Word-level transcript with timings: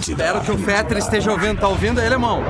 Espero 0.00 0.40
que 0.40 0.50
o 0.50 0.58
Fetter 0.58 0.98
esteja 0.98 1.30
ouvindo. 1.30 1.60
Tá 1.60 1.68
ouvindo 1.68 2.00
aí, 2.00 2.06
alemão? 2.06 2.42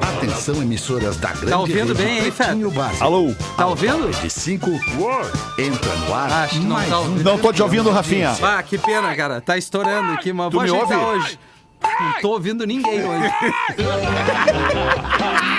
Atenção, 0.00 0.56
emissoras 0.62 1.16
da 1.16 1.28
grande 1.28 1.50
Tá 1.50 1.58
ouvindo 1.58 1.94
rede 1.94 2.02
bem, 2.02 2.18
hein, 2.26 2.70
Básico. 2.74 3.04
Alô? 3.04 3.34
Tá 3.56 3.66
ouvindo? 3.66 4.10
De 4.20 4.28
5, 4.28 4.68
entra 5.58 5.94
no 5.96 6.14
ar 6.14 6.32
Acho 6.44 6.60
que 6.60 6.66
não 6.66 6.82
tá 6.82 6.98
ouvindo. 6.98 7.24
Não 7.24 7.38
tô 7.38 7.52
te 7.52 7.62
ouvindo, 7.62 7.90
Rafinha. 7.90 8.36
Ah, 8.42 8.62
que 8.62 8.76
pena, 8.78 9.14
cara. 9.14 9.40
Tá 9.40 9.56
estourando 9.56 10.12
aqui, 10.12 10.32
mas 10.32 10.50
Tu 10.50 10.54
vou 10.54 10.62
me 10.62 10.70
ajeitar 10.70 10.98
ouve? 10.98 11.18
hoje. 11.18 11.38
Não 12.00 12.12
tô 12.20 12.30
ouvindo 12.30 12.66
ninguém 12.66 13.04
hoje. 13.04 13.32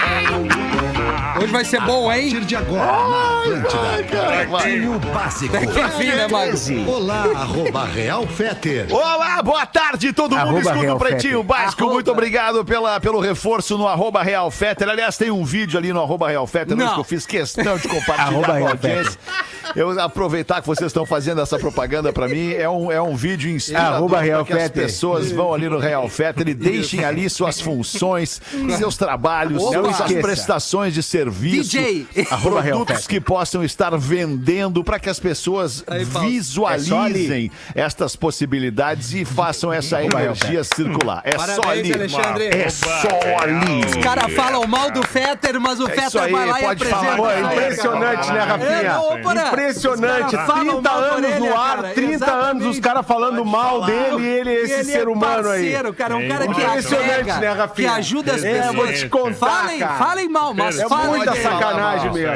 Hoje 1.39 1.51
vai 1.53 1.63
ser 1.63 1.79
bom, 1.81 2.09
A 2.09 2.17
hein? 2.19 2.31
partir 2.31 2.45
de 2.45 2.55
agora, 2.55 2.85
na 2.85 3.39
Atlântida. 3.39 4.57
Pretinho 4.57 4.99
Básico. 4.99 5.55
Enfim, 5.55 6.07
né, 6.07 6.27
Mago? 6.27 6.91
Olá, 6.91 7.23
arroba 7.35 7.85
Real 7.85 8.27
Feter. 8.27 8.87
Olá, 8.93 9.41
boa 9.41 9.65
tarde, 9.65 10.11
todo 10.11 10.31
mundo 10.31 10.41
Arroba 10.41 10.59
escuta 10.59 10.79
Real 10.79 10.95
o 10.95 10.99
Pretinho 10.99 11.43
Básico. 11.43 11.81
Arroba. 11.81 11.93
Muito 11.93 12.11
obrigado 12.11 12.65
pela, 12.65 12.99
pelo 12.99 13.21
reforço 13.21 13.77
no 13.77 13.87
arroba 13.87 14.21
Real 14.21 14.51
Fetter. 14.51 14.89
Aliás, 14.89 15.17
tem 15.17 15.31
um 15.31 15.45
vídeo 15.45 15.77
ali 15.79 15.93
no 15.93 16.01
arroba 16.01 16.27
Real 16.27 16.45
Fetter, 16.45 16.75
que 16.75 16.83
eu 16.83 17.03
fiz 17.05 17.25
questão 17.25 17.77
de 17.77 17.87
compartilhar 17.87 18.45
com 18.45 18.67
a 18.67 18.69
audiência. 18.71 19.17
Eu 19.75 19.99
aproveitar 19.99 20.61
que 20.61 20.67
vocês 20.67 20.87
estão 20.87 21.05
fazendo 21.05 21.41
essa 21.41 21.57
propaganda 21.59 22.11
pra 22.11 22.27
mim, 22.27 22.53
é 22.53 22.69
um, 22.69 22.91
é 22.91 23.01
um 23.01 23.15
vídeo 23.15 23.49
inspirador 23.49 23.95
Arroba 23.95 24.21
Real 24.21 24.45
que 24.45 24.53
as 24.53 24.69
pessoas 24.69 25.31
vão 25.31 25.53
ali 25.53 25.69
no 25.69 25.77
Real 25.79 26.07
Fetter 26.09 26.47
e 26.47 26.53
deixem 26.53 27.03
ali 27.03 27.29
suas 27.29 27.59
funções, 27.61 28.41
seus 28.77 28.97
trabalhos, 28.97 29.61
Opa. 29.63 29.73
suas 29.73 29.99
esqueça. 30.01 30.21
prestações 30.21 30.93
de 30.93 31.03
serviço, 31.03 31.71
DJ. 31.71 32.07
Produtos 32.41 33.07
que 33.07 33.19
possam 33.21 33.63
estar 33.63 33.95
vendendo 33.97 34.83
para 34.83 34.99
que 34.99 35.09
as 35.09 35.19
pessoas 35.19 35.83
Aí, 35.87 36.03
visualizem 36.03 37.51
estas 37.75 38.15
possibilidades 38.15 39.13
e 39.13 39.25
façam 39.25 39.71
essa 39.71 40.03
energia 40.03 40.63
circular. 40.63 41.21
É 41.23 41.31
só 41.31 41.37
Parabéns, 41.61 41.67
ali. 41.67 41.93
Alexandre. 41.93 42.45
É 42.47 42.69
só 42.69 42.97
ali. 43.41 43.85
Os 43.85 43.95
caras 44.03 44.33
falam 44.33 44.65
mal 44.67 44.91
do 44.91 45.05
Fetter, 45.05 45.59
mas 45.59 45.79
o 45.79 45.87
É 45.87 45.91
Fetter 45.91 46.31
vai 46.31 46.45
lá 46.45 46.59
e 46.59 46.63
pode 46.63 46.83
apresenta. 46.83 47.15
falar. 47.15 47.29
Aí, 47.35 47.43
impressionante, 47.43 48.31
né, 48.31 48.39
Rafinha? 48.39 48.69
É, 48.69 48.83
não, 48.89 49.21
Impressionante. 49.61 50.25
os 50.25 50.31
caras 50.31 50.47
falam 50.47 50.63
30 50.63 50.73
mal 50.73 50.81
da 50.81 50.91
anos 51.07 51.15
orelha, 51.29 51.39
no 51.39 51.57
ar, 51.57 51.75
cara. 51.77 51.89
30 51.93 51.99
anos 51.99 52.15
os 52.15 52.77
Exatamente. 52.77 52.81
caras 52.81 53.05
falando 53.07 53.45
mal 53.45 53.85
dele 53.85 54.21
e 54.21 54.27
ele 54.27 54.49
é 54.49 54.61
esse 54.63 54.73
Ele 54.73 54.83
ser 54.85 55.07
é 55.07 55.09
humano 55.09 55.49
aí. 55.49 55.71
parceiro, 55.71 55.93
cara, 55.93 56.15
um 56.15 56.27
cara 56.27 56.47
que 56.47 56.61
Impressionante, 56.61 57.39
né, 57.39 57.51
Rafinha? 57.51 57.89
que 57.93 57.95
ajuda 57.99 58.33
as 58.33 58.43
É, 58.43 58.53
pessoas. 58.53 58.75
vou 58.75 58.87
te 58.93 59.09
contar, 59.09 59.47
falem, 59.47 59.79
cara. 59.79 59.93
falem 59.95 60.29
mal, 60.29 60.53
mas 60.53 60.79
É 60.79 60.87
falem 60.87 61.07
muita 61.07 61.31
bem. 61.31 61.41
sacanagem, 61.43 62.11
meu. 62.13 62.31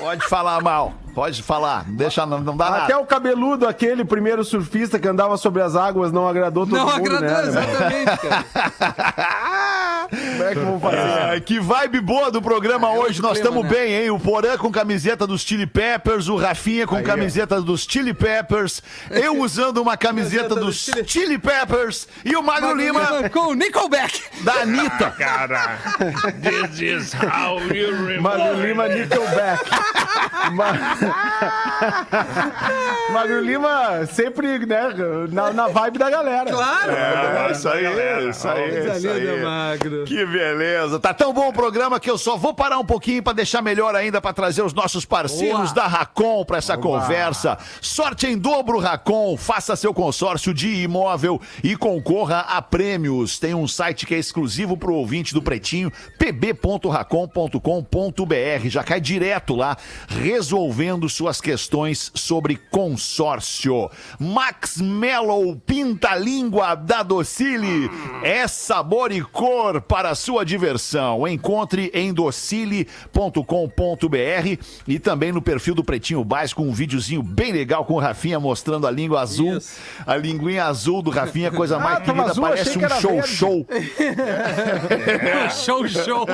Pode 0.00 0.26
falar 0.28 0.60
mal. 0.62 0.94
Pode 1.14 1.42
falar. 1.42 1.84
Deixa, 1.88 2.24
não, 2.24 2.40
não 2.40 2.56
dá 2.56 2.68
Até 2.68 2.92
nada. 2.94 2.98
o 3.00 3.06
cabeludo, 3.06 3.68
aquele 3.68 4.02
primeiro 4.02 4.42
surfista 4.42 4.98
que 4.98 5.06
andava 5.06 5.36
sobre 5.36 5.60
as 5.60 5.76
águas, 5.76 6.10
não 6.10 6.26
agradou 6.26 6.66
todo 6.66 6.74
Não 6.74 6.86
mundo, 6.86 7.16
agradou, 7.16 7.20
né? 7.28 7.48
exatamente, 7.48 8.16
cara. 8.18 8.44
Como 10.08 10.44
é 10.44 10.52
que 10.52 10.58
vão 10.58 10.80
fazer? 10.80 10.96
Ah, 10.96 11.40
que 11.40 11.60
vibe 11.60 12.00
boa 12.00 12.30
do 12.30 12.40
programa 12.42 12.90
hoje. 12.92 13.20
Nós 13.22 13.38
estamos 13.38 13.62
né? 13.64 13.70
bem, 13.70 13.92
hein? 13.94 14.10
O 14.10 14.18
Porã 14.18 14.56
com 14.56 14.70
camiseta 14.70 15.26
dos 15.26 15.42
Chili 15.42 15.66
Peppers, 15.66 16.28
o 16.28 16.36
Rafinha 16.36 16.86
com 16.86 17.02
camiseta 17.02 17.60
dos 17.60 17.86
Chili 17.88 18.14
Peppers, 18.14 18.82
eu 19.10 19.38
usando 19.40 19.80
uma 19.82 19.96
camiseta 19.96 20.54
dos 20.54 20.76
Chili- 20.76 21.04
Chili 21.06 21.38
Peppers 21.38 22.06
e 22.24 22.34
o 22.36 22.42
Magro 22.42 22.74
Lima 22.74 23.28
Com 23.30 23.48
o 23.48 23.54
Nickelback. 23.54 24.22
da 24.42 24.52
Anitta. 24.62 25.10
Cara, 25.18 25.78
this 26.42 26.80
is 26.80 27.12
how 27.14 27.58
you 27.60 27.90
remember. 27.92 28.20
Magro 28.22 28.62
Lima 28.66 28.88
Nickelback. 28.88 29.62
Ma- 30.52 30.72
Magro 33.12 33.40
Lima 33.40 34.06
sempre, 34.06 34.58
né, 34.66 34.82
na, 35.30 35.52
na 35.52 35.68
vibe 35.68 35.98
da 35.98 36.10
galera. 36.10 36.50
Claro. 36.50 36.92
É, 36.92 37.52
isso 37.52 37.68
aí, 37.68 37.84
isso 38.28 38.48
aí, 38.48 38.96
isso 38.96 39.08
aí. 39.08 39.42
magro. 39.42 40.01
Que 40.04 40.24
beleza. 40.26 40.98
Tá 40.98 41.14
tão 41.14 41.32
bom 41.32 41.48
o 41.48 41.52
programa 41.52 42.00
que 42.00 42.10
eu 42.10 42.18
só 42.18 42.36
vou 42.36 42.54
parar 42.54 42.78
um 42.78 42.84
pouquinho 42.84 43.22
pra 43.22 43.32
deixar 43.32 43.62
melhor 43.62 43.94
ainda 43.94 44.20
pra 44.20 44.32
trazer 44.32 44.62
os 44.62 44.72
nossos 44.72 45.04
parceiros 45.04 45.72
Boa. 45.72 45.74
da 45.74 45.86
Racon 45.86 46.44
pra 46.44 46.58
essa 46.58 46.76
conversa. 46.76 47.58
Sorte 47.80 48.26
em 48.26 48.38
dobro 48.38 48.78
Racon. 48.78 49.36
Faça 49.36 49.76
seu 49.76 49.92
consórcio 49.92 50.54
de 50.54 50.82
imóvel 50.82 51.40
e 51.62 51.76
concorra 51.76 52.40
a 52.40 52.62
prêmios. 52.62 53.38
Tem 53.38 53.54
um 53.54 53.68
site 53.68 54.06
que 54.06 54.14
é 54.14 54.18
exclusivo 54.18 54.76
pro 54.76 54.94
ouvinte 54.94 55.34
do 55.34 55.42
Pretinho, 55.42 55.92
pb.racon.com.br. 56.18 58.68
Já 58.68 58.84
cai 58.84 59.00
direto 59.00 59.54
lá 59.54 59.76
resolvendo 60.08 61.08
suas 61.08 61.40
questões 61.40 62.10
sobre 62.14 62.56
consórcio. 62.56 63.90
Max 64.18 64.78
Mellow 64.78 65.56
Pinta 65.66 66.14
Língua 66.14 66.74
da 66.74 67.02
Docile 67.02 67.90
é 68.22 68.46
sabor 68.46 69.12
e 69.12 69.20
cor 69.20 69.80
para 69.82 70.10
a 70.10 70.14
sua 70.14 70.44
diversão. 70.44 71.26
Encontre 71.26 71.90
em 71.94 72.12
docile.com.br 72.12 72.86
e 74.86 74.98
também 74.98 75.32
no 75.32 75.42
perfil 75.42 75.74
do 75.74 75.84
Pretinho 75.84 76.24
Básico 76.24 76.62
um 76.62 76.72
videozinho 76.72 77.22
bem 77.22 77.52
legal 77.52 77.84
com 77.84 77.94
o 77.94 77.98
Rafinha 77.98 78.38
mostrando 78.38 78.86
a 78.86 78.90
língua 78.90 79.20
azul. 79.20 79.56
Isso. 79.56 79.76
A 80.06 80.16
linguinha 80.16 80.64
azul 80.64 81.02
do 81.02 81.10
Rafinha, 81.10 81.50
coisa 81.50 81.78
mais 81.78 82.04
tava 82.04 82.24
querida, 82.24 82.30
azul, 82.30 82.42
parece 82.42 82.78
um 82.78 82.88
show 83.00 83.12
verde. 83.12 83.28
show. 83.28 83.66
Show, 85.52 85.88
show. 85.88 86.26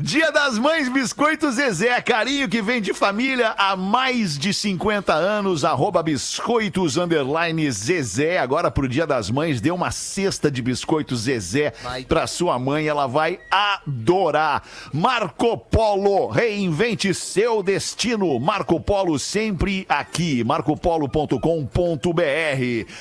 Dia 0.00 0.30
das 0.30 0.58
Mães 0.58 0.88
Biscoitos 0.88 1.56
Zezé, 1.56 2.00
carinho 2.00 2.48
que 2.48 2.62
vem 2.62 2.80
de 2.80 2.92
família 2.94 3.54
há 3.56 3.76
mais 3.76 4.38
de 4.38 4.52
50 4.52 5.12
anos, 5.12 5.64
arroba 5.64 6.02
biscoitos 6.02 6.96
underline 6.96 7.70
Zezé. 7.70 8.38
Agora 8.38 8.70
pro 8.70 8.88
Dia 8.88 9.06
das 9.06 9.30
Mães, 9.30 9.60
dê 9.60 9.70
uma 9.70 9.90
cesta 9.90 10.50
de 10.50 10.62
biscoitos 10.62 11.22
Zezé 11.22 11.53
Vai. 11.82 12.04
pra 12.04 12.26
sua 12.26 12.58
mãe, 12.58 12.86
ela 12.86 13.06
vai 13.06 13.38
adorar. 13.50 14.62
Marco 14.92 15.56
Polo, 15.56 16.28
reinvente 16.28 17.14
seu 17.14 17.62
destino. 17.62 18.38
Marco 18.40 18.80
Polo 18.80 19.18
sempre 19.18 19.86
aqui, 19.88 20.42
marcopolo.com.br. 20.44 21.40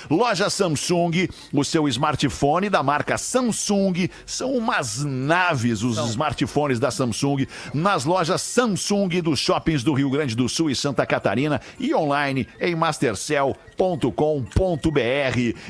Loja 0.09 0.49
Samsung, 0.49 1.27
o 1.51 1.63
seu 1.63 1.87
smartphone 1.87 2.69
da 2.69 2.83
marca 2.83 3.17
Samsung 3.17 4.09
são 4.25 4.51
umas 4.53 5.03
naves 5.03 5.83
os 5.83 5.97
smartphones 6.09 6.79
da 6.79 6.91
Samsung 6.91 7.45
nas 7.73 8.05
lojas 8.05 8.41
Samsung 8.41 9.21
dos 9.21 9.39
shoppings 9.39 9.83
do 9.83 9.93
Rio 9.93 10.09
Grande 10.09 10.35
do 10.35 10.47
Sul 10.49 10.69
e 10.69 10.75
Santa 10.75 11.05
Catarina 11.05 11.61
e 11.79 11.93
online 11.93 12.47
em 12.59 12.75
mastercell.com.br. 12.75 13.53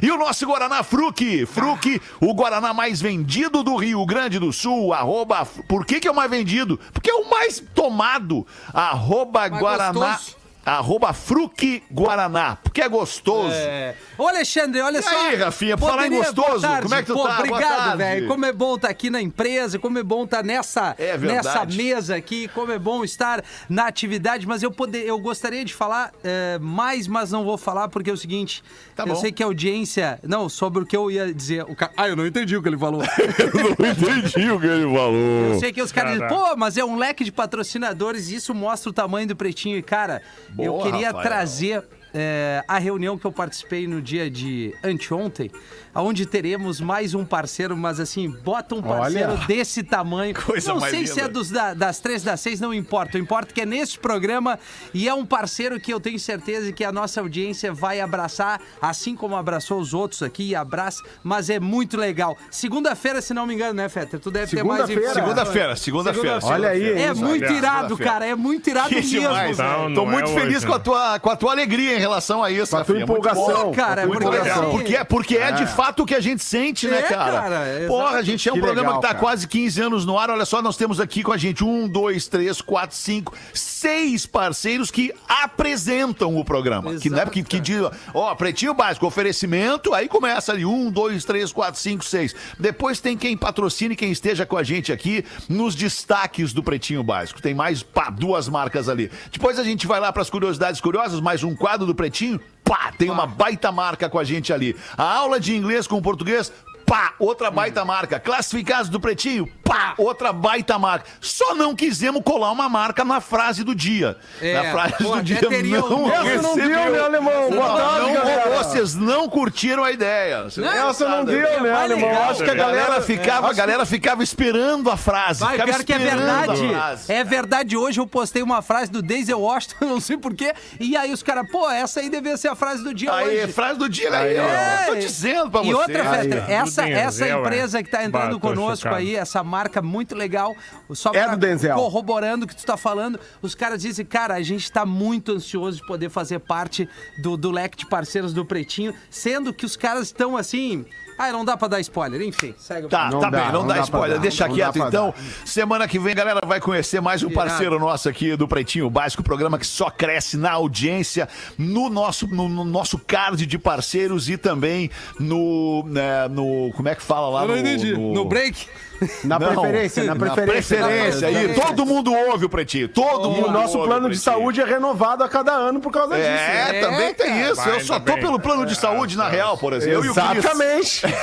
E 0.02 0.12
o 0.12 0.18
nosso 0.18 0.46
Guaraná 0.46 0.84
Fruc, 0.84 1.46
Fruc, 1.46 2.02
o 2.20 2.34
Guaraná 2.34 2.73
mais 2.74 3.02
vendido 3.02 3.64
do 3.64 3.76
Rio 3.76 4.06
Grande 4.06 4.40
do 4.40 4.52
Sul, 4.52 4.94
arroba, 4.94 5.46
por 5.68 5.86
que 5.86 6.00
que 6.00 6.08
é 6.08 6.12
o 6.12 6.16
mais 6.16 6.30
vendido? 6.30 6.80
Porque 6.92 7.10
é 7.10 7.14
o 7.14 7.30
mais 7.30 7.64
tomado, 7.74 8.46
arroba 8.74 9.48
Mais 9.50 9.62
Guaraná, 9.62 9.94
gostoso. 9.94 10.43
Arroba 10.66 11.12
Fruc 11.14 11.84
Guaraná, 11.92 12.58
porque 12.64 12.82
é 12.82 12.88
gostoso. 12.88 13.54
É. 13.54 13.96
Ô, 14.18 14.28
Alexandre, 14.28 14.82
olha 14.82 15.00
E 15.00 15.04
só. 15.04 15.10
aí, 15.10 15.36
Rafinha, 15.36 15.78
por 15.78 15.90
falar 15.90 16.08
em 16.08 16.12
gostoso, 16.12 16.66
como 16.82 16.96
é 16.96 17.02
que 17.02 17.08
tu 17.08 17.14
Pô, 17.14 17.28
tá? 17.28 17.40
Obrigado, 17.40 17.98
velho. 17.98 18.28
Como 18.28 18.46
é 18.46 18.52
bom 18.54 18.76
estar 18.76 18.90
aqui 18.90 19.10
na 19.10 19.22
empresa, 19.22 19.78
como 19.80 20.00
é 20.00 20.04
bom 20.04 20.24
estar 20.24 20.44
nessa, 20.44 20.96
É 20.98 21.18
nessa 21.18 21.66
mesa 21.66 22.16
aqui, 22.16 22.48
como 22.50 22.72
é 22.72 22.80
bom 22.80 23.04
estar 23.04 23.44
na 23.68 23.88
atividade. 23.88 24.48
Mas 24.48 24.64
eu, 24.64 24.72
poder, 24.72 25.06
eu 25.06 25.20
gostaria 25.20 25.66
de 25.66 25.74
falar 25.74 26.12
é, 26.24 26.58
mais, 26.60 27.08
mas 27.08 27.32
não 27.32 27.44
vou 27.44 27.58
falar, 27.58 27.88
porque 27.90 28.10
é 28.10 28.14
o 28.14 28.18
seguinte: 28.18 28.64
Tá 28.96 29.04
eu 29.06 29.16
sei 29.16 29.32
que 29.32 29.44
a 29.44 29.46
audiência. 29.46 30.20
Não, 30.24 30.48
sobre 30.48 30.84
o 30.84 30.86
que 30.86 30.96
eu 30.96 31.10
ia 31.12 31.34
dizer. 31.34 31.64
O 31.64 31.76
ca- 31.76 31.92
Ah, 31.98 32.08
eu 32.08 32.16
não 32.16 32.26
entendi 32.26 32.56
o 32.56 32.62
que 32.62 32.70
ele 32.70 32.78
falou. 32.78 33.02
não 33.80 33.90
entendi 33.90 34.50
o 34.52 34.60
que 34.60 34.66
ele 34.68 34.84
falou. 34.86 35.14
Eu 35.54 35.60
sei 35.60 35.72
que 35.74 35.82
os 35.82 35.92
caras 35.92 36.14
dizem, 36.14 36.28
pô, 36.28 36.56
mas 36.56 36.78
é 36.78 36.84
um 36.86 36.96
leque 36.98 37.24
de 37.24 37.32
patrocinadores 37.32 38.30
e 38.30 38.36
isso 38.36 38.54
mostra 38.54 38.90
o 38.90 38.94
tamanho 38.94 39.28
do 39.28 39.36
pretinho. 39.36 39.78
E, 39.78 39.82
cara, 39.82 40.22
eu 40.58 40.74
Boa, 40.74 40.84
queria 40.84 41.08
Rafael. 41.08 41.24
trazer 41.24 41.84
é, 42.14 42.64
a 42.68 42.78
reunião 42.78 43.18
que 43.18 43.26
eu 43.26 43.32
participei 43.32 43.88
no 43.88 44.02
dia 44.02 44.30
de 44.30 44.74
anteontem, 44.84 45.50
onde 45.96 46.26
teremos 46.26 46.82
mais 46.82 47.14
um 47.14 47.24
parceiro, 47.26 47.76
mas 47.78 48.00
assim, 48.00 48.30
bota 48.30 48.76
um 48.76 48.82
parceiro 48.82 49.32
Olha. 49.34 49.46
desse 49.48 49.84
tamanho. 49.84 50.34
Coisa 50.36 50.74
não 50.74 50.80
mais 50.80 50.94
sei 50.96 51.06
se 51.08 51.14
linda. 51.16 51.26
é 51.26 51.28
dos 51.30 51.50
da- 51.50 51.74
das 51.74 52.00
três, 52.00 52.24
das 52.24 52.40
seis, 52.40 52.60
não 52.60 52.74
importa. 52.74 53.18
O 53.18 53.22
importa 53.22 53.52
é 53.52 53.54
que 53.54 53.62
é 53.62 53.66
nesse 53.66 53.98
programa 54.00 54.58
e 54.94 55.08
é 55.08 55.14
um 55.14 55.26
parceiro 55.26 55.80
que 55.80 55.94
eu 55.94 56.00
tenho 56.00 56.20
certeza 56.20 56.72
que 56.72 56.84
a 56.84 56.92
nossa 56.92 57.20
audiência 57.22 57.72
vai 57.74 58.00
abraçar, 58.00 58.60
assim 58.82 59.16
como 59.16 59.36
abraçou 59.36 59.80
os 59.80 59.94
outros 59.94 60.24
aqui 60.24 60.50
e 60.50 60.56
abraça, 60.56 61.04
mas 61.24 61.50
é 61.50 61.60
muito 61.60 61.98
legal. 61.98 62.38
Segunda-feira, 62.50 63.22
se 63.22 63.34
não 63.34 63.46
me 63.46 63.54
engano, 63.54 63.74
né, 63.74 63.88
Fetter? 63.90 64.20
Tu 64.20 64.32
deve 64.32 64.56
ter 64.56 64.64
mais 64.64 64.86
Segunda-feira. 64.88 65.02
informações. 65.12 65.34
Segunda-feira, 65.34 65.76
segunda-feira. 65.76 66.40
Olha 66.44 66.70
aí, 66.70 66.84
É 67.04 67.14
muito 67.14 67.46
Olha, 67.46 67.54
irado, 67.54 67.98
cara. 67.98 68.26
É 68.26 68.36
muito 68.36 68.70
irado 68.70 68.90
Que 68.90 68.96
mesmo, 68.96 69.20
demais. 69.22 69.58
velho. 69.58 69.70
Não, 69.70 69.94
Tô 69.94 70.06
não 70.06 70.12
muito 70.12 70.30
é 70.32 70.34
feliz 70.34 70.58
hoje, 70.58 70.66
com, 70.68 70.74
a 70.74 70.78
né? 70.78 70.84
tua, 70.84 71.20
com 71.20 71.30
a 71.30 71.36
tua 71.36 71.52
alegria, 71.52 71.94
hein, 71.94 72.00
relação 72.00 72.44
a 72.44 72.50
isso. 72.52 72.72
Com 72.72 72.78
a 72.78 72.84
tua. 72.84 72.96
Muito 72.96 73.04
empolgação. 73.12 73.46
bom. 73.66 73.72
cara, 73.74 74.08
com 74.08 74.14
a 74.14 74.18
tua 74.18 74.22
porque 74.22 74.36
empolgação. 74.38 74.64
assim- 74.64 74.72
Porque, 74.78 75.06
porque 75.06 75.38
é 75.38 75.52
de 75.52 75.66
fato 75.68 75.83
o 76.02 76.06
que 76.06 76.16
a 76.16 76.20
gente 76.20 76.44
sente, 76.44 76.88
né, 76.88 77.00
É, 77.00 77.02
cara? 77.04 77.32
cara, 77.42 77.56
é 77.68 77.88
Porra, 77.88 78.04
exato. 78.06 78.18
a 78.18 78.22
gente 78.24 78.50
é 78.50 78.52
um 78.52 78.56
Que 78.56 78.62
programa 78.62 78.88
legal, 78.90 79.02
que 79.02 79.08
tá 79.08 79.14
cara. 79.14 79.20
quase 79.20 79.48
15 79.48 79.82
anos 79.82 80.06
no 80.06 80.18
ar. 80.18 80.30
Olha 80.30 80.46
só, 80.46 80.62
nós 80.62 80.78
temos 80.78 81.00
aqui 81.00 81.24
com 81.24 81.32
a 81.34 81.38
gente 81.38 81.64
um, 81.64 81.88
dois, 81.88 82.28
três, 82.28 82.62
quatro, 82.62 82.96
cinco, 82.96 83.34
seis 83.54 84.26
parceiros 84.26 84.90
que 84.92 85.14
apresentam 85.28 86.38
o 86.38 86.44
programa. 86.46 86.96
que 86.96 87.10
não 87.10 87.18
é 87.18 87.22
Exato, 87.22 87.32
porque 87.32 87.44
que 87.44 87.60
diz, 87.60 87.82
ó, 88.14 88.34
pretinho 88.36 88.74
básico, 88.74 89.06
oferecimento, 89.06 89.94
aí 89.94 90.08
começa 90.08 90.52
ali 90.52 90.66
um, 90.66 90.90
dois, 90.92 91.24
três, 91.26 91.52
quatro, 91.52 91.80
cinco, 91.80 92.04
seis. 92.04 92.36
Depois 92.60 93.00
tem 93.00 93.18
quem 93.18 93.38
patrocine, 93.38 93.96
quem 93.96 94.12
esteja 94.12 94.46
com 94.46 94.58
a 94.58 94.64
gente 94.64 94.92
aqui 94.92 95.24
nos 95.48 95.76
destaques 95.76 96.54
do 96.54 96.64
Pretinho 96.64 97.04
Básico. 97.04 97.42
Tem 97.42 97.54
mais, 97.54 97.84
pá, 97.84 98.10
duas 98.10 98.48
marcas 98.48 98.90
ali. 98.90 99.12
Depois 99.32 99.60
a 99.60 99.64
gente 99.64 99.86
vai 99.88 100.00
lá 100.00 100.12
pras 100.12 100.30
curiosidades 100.30 100.80
curiosas, 100.82 101.20
mais 101.20 101.44
um 101.44 101.56
quadro 101.56 101.86
do 101.86 101.96
Pretinho, 101.96 102.40
pá, 102.64 102.92
tem 102.98 103.10
uma 103.10 103.28
baita 103.28 103.72
marca 103.72 104.10
com 104.10 104.20
a 104.20 104.24
gente 104.24 104.54
ali. 104.54 104.76
A 104.98 105.04
aula 105.04 105.40
de 105.40 105.56
inglês 105.56 105.88
com 105.88 106.02
português, 106.02 106.52
pá, 106.86 107.14
outra 107.20 107.52
baita 107.52 107.84
marca. 107.84 108.20
Classificados 108.20 108.90
do 108.90 109.00
Pretinho, 109.00 109.48
pá, 109.74 109.94
outra 109.98 110.32
baita 110.34 110.78
marca. 110.78 111.06
Só 111.22 111.56
não 111.56 111.76
quisemos 111.76 112.22
colar 112.24 112.52
uma 112.52 112.70
marca 112.70 113.04
na 113.04 113.20
frase 113.22 113.64
do 113.64 113.74
dia. 113.74 114.18
É, 114.42 114.54
na 114.54 114.72
frase 114.72 114.94
pô, 115.02 115.16
do 115.16 115.24
dia 115.24 115.40
teria 115.48 115.80
não 115.80 116.04
um- 116.06 116.12
Essa 116.12 116.42
não 116.42 116.56
deu, 116.56 116.68
né, 116.92 117.00
alemão? 117.00 117.50
Boa 117.50 117.68
Não, 117.68 117.78
tarde, 117.78 118.00
não, 118.08 118.14
galera. 118.14 118.50
vocês 118.64 118.96
não 118.96 119.30
curtiram 119.30 119.84
a 119.84 119.92
ideia. 119.92 120.46
Essa 120.48 121.08
não 121.10 121.26
deu, 121.26 121.42
né, 121.42 121.58
mais 121.60 121.92
alemão? 121.92 122.10
legal. 122.10 122.30
Acho 122.32 122.44
que 122.44 122.50
a 122.50 122.54
galera 122.54 122.84
galera 122.84 123.02
ficava, 123.02 123.50
a 123.50 123.54
galera 123.54 123.86
ficava 123.86 124.24
esperando 124.24 124.90
a 124.90 124.98
frase. 124.98 125.40
Vai, 125.42 125.62
pior 125.62 125.84
que 125.84 125.94
é 125.94 125.98
verdade. 125.98 126.62
É 127.08 127.24
verdade. 127.24 127.78
Hoje 127.78 128.00
eu 128.00 128.08
postei 128.08 128.42
uma 128.42 128.62
frase 128.62 128.92
do 128.92 129.02
Denzel 129.02 129.40
Washington, 129.40 129.86
não 129.86 130.00
sei 130.00 130.18
porquê. 130.18 130.54
E 130.80 130.96
aí 130.98 131.12
os 131.12 131.24
caras, 131.24 131.50
pô, 131.52 131.70
essa 131.70 132.00
aí 132.00 132.10
devia 132.10 132.36
ser 132.38 132.48
a 132.50 132.56
frase 132.56 132.84
do 132.84 132.94
dia 132.94 133.14
Aí, 133.14 133.44
hoje. 133.44 133.54
frase 133.54 133.80
do 133.80 133.88
dia 133.90 134.12
aí, 134.16 134.38
ó. 134.40 134.44
É. 134.44 134.86
Tô 134.88 134.96
dizendo 134.96 135.50
pra 135.52 135.62
E 135.62 135.66
você. 135.66 135.74
outra, 135.74 136.04
Fetter, 136.04 136.44
Aí, 136.46 136.54
essa, 136.54 136.90
essa 136.90 137.20
Denzel, 137.20 137.40
empresa 137.40 137.80
é. 137.80 137.84
que 137.84 137.90
tá 137.90 138.04
entrando 138.04 138.40
conosco 138.40 138.78
chocado. 138.84 138.96
aí, 138.98 139.16
essa 139.16 139.44
marca 139.44 139.63
muito 139.82 140.16
legal, 140.16 140.56
só 140.92 141.12
É 141.14 141.30
do 141.30 141.38
Denzel. 141.38 141.76
corroborando 141.76 142.46
o 142.46 142.48
que 142.48 142.56
tu 142.56 142.66
tá 142.66 142.78
falando, 142.78 143.20
os 143.42 143.54
caras 143.56 143.82
dizem, 143.82 144.06
cara, 144.06 144.34
a 144.36 144.42
gente 144.42 144.72
tá 144.72 144.86
muito 144.86 145.32
ansioso 145.34 145.78
de 145.78 145.86
poder 145.88 146.10
fazer 146.10 146.40
parte 146.40 146.88
do, 147.22 147.36
do 147.38 147.52
leque 147.52 147.78
de 147.78 147.86
parceiros 147.86 148.34
do 148.34 148.44
Pretinho, 148.46 148.94
sendo 149.10 149.54
que 149.54 149.66
os 149.66 149.76
caras 149.76 150.04
estão 150.08 150.36
assim... 150.38 150.86
Ah, 151.16 151.32
não 151.32 151.46
dá 151.46 151.56
pra 151.56 151.68
dar 151.68 151.80
spoiler, 151.80 152.24
enfim, 152.24 152.56
segue 152.58 152.88
o 152.88 152.90
Tá, 152.90 153.12
Não 153.12 153.20
tá 153.20 153.30
dá, 153.30 153.38
bem, 153.44 153.52
não, 153.52 153.62
não 153.62 153.68
dá 153.68 153.76
dá 153.76 153.82
spoiler, 153.82 154.16
dar, 154.16 154.22
deixa 154.24 154.48
não 154.48 154.56
quieto 154.56 154.80
então. 154.80 155.14
Semana 155.46 155.88
que 155.88 156.00
vem, 156.00 156.16
galera, 156.16 156.42
vai 156.44 156.60
conhecer 156.60 157.00
mais 157.02 157.22
um 157.22 157.30
parceiro 157.30 157.78
nosso 157.78 158.10
aqui 158.10 158.36
do 158.36 158.48
Pretinho 158.48 158.90
Básico, 158.90 159.22
programa 159.22 159.60
que 159.60 159.68
só 159.68 159.92
cresce 159.92 160.38
na 160.38 160.52
audiência, 160.54 161.30
no 161.56 161.88
nosso, 161.88 162.26
no, 162.26 162.50
no 162.50 162.64
nosso 162.64 162.98
card 162.98 163.46
de 163.46 163.60
parceiros 163.60 164.28
e 164.28 164.38
também 164.38 164.90
no, 165.20 165.84
né, 165.88 166.28
no 166.30 166.72
como 166.76 166.90
é 166.90 166.96
que 166.96 167.04
fala 167.04 167.30
lá? 167.30 167.42
Eu 167.44 167.48
não 167.50 167.56
no, 167.56 167.62
entendi. 167.62 167.94
no- 167.94 168.14
No 168.16 168.26
break? 168.26 168.68
Na 169.24 169.40
Não, 169.40 169.48
preferência, 169.48 170.04
na 170.04 170.16
preferência. 170.16 170.78
preferência 170.78 171.28
aí, 171.28 171.54
todo 171.54 171.86
mundo 171.86 172.14
ouve 172.14 172.46
o 172.46 172.50
Pretinho, 172.50 172.88
todo 172.88 173.30
E 173.30 173.36
mundo 173.36 173.48
o 173.48 173.52
nosso 173.52 173.78
ouve 173.78 173.90
plano 173.90 174.10
de 174.10 174.18
saúde 174.18 174.62
é 174.62 174.66
renovado 174.66 175.24
a 175.24 175.30
cada 175.30 175.52
ano 175.52 175.80
por 175.80 175.92
causa 175.92 176.16
disso. 176.16 176.28
É, 176.28 176.72
né? 176.74 176.80
também 176.82 177.14
tem 177.14 177.28
cara. 177.28 177.42
isso. 177.52 177.56
Vai, 177.56 177.76
eu 177.76 177.80
só 177.82 178.00
tô 178.00 178.14
bem. 178.14 178.22
pelo 178.22 178.40
plano 178.40 178.66
de 178.66 178.76
saúde, 178.76 179.18
na 179.18 179.28
real, 179.28 179.58
por 179.58 179.74
exemplo. 179.74 180.06
Exatamente. 180.06 181.04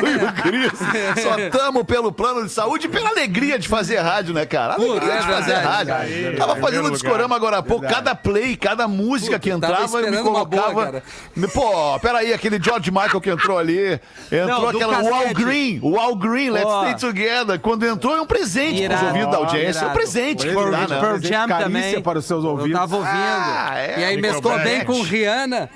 Eu 0.00 0.08
e 0.08 0.24
o 0.24 0.32
Cris 0.42 0.72
só 1.22 1.38
estamos 1.38 1.82
pelo 1.84 2.12
plano 2.12 2.44
de 2.46 2.52
saúde 2.52 2.86
e 2.86 2.88
pela 2.88 3.10
alegria 3.10 3.58
de 3.58 3.68
fazer 3.68 3.98
rádio, 3.98 4.32
né, 4.34 4.46
cara? 4.46 4.74
A 4.74 4.76
alegria 4.76 5.12
é 5.12 5.18
de 5.18 5.26
fazer 5.26 5.52
verdade, 5.54 5.90
rádio. 5.90 6.26
é. 6.28 6.32
Tava 6.32 6.56
fazendo 6.56 6.86
o 6.88 6.90
discorama 6.90 7.36
agora 7.36 7.58
há 7.58 7.62
pouco, 7.62 7.86
cada 7.86 8.14
play, 8.14 8.56
cada 8.56 8.86
música 8.88 9.38
que 9.38 9.50
entrava, 9.50 10.00
eu 10.00 10.10
me 10.10 10.22
colocava. 10.22 11.02
Pô, 11.52 11.98
peraí, 12.00 12.32
aquele 12.32 12.62
George 12.62 12.90
Michael 12.90 13.20
que 13.20 13.30
entrou 13.30 13.58
ali. 13.58 14.00
Entrou 14.30 14.68
aquela. 14.68 14.90
Cassete. 15.02 15.34
Green, 15.34 15.78
o 15.82 15.98
Al 15.98 16.14
Green, 16.16 16.50
Let's. 16.50 16.70
Stay 16.70 16.94
Together. 17.00 17.58
Quando 17.60 17.84
entrou, 17.86 18.16
é 18.16 18.20
um 18.20 18.26
presente 18.26 18.86
pros 18.86 19.00
Irado. 19.00 19.06
ouvidos 19.06 19.30
da 19.30 19.36
audiência. 19.38 19.84
É 19.84 19.88
um 19.88 19.92
presente 19.92 20.46
que 20.46 20.54
dá, 20.54 20.86
né? 20.88 21.00
Pearl 21.00 21.18
Jam 21.20 21.48
também. 21.48 22.02
para 22.02 22.18
os 22.18 22.24
seus 22.24 22.44
Eu 22.44 22.50
ouvidos. 22.50 22.78
tava 22.78 22.96
ouvindo. 22.96 23.12
Ah, 23.14 23.72
é, 23.76 24.00
e 24.00 24.04
aí 24.04 24.20
mesclou 24.20 24.58
bem 24.60 24.84
com 24.84 25.00
Rihanna, 25.02 25.68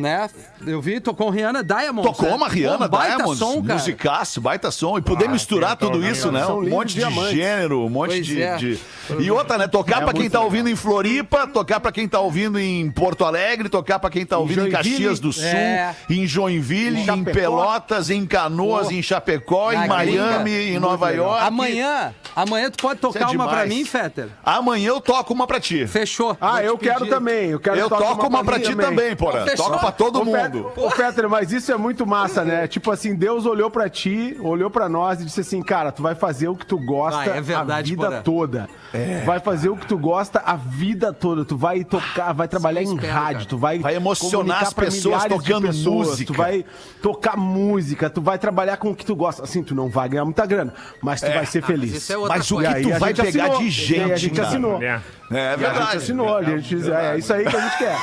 né? 0.00 0.28
Eu 0.66 0.80
vi, 0.80 0.98
tocou 1.00 1.30
Rihanna 1.30 1.62
Diamond. 1.62 2.06
Tocou 2.08 2.34
uma 2.34 2.48
Rihanna, 2.48 2.88
baita 2.88 3.16
Diamonds, 3.16 3.38
som, 3.38 3.62
cara. 3.62 3.74
musicaço, 3.74 4.40
baita 4.40 4.70
som. 4.70 4.98
E 4.98 5.02
poder 5.02 5.28
misturar 5.28 5.76
tem 5.76 5.88
tudo 5.90 6.02
que 6.02 6.08
isso, 6.10 6.32
né? 6.32 6.44
Um 6.46 6.68
monte 6.68 6.88
de 6.88 6.94
diamantes. 7.00 7.30
gênero, 7.32 7.84
um 7.84 7.88
monte 7.88 8.10
Pois 8.10 8.26
de, 8.26 8.42
é. 8.42 8.56
de- 8.56 8.78
E 9.18 9.30
outra, 9.30 9.56
né? 9.58 9.68
Tocar 9.68 10.02
É 10.02 10.04
pra 10.04 10.12
quem 10.12 10.22
muito 10.22 10.32
tá 10.32 10.38
legal. 10.38 10.44
ouvindo 10.44 10.68
em 10.68 10.76
Floripa, 10.76 11.46
tocar 11.46 11.80
pra 11.80 11.92
quem 11.92 12.08
tá 12.08 12.20
ouvindo 12.20 12.58
em 12.58 12.90
Porto 12.90 13.24
Alegre, 13.24 13.68
tocar 13.68 13.98
pra 13.98 14.10
quem 14.10 14.24
tá 14.26 14.38
ouvindo 14.38 14.66
em 14.66 14.70
Joinville. 14.70 14.90
Caxias 14.94 15.20
do 15.20 15.32
Sul, 15.32 15.44
É. 15.44 15.94
em 16.08 16.26
Joinville, 16.26 17.00
Em 17.00 17.10
em. 17.10 17.24
Pelotas, 17.24 18.10
em 18.10 18.24
Canoas, 18.26 18.86
Pô. 18.88 18.92
em 18.92 19.02
Chapecó, 19.02 19.72
Na 19.72 19.84
em 19.84 19.88
Miami, 19.88 20.50
gringa. 20.50 20.62
em 20.76 20.78
Nova 20.78 21.08
legal. 21.08 21.26
York. 21.32 21.46
Amanhã, 21.46 22.14
amanhã 22.34 22.70
tu 22.70 22.78
pode 22.82 23.00
tocar 23.00 23.22
é 23.22 23.26
uma 23.34 23.48
pra 23.48 23.66
mim, 23.66 23.84
Fetter? 23.84 24.28
Amanhã 24.44 24.88
eu 24.88 25.00
toco 25.00 25.32
uma 25.34 25.46
pra 25.46 25.58
ti. 25.60 25.86
Fechou. 25.86 26.36
Ah, 26.40 26.62
eu 26.62 26.76
quero 26.78 27.06
também. 27.06 27.50
Eu, 27.50 27.60
quero 27.60 27.76
Eu 27.78 27.88
toco 27.88 28.26
uma 28.26 28.44
pra 28.44 28.58
ti 28.60 28.74
também, 28.74 29.14
porra. 29.16 29.44
Fechou. 29.44 29.66
Toca 29.66 29.78
pra 29.78 29.89
todo 29.90 30.20
Ô, 30.20 30.24
Fet- 30.24 30.52
mundo. 30.54 30.72
Ô, 30.76 30.90
Fetter, 30.90 31.28
mas 31.28 31.52
isso 31.52 31.70
é 31.72 31.76
muito 31.76 32.06
massa, 32.06 32.44
né? 32.44 32.66
Tipo 32.66 32.90
assim, 32.90 33.14
Deus 33.14 33.46
olhou 33.46 33.70
pra 33.70 33.88
ti, 33.88 34.36
olhou 34.40 34.70
pra 34.70 34.88
nós 34.88 35.20
e 35.20 35.24
disse 35.24 35.40
assim, 35.40 35.62
cara, 35.62 35.90
tu 35.92 36.02
vai 36.02 36.14
fazer 36.14 36.48
o 36.48 36.54
que 36.56 36.66
tu 36.66 36.78
gosta 36.78 37.18
Vai, 37.24 37.38
é 37.38 37.40
verdade, 37.40 37.92
a 37.92 37.96
vida 37.96 38.06
Porã. 38.08 38.22
toda. 38.22 38.68
É. 38.92 39.22
Vai 39.24 39.38
fazer 39.40 39.68
o 39.68 39.76
que 39.76 39.86
tu 39.86 39.96
gosta 39.98 40.40
a 40.44 40.56
vida 40.56 41.12
toda. 41.12 41.44
Tu 41.44 41.56
vai 41.56 41.84
tocar, 41.84 42.32
vai 42.32 42.48
trabalhar 42.48 42.82
em 42.82 42.94
espero, 42.94 43.12
rádio, 43.12 43.34
cara. 43.38 43.48
tu 43.48 43.58
vai 43.58 43.78
Vai 43.78 43.94
emocionar 43.94 44.62
as 44.62 44.72
pra 44.72 44.86
pessoas 44.86 45.24
tocando 45.24 45.66
pessoas, 45.68 46.08
música. 46.08 46.32
Tu 46.32 46.36
vai 46.36 46.64
tocar 47.00 47.36
música, 47.36 48.10
tu 48.10 48.20
vai 48.20 48.38
trabalhar 48.38 48.76
com 48.78 48.90
o 48.90 48.94
que 48.94 49.04
tu 49.04 49.14
gosta. 49.14 49.44
Assim, 49.44 49.62
tu 49.62 49.74
não 49.74 49.88
vai 49.88 50.08
ganhar 50.08 50.24
muita 50.24 50.44
grana, 50.46 50.72
mas 51.02 51.20
tu 51.20 51.26
vai 51.32 51.46
ser 51.46 51.62
feliz. 51.62 51.94
isso 51.94 52.12
é 52.12 52.16
outra 52.16 52.36
Mas 52.36 52.50
o 52.50 52.56
que 52.58 52.62
tu 52.82 52.98
vai 52.98 53.14
gente 53.14 53.22
pegar 53.32 53.44
assinou. 53.44 53.58
de 53.60 53.70
gente, 53.70 54.12
a 54.12 54.16
gente 54.16 54.34
cara. 54.36 54.48
assinou. 54.48 54.82
É 54.82 54.86
E 54.86 54.88
a 54.88 55.50
gente 55.50 55.58
verdade. 55.60 55.96
assinou, 55.96 56.36
a 56.36 56.42
gente, 56.42 56.90
é, 56.90 57.06
é 57.14 57.18
isso 57.18 57.32
aí 57.32 57.44
que 57.46 57.56
a 57.56 57.60
gente 57.60 57.78
quer. 57.78 57.96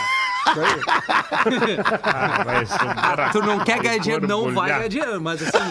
Aí. 0.47 1.77
Ah. 3.19 3.29
Tu 3.31 3.39
não 3.39 3.59
quer 3.59 3.79
ganhar 3.79 3.97
dinheiro, 3.99 4.27
não 4.27 4.53
vai 4.53 4.69
ganhar 4.69 4.87
dinheiro, 4.87 5.21
mas 5.21 5.41
assim. 5.41 5.57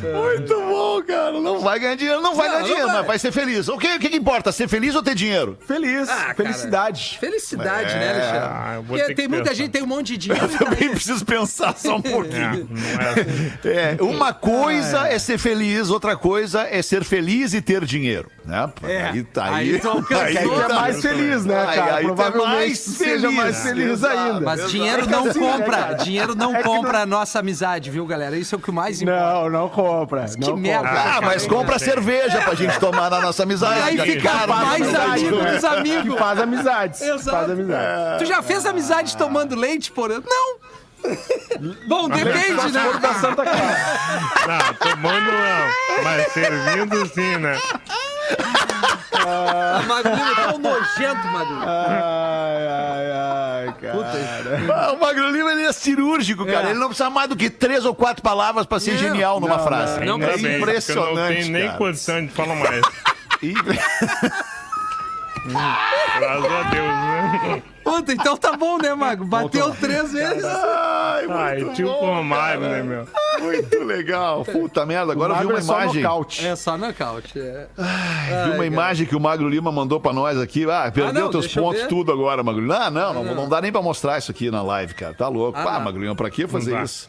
Muito 0.00 0.54
bom, 0.54 1.02
cara. 1.02 1.32
Não 1.40 1.60
vai 1.60 1.78
ganhar 1.78 1.94
dinheiro, 1.96 2.20
não 2.20 2.34
vai 2.34 2.46
Não, 2.48 2.52
ganhar 2.54 2.60
não 2.60 2.66
dinheiro, 2.68 2.86
vai. 2.88 2.96
mas 2.98 3.06
vai 3.06 3.18
ser 3.18 3.32
feliz. 3.32 3.68
O 3.68 3.76
que, 3.78 3.94
o 3.96 3.98
que 3.98 4.16
importa? 4.16 4.52
Ser 4.52 4.68
feliz 4.68 4.94
ou 4.94 5.02
ter 5.02 5.14
dinheiro? 5.14 5.58
Feliz, 5.66 6.08
Ah, 6.08 6.14
cara. 6.16 6.34
felicidade. 6.34 7.18
Felicidade, 7.20 7.94
né, 7.94 8.10
Alexandre? 8.10 8.38
Ah, 8.48 8.72
eu 8.76 8.84
Porque 8.84 9.14
tem 9.14 9.28
muita 9.28 9.44
pensar. 9.44 9.54
gente, 9.56 9.70
tem 9.70 9.82
um 9.82 9.86
monte 9.86 10.16
de 10.16 10.28
dinheiro. 10.28 10.46
e 10.46 10.48
tá 10.50 10.58
Também 10.64 10.88
aí. 10.88 10.94
preciso 10.94 11.24
pensar 11.24 11.74
só 11.76 11.96
um 11.96 12.00
É, 12.04 12.10
pouquinho. 12.10 12.68
é 12.98 13.10
assim. 13.10 13.68
É, 13.68 13.96
uma 14.02 14.32
coisa 14.32 15.08
é 15.08 15.18
ser 15.18 15.38
feliz, 15.38 15.90
outra 15.90 16.16
coisa 16.16 16.62
é 16.62 16.80
ser 16.82 17.04
feliz 17.04 17.52
e 17.54 17.60
ter 17.60 17.84
dinheiro. 17.84 18.30
Né? 18.44 18.70
É. 18.82 19.02
Aí 19.10 19.22
tá 19.24 19.44
Aí 19.44 19.74
aí. 19.74 19.78
tu 19.80 19.88
alcançou. 19.90 20.24
aí 20.24 20.38
aí 20.38 20.48
é 20.50 20.64
tá- 20.68 20.74
mais 20.80 21.02
feliz, 21.02 21.44
né, 21.44 21.54
Aí- 21.54 21.57
cara? 21.57 21.57
aí 21.57 21.57
tu 21.66 21.80
é 21.80 22.00
Provavelmente 22.02 22.48
mais 22.56 22.78
seja 22.78 23.20
feliz. 23.28 23.36
mais 23.36 23.62
feliz 23.62 23.90
Exato. 23.92 24.18
ainda. 24.18 24.40
Mas 24.40 24.70
dinheiro 24.70 25.02
É 25.02 25.06
não 25.06 25.26
assim, 25.28 25.40
né, 25.40 25.52
compra. 25.52 25.76
cara? 25.76 25.94
dinheiro 26.04 26.34
não 26.34 26.56
É 26.56 26.62
compra 26.62 26.92
não- 26.92 27.00
a 27.00 27.06
nossa 27.06 27.38
amizade, 27.40 27.90
viu, 27.90 28.06
galera? 28.06 28.36
Isso 28.36 28.54
é 28.54 28.58
o 28.58 28.60
que 28.60 28.70
mais 28.70 29.00
importa. 29.02 29.20
Não, 29.20 29.50
não 29.50 29.68
compra. 29.68 30.24
que 30.24 30.40
não 30.40 30.56
merda. 30.56 30.88
compra. 30.88 31.02
Ah, 31.02 31.20
mas 31.22 31.46
compra 31.46 31.78
cerveja 31.78 32.40
pra 32.42 32.54
gente 32.54 32.78
tomar 32.78 33.10
na 33.10 33.20
nossa 33.20 33.42
amizade. 33.42 33.80
Aí 33.82 33.96
cara. 33.96 34.10
fica 34.10 34.28
Cara, 34.30 34.46
mais 34.46 34.94
amigo 34.94 35.36
né? 35.36 35.52
dos 35.54 35.64
amigos. 35.64 36.14
Que 36.14 36.18
faz 36.20 36.40
amizades. 36.40 37.00
Exato. 37.02 37.30
Faz 37.36 37.50
amizade. 37.50 38.18
Tu 38.18 38.24
já 38.26 38.42
fez 38.42 38.66
amizade 38.66 39.16
tomando 39.16 39.54
leite, 39.56 39.90
porra? 39.92 40.20
Não! 40.24 40.68
Bom, 41.86 42.08
depende, 42.08 42.72
né? 42.72 42.92
Da 43.00 43.14
Santa 43.14 43.42
Clara. 43.44 43.76
Não, 44.48 44.74
tomando 44.74 45.30
não. 45.30 46.02
Mas 46.04 46.32
servindo 46.32 47.06
sim, 47.14 47.36
né? 47.38 47.56
A 49.26 49.82
Magrinho 49.86 50.32
é 50.32 50.34
tão 50.34 50.58
nojento, 50.58 51.26
Magrinho. 51.28 51.62
Ai, 51.66 52.66
ai, 52.66 53.10
ai, 53.12 53.74
cara. 53.80 54.72
Ah, 54.74 54.92
O 54.92 55.00
Magro 55.00 55.30
Lima 55.30 55.52
ele 55.52 55.62
é 55.64 55.72
cirúrgico, 55.72 56.44
cara. 56.46 56.68
É. 56.68 56.70
Ele 56.70 56.78
não 56.78 56.88
precisa 56.88 57.10
mais 57.10 57.28
do 57.28 57.36
que 57.36 57.50
três 57.50 57.84
ou 57.84 57.94
quatro 57.94 58.22
palavras 58.22 58.64
pra 58.66 58.80
ser 58.80 58.92
Não. 58.92 58.98
genial 58.98 59.40
numa 59.40 59.56
Não, 59.58 59.64
frase. 59.64 60.00
não. 60.04 60.14
Ainda 60.14 60.26
é 60.26 60.36
bem, 60.36 60.44
Eu 60.44 60.50
não 60.52 60.58
impressionante. 60.58 61.36
tenho 61.40 61.52
nem 61.52 61.70
condição 61.76 62.24
de 62.24 62.32
falar 62.32 62.54
mais. 62.54 62.80
Graças 66.18 66.52
a 66.52 66.62
Deus, 66.70 66.86
né? 66.88 67.62
Puta, 67.90 68.12
então 68.12 68.36
tá 68.36 68.56
bom, 68.56 68.78
né, 68.78 68.94
Mago? 68.94 69.24
Bateu 69.24 69.70
três 69.74 70.12
vezes. 70.12 70.44
Ai, 70.44 71.26
Ai, 71.28 71.56
muito 71.58 71.74
tio 71.74 71.88
bom, 71.88 71.98
com 71.98 72.06
Romário, 72.14 72.60
cara. 72.60 72.76
né, 72.76 72.82
meu? 72.82 73.08
Muito 73.42 73.78
legal. 73.84 74.44
Puta 74.44 74.84
merda, 74.84 75.12
agora 75.12 75.34
eu 75.34 75.38
vi 75.38 75.46
uma 75.46 75.58
é 75.58 75.62
só 75.62 75.82
imagem. 75.82 76.02
nocaute. 76.02 76.46
É 76.46 76.56
só 76.56 76.76
nocaute. 76.76 77.38
É. 77.40 77.66
Vi 78.48 78.54
uma 78.54 78.66
imagem 78.66 79.06
que 79.06 79.16
o 79.16 79.20
Magro 79.20 79.48
Lima 79.48 79.70
mandou 79.72 79.98
pra 80.00 80.12
nós 80.12 80.38
aqui. 80.40 80.68
Ah, 80.70 80.90
perdeu 80.92 81.24
não, 81.24 81.30
teus 81.30 81.46
pontos 81.54 81.82
tudo 81.86 82.12
agora, 82.12 82.42
Magro 82.42 82.60
Lima. 82.60 82.76
Ah, 82.86 82.90
não, 82.90 83.14
não, 83.14 83.34
não 83.34 83.48
dá 83.48 83.60
nem 83.60 83.72
pra 83.72 83.80
mostrar 83.82 84.18
isso 84.18 84.30
aqui 84.30 84.50
na 84.50 84.62
live, 84.62 84.94
cara. 84.94 85.14
Tá 85.14 85.28
louco. 85.28 85.58
Ah, 85.58 85.62
Ah, 85.62 85.72
não. 85.78 85.80
Magro 85.86 86.00
Lima, 86.00 86.14
pra 86.14 86.30
que 86.30 86.46
fazer 86.46 86.72
Não 86.74 86.82
isso? 86.82 87.08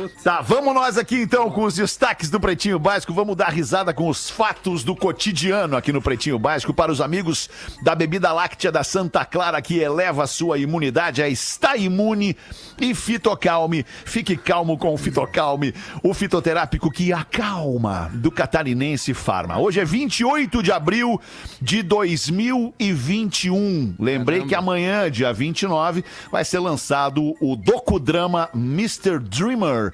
Tá, 0.22 0.42
vamos 0.42 0.74
nós 0.74 0.98
aqui 0.98 1.22
então 1.22 1.50
com 1.50 1.64
os 1.64 1.74
destaques 1.74 2.28
do 2.28 2.38
Pretinho 2.38 2.78
Básico. 2.78 3.12
Vamos 3.12 3.36
dar 3.36 3.48
risada 3.48 3.94
com 3.94 4.08
os 4.08 4.28
fatos 4.28 4.84
do 4.84 4.94
cotidiano 4.94 5.76
aqui 5.76 5.92
no 5.92 6.02
Pretinho 6.02 6.38
Básico 6.38 6.74
para 6.74 6.92
os 6.92 7.00
amigos 7.00 7.48
da 7.82 7.94
bebida 7.94 8.32
láctea 8.32 8.70
da 8.70 8.84
Santa 8.84 9.24
Clara 9.24 9.62
que 9.62 9.78
eleva 9.78 10.24
a 10.24 10.26
sua 10.26 10.58
imunidade. 10.58 11.22
É 11.22 11.28
Está 11.28 11.76
Imune 11.76 12.36
e 12.78 12.94
Fitocalme. 12.94 13.84
Fique 14.04 14.36
calmo 14.36 14.76
com 14.76 14.92
o 14.92 14.98
Fitocalme, 14.98 15.74
o 16.02 16.12
fitoterápico 16.12 16.90
que 16.90 17.12
acalma 17.12 18.10
do 18.12 18.30
Catarinense 18.30 19.14
Farma. 19.14 19.58
Hoje 19.58 19.80
é 19.80 19.84
28 19.84 20.62
de 20.62 20.72
abril 20.72 21.20
de 21.60 21.82
2021. 21.82 23.94
Lembrei 23.98 24.44
que 24.44 24.54
amanhã, 24.54 25.10
dia 25.10 25.32
29, 25.32 26.04
vai 26.30 26.44
ser 26.44 26.58
lançado 26.58 27.34
o 27.40 27.56
docudrama 27.56 28.50
Mr. 28.54 29.18
Dreamer. 29.18 29.89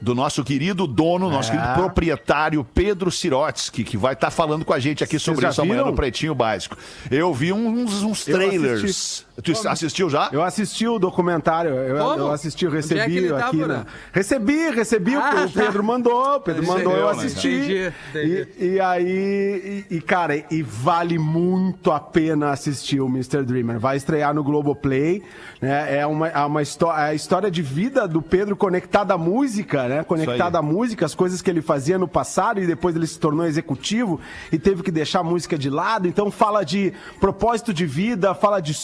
Do 0.00 0.14
nosso 0.14 0.42
querido 0.42 0.86
dono, 0.86 1.28
nosso 1.28 1.52
É. 1.52 1.56
querido 1.56 1.74
proprietário 1.74 2.64
Pedro 2.64 3.10
Sirotsky, 3.10 3.84
que 3.84 3.98
vai 3.98 4.14
estar 4.14 4.30
falando 4.30 4.64
com 4.64 4.72
a 4.72 4.78
gente 4.78 5.04
aqui 5.04 5.18
sobre 5.18 5.46
isso 5.46 5.60
amanhã 5.60 5.84
no 5.84 5.92
Pretinho 5.94 6.34
Básico. 6.34 6.76
Eu 7.10 7.34
vi 7.34 7.52
uns, 7.52 8.02
uns 8.02 8.24
trailers. 8.24 9.26
Tu 9.42 9.68
assistiu 9.68 10.08
já? 10.10 10.28
Eu 10.32 10.42
assisti 10.42 10.86
o 10.86 10.98
documentário, 10.98 11.70
eu, 11.72 11.98
Como? 11.98 12.18
eu 12.18 12.30
assisti, 12.32 12.64
eu 12.64 12.70
é 12.70 12.74
recebi 12.74 13.16
ele 13.16 13.28
tá, 13.28 13.46
aqui, 13.46 13.56
né? 13.56 13.86
Recebi, 14.12 14.70
recebi, 14.70 15.16
o- 15.16 15.20
Ah, 15.20 15.46
o 15.46 15.50
Pedro 15.50 15.82
mandou, 15.82 16.36
o 16.36 16.40
Pedro 16.40 16.66
mandou, 16.66 16.96
eu 16.96 17.08
assisti. 17.08 17.48
Entendi, 17.48 17.92
entendi. 18.10 18.48
E, 18.58 18.64
e 18.74 18.80
aí, 18.80 19.86
e, 19.90 19.96
e, 19.96 20.00
cara, 20.00 20.36
e 20.50 20.62
vale 20.62 21.18
muito 21.18 21.90
a 21.90 22.00
pena 22.00 22.50
assistir 22.50 23.00
o 23.00 23.06
Mr. 23.06 23.42
Dreamer. 23.42 23.78
Vai 23.78 23.96
estrear 23.96 24.34
no 24.34 24.42
Globoplay, 24.42 25.22
né? 25.60 25.98
É 25.98 26.06
uma, 26.06 26.28
é 26.28 26.44
uma 26.44 26.60
é 26.62 26.64
a 26.94 27.14
história 27.14 27.50
de 27.50 27.62
vida 27.62 28.06
do 28.06 28.22
Pedro 28.22 28.56
conectada 28.56 29.14
à 29.14 29.18
música, 29.18 29.88
né? 29.88 30.04
Conectada 30.04 30.58
à 30.58 30.62
música, 30.62 31.06
as 31.06 31.14
coisas 31.14 31.42
que 31.42 31.50
ele 31.50 31.62
fazia 31.62 31.98
no 31.98 32.08
passado 32.08 32.60
e 32.60 32.66
depois 32.66 32.94
ele 32.96 33.06
se 33.06 33.18
tornou 33.18 33.46
executivo 33.46 34.20
e 34.52 34.58
teve 34.58 34.82
que 34.82 34.90
deixar 34.90 35.20
a 35.20 35.24
música 35.24 35.58
de 35.58 35.70
lado. 35.70 36.06
Então 36.06 36.30
fala 36.30 36.64
de 36.64 36.92
propósito 37.18 37.72
de 37.72 37.86
vida, 37.86 38.34
fala 38.34 38.60
de 38.60 38.74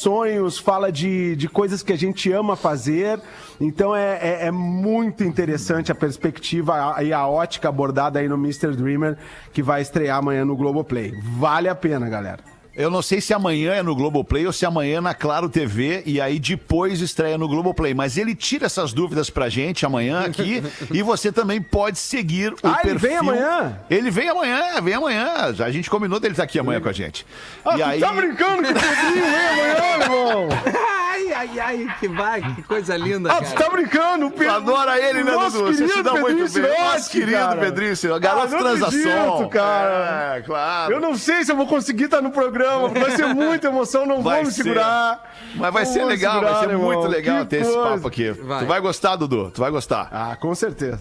sonhos, 0.46 0.58
fala 0.58 0.90
de, 0.92 1.34
de 1.36 1.48
coisas 1.48 1.82
que 1.82 1.92
a 1.92 1.96
gente 1.96 2.30
ama 2.32 2.56
fazer. 2.56 3.20
Então 3.60 3.94
é, 3.94 4.18
é, 4.20 4.46
é 4.46 4.50
muito 4.50 5.24
interessante 5.24 5.90
a 5.90 5.94
perspectiva 5.94 6.96
a- 6.96 7.02
e 7.02 7.12
a 7.12 7.26
ótica 7.26 7.68
abordada 7.68 8.18
aí 8.18 8.28
no 8.28 8.36
Mr. 8.36 8.74
Dreamer, 8.76 9.16
que 9.52 9.62
vai 9.62 9.82
estrear 9.82 10.18
amanhã 10.18 10.44
no 10.44 10.56
Globoplay. 10.56 11.12
Vale 11.38 11.68
a 11.68 11.74
pena, 11.74 12.08
galera. 12.08 12.55
Eu 12.76 12.90
não 12.90 13.00
sei 13.00 13.20
se 13.22 13.32
amanhã 13.32 13.72
é 13.72 13.82
no 13.82 13.96
Globoplay 13.96 14.46
ou 14.46 14.52
se 14.52 14.66
amanhã 14.66 14.98
é 14.98 15.00
na 15.00 15.14
Claro 15.14 15.48
TV 15.48 16.02
e 16.04 16.20
aí 16.20 16.38
depois 16.38 17.00
estreia 17.00 17.38
no 17.38 17.48
Globoplay. 17.48 17.94
Mas 17.94 18.18
ele 18.18 18.34
tira 18.34 18.66
essas 18.66 18.92
dúvidas 18.92 19.30
pra 19.30 19.48
gente 19.48 19.86
amanhã 19.86 20.20
aqui 20.20 20.62
e 20.92 21.02
você 21.02 21.32
também 21.32 21.60
pode 21.62 21.98
seguir 21.98 22.52
o 22.52 22.56
Ah, 22.62 22.80
ele 22.84 22.92
perfil. 22.92 23.08
vem 23.08 23.16
amanhã? 23.16 23.80
Ele 23.88 24.10
vem 24.10 24.28
amanhã, 24.28 24.80
vem 24.82 24.94
amanhã. 24.94 25.54
A 25.58 25.70
gente 25.70 25.88
combinou 25.88 26.20
dele 26.20 26.34
estar 26.34 26.42
aqui 26.44 26.58
amanhã 26.58 26.80
com 26.80 26.88
a 26.88 26.92
gente. 26.92 27.26
Ah, 27.64 27.74
e 27.74 27.78
tu 27.78 27.84
aí... 27.84 28.00
tá 28.00 28.12
brincando 28.12 28.62
com 28.62 28.70
o 28.70 28.74
Pedrinho, 28.74 29.24
hein, 29.24 29.50
amanhã, 29.52 30.02
irmão? 30.02 30.48
Ai, 31.38 31.60
ai, 31.60 31.86
que 32.00 32.08
vai, 32.08 32.40
que 32.54 32.62
coisa 32.62 32.96
linda, 32.96 33.30
Ah, 33.30 33.36
tu 33.42 33.52
cara. 33.54 33.64
tá 33.64 33.70
brincando, 33.70 34.26
o 34.26 34.30
Tu 34.30 34.38
Pedro. 34.38 34.54
adora 34.54 34.98
ele, 34.98 35.22
né, 35.22 35.32
Nosso 35.32 35.58
Dudu? 35.58 35.66
Você 35.74 35.86
se 35.86 35.92
querido 35.92 36.02
dá 36.02 36.12
muito 36.20 36.36
Pedrinho 36.52 36.68
bem. 36.68 36.84
Nosso 36.84 37.10
querido 37.10 37.32
cara. 37.32 37.74
Sirotsky. 37.96 38.20
Garoto 38.20 38.54
Ah, 38.54 38.58
transação. 38.58 39.48
cara. 39.50 40.36
É, 40.36 40.40
claro. 40.42 40.92
Eu 40.94 41.00
não 41.00 41.14
sei 41.16 41.44
se 41.44 41.52
eu 41.52 41.56
vou 41.56 41.66
conseguir 41.66 42.04
estar 42.04 42.22
no 42.22 42.30
programa, 42.30 42.88
porque 42.88 43.00
vai 43.00 43.10
ser 43.10 43.26
muita 43.26 43.68
emoção, 43.68 44.06
não 44.06 44.22
Vai 44.22 44.36
vou 44.36 44.44
me 44.46 44.50
ser. 44.52 44.62
segurar. 44.62 45.20
Mas 45.54 45.72
vai 45.72 45.84
Não 45.84 45.92
ser 45.92 46.04
legal, 46.04 46.32
segurar, 46.34 46.52
vai 46.52 46.64
ser 46.64 46.70
irmão. 46.70 46.86
muito 46.92 47.06
legal 47.08 47.38
Que 47.40 47.44
ter 47.46 47.60
esse 47.62 47.72
coisa. 47.72 47.88
papo 47.90 48.08
aqui. 48.08 48.30
Vai. 48.32 48.58
Tu 48.60 48.66
vai 48.66 48.80
gostar, 48.80 49.16
Dudu. 49.16 49.50
Tu 49.54 49.60
vai 49.60 49.70
gostar. 49.70 50.08
Ah, 50.12 50.36
com 50.40 50.54
certeza. 50.54 51.00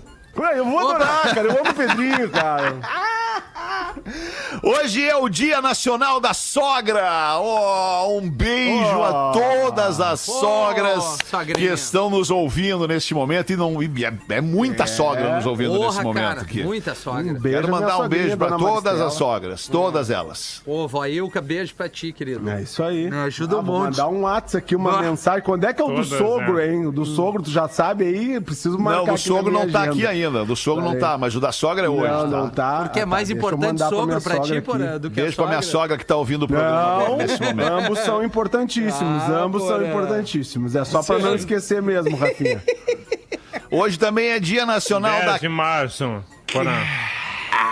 Eu 0.56 0.65
vou 0.65 0.80
adorar, 0.80 1.34
cara. 1.34 1.48
Eu 1.48 1.51
amo 1.62 1.70
o 1.70 1.74
Pedrinho, 1.74 2.30
cara. 2.30 2.75
Hoje 4.67 5.07
é 5.07 5.15
o 5.15 5.29
Dia 5.29 5.62
Nacional 5.62 6.19
da 6.19 6.34
Sogra. 6.34 7.38
Oh, 7.39 8.17
um 8.19 8.27
beijo 8.27 8.84
a 9.03 9.29
Oh. 9.29 9.31
todas 9.31 10.01
as 10.01 10.27
Oh, 10.27 10.39
sogras 10.39 11.17
que 11.22 11.27
sogrinha. 11.29 11.74
estão 11.74 12.10
nos 12.10 12.31
ouvindo 12.31 12.88
neste 12.88 13.13
momento. 13.13 13.51
E 13.51 13.55
não, 13.55 13.84
e 13.84 14.03
é, 14.03 14.12
é 14.29 14.41
muita 14.41 14.88
sogra 14.88 15.36
nos 15.36 15.45
ouvindo 15.45 15.75
Porra, 15.75 15.88
nesse 15.89 16.01
momento 16.01 16.24
cara, 16.24 16.41
aqui. 16.41 16.63
muita 16.63 16.95
sogra. 16.95 17.22
Um 17.31 17.39
beijo. 17.39 17.60
Quero 17.60 17.69
mandar 17.72 18.00
um 18.00 18.10
beijo 18.10 18.36
pra 18.38 18.48
dona 18.48 18.57
todas 18.60 18.84
Maristela. 18.84 19.07
as 19.07 19.13
sogras, 19.13 19.67
todas 19.67 20.10
elas. 20.10 20.63
Ô, 20.65 20.88
vó 20.88 21.05
Ilka, 21.05 21.41
beijo 21.41 21.75
pra 21.75 21.88
ti, 21.88 22.12
querido. 22.12 22.50
É 22.50 22.63
isso 22.63 22.81
aí. 22.81 23.07
Me 23.12 23.17
ajuda 23.17 23.60
um 23.60 23.62
vou 23.63 23.75
monte. 23.81 23.91
mandar 23.91 24.07
um 24.07 24.22
WhatsApp 24.22 24.57
aqui, 24.65 24.75
uma 24.75 24.98
Ah. 24.98 25.01
mensagem. 25.03 25.43
Quando 25.43 25.63
é 25.65 25.74
que 25.74 25.81
é 25.81 25.86
o 25.86 25.89
do 25.89 25.93
Todas, 26.03 26.07
sogro, 26.17 26.53
né? 26.55 26.74
hein? 26.74 26.88
O 26.88 26.91
do 26.91 27.05
sogro, 27.05 27.43
tu 27.43 27.51
já 27.51 27.67
sabe 27.67 28.05
aí? 28.05 28.41
Preciso 28.41 28.79
marcar 28.79 29.05
Não, 29.05 29.13
do 29.13 29.19
sogro 29.19 29.51
não 29.53 29.69
tá 29.69 29.81
agenda. 29.81 29.93
aqui 29.93 30.07
ainda. 30.07 30.43
Do 30.43 30.55
sogro 30.55 30.84
não 30.84 30.98
tá, 30.98 31.19
mas 31.19 31.36
o 31.36 31.39
da 31.39 31.51
sogra 31.51 31.86
é 31.86 31.89
hoje. 31.89 32.12
Não, 32.12 32.22
tá? 32.31 32.38
não 32.38 32.50
tá. 32.50 32.79
Porque 32.86 33.00
é 33.00 33.03
Ah, 33.03 33.05
mais 33.05 33.27
tá. 33.29 33.36
Importante 33.36 33.77
sogro 33.88 34.19
pra 34.22 34.39
ti, 34.39 34.54
aqui. 34.57 35.00
do 35.00 35.09
que 35.09 35.21
Beijo 35.21 35.35
pra 35.35 35.47
minha 35.47 35.62
sogra. 35.62 35.97
que 35.97 36.05
tá 36.05 36.15
ouvindo 36.15 36.43
o 36.43 36.47
programa 36.47 37.00
Não, 37.03 37.09
momento. 37.12 37.62
ambos 37.74 38.00
são 38.00 38.24
importantíssimos, 38.24 39.24
Ah, 39.24 39.41
ambos 39.43 39.63
são 39.63 39.77
porra. 39.79 39.88
importantíssimos. 39.89 40.75
É 40.75 40.83
só 40.85 41.01
pra 41.03 41.19
não 41.19 41.35
esquecer 41.35 41.81
mesmo, 41.81 42.15
Rafinha. 42.15 42.62
Hoje 43.71 43.97
também 44.00 44.29
é 44.29 44.39
Dia 44.39 44.65
Nacional 44.65 45.13
10 45.19 45.25
da 45.25 45.38
de 45.38 45.50
março. 45.50 46.24
Porã. 46.51 46.71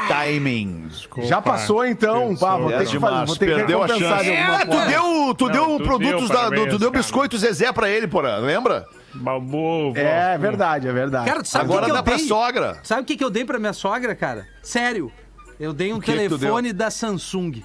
Timing. 0.08 0.90
Já 1.24 1.42
passou 1.42 1.86
então, 1.86 2.36
pá, 2.36 2.58
vou 2.58 2.70
ter 2.70 2.78
10 2.80 2.92
que 2.92 3.00
fazer, 3.00 3.26
vou 3.26 3.36
ter 3.38 3.46
que 3.48 3.56
perdeu 3.56 3.82
a 3.84 3.86
recompensar 3.88 4.24
chance. 4.24 4.30
É, 4.32 4.66
tu 4.66 4.86
deu, 4.88 5.36
tu 5.36 5.46
Não, 5.46 5.52
deu 5.52 5.78
tu 5.78 5.84
produtos 5.84 6.30
deu, 6.30 6.38
da, 6.38 6.50
do- 6.50 6.68
tu 6.68 6.78
deu 6.80 6.92
biscoito 6.92 7.38
Zezé 7.38 7.72
pra 7.72 7.90
ele, 7.90 8.06
porra, 8.08 8.38
lembra? 8.38 8.86
Babu. 9.14 9.94
É 9.96 10.38
verdade, 10.38 10.88
é 10.88 10.92
verdade. 10.92 11.26
Cara, 11.30 11.42
tu 11.44 11.48
sabe 11.48 11.66
Agora 11.66 11.82
que, 11.82 11.88
que 11.88 11.94
dá 11.94 12.00
eu 12.00 12.04
pra 12.04 12.18
sogra. 12.20 12.78
Sabe 12.84 13.02
o 13.04 13.06
que, 13.06 13.16
que 13.16 13.24
eu 13.24 13.30
dei 13.30 13.46
pra 13.46 13.60
minha 13.60 13.72
sogra, 13.74 14.14
cara? 14.16 14.46
Sério. 14.62 15.12
Eu 15.60 15.74
dei 15.74 15.94
um 15.94 16.00
que 16.00 16.12
que 16.12 16.12
telefone 16.12 16.74
da 16.74 16.90
Samsung. 16.90 17.62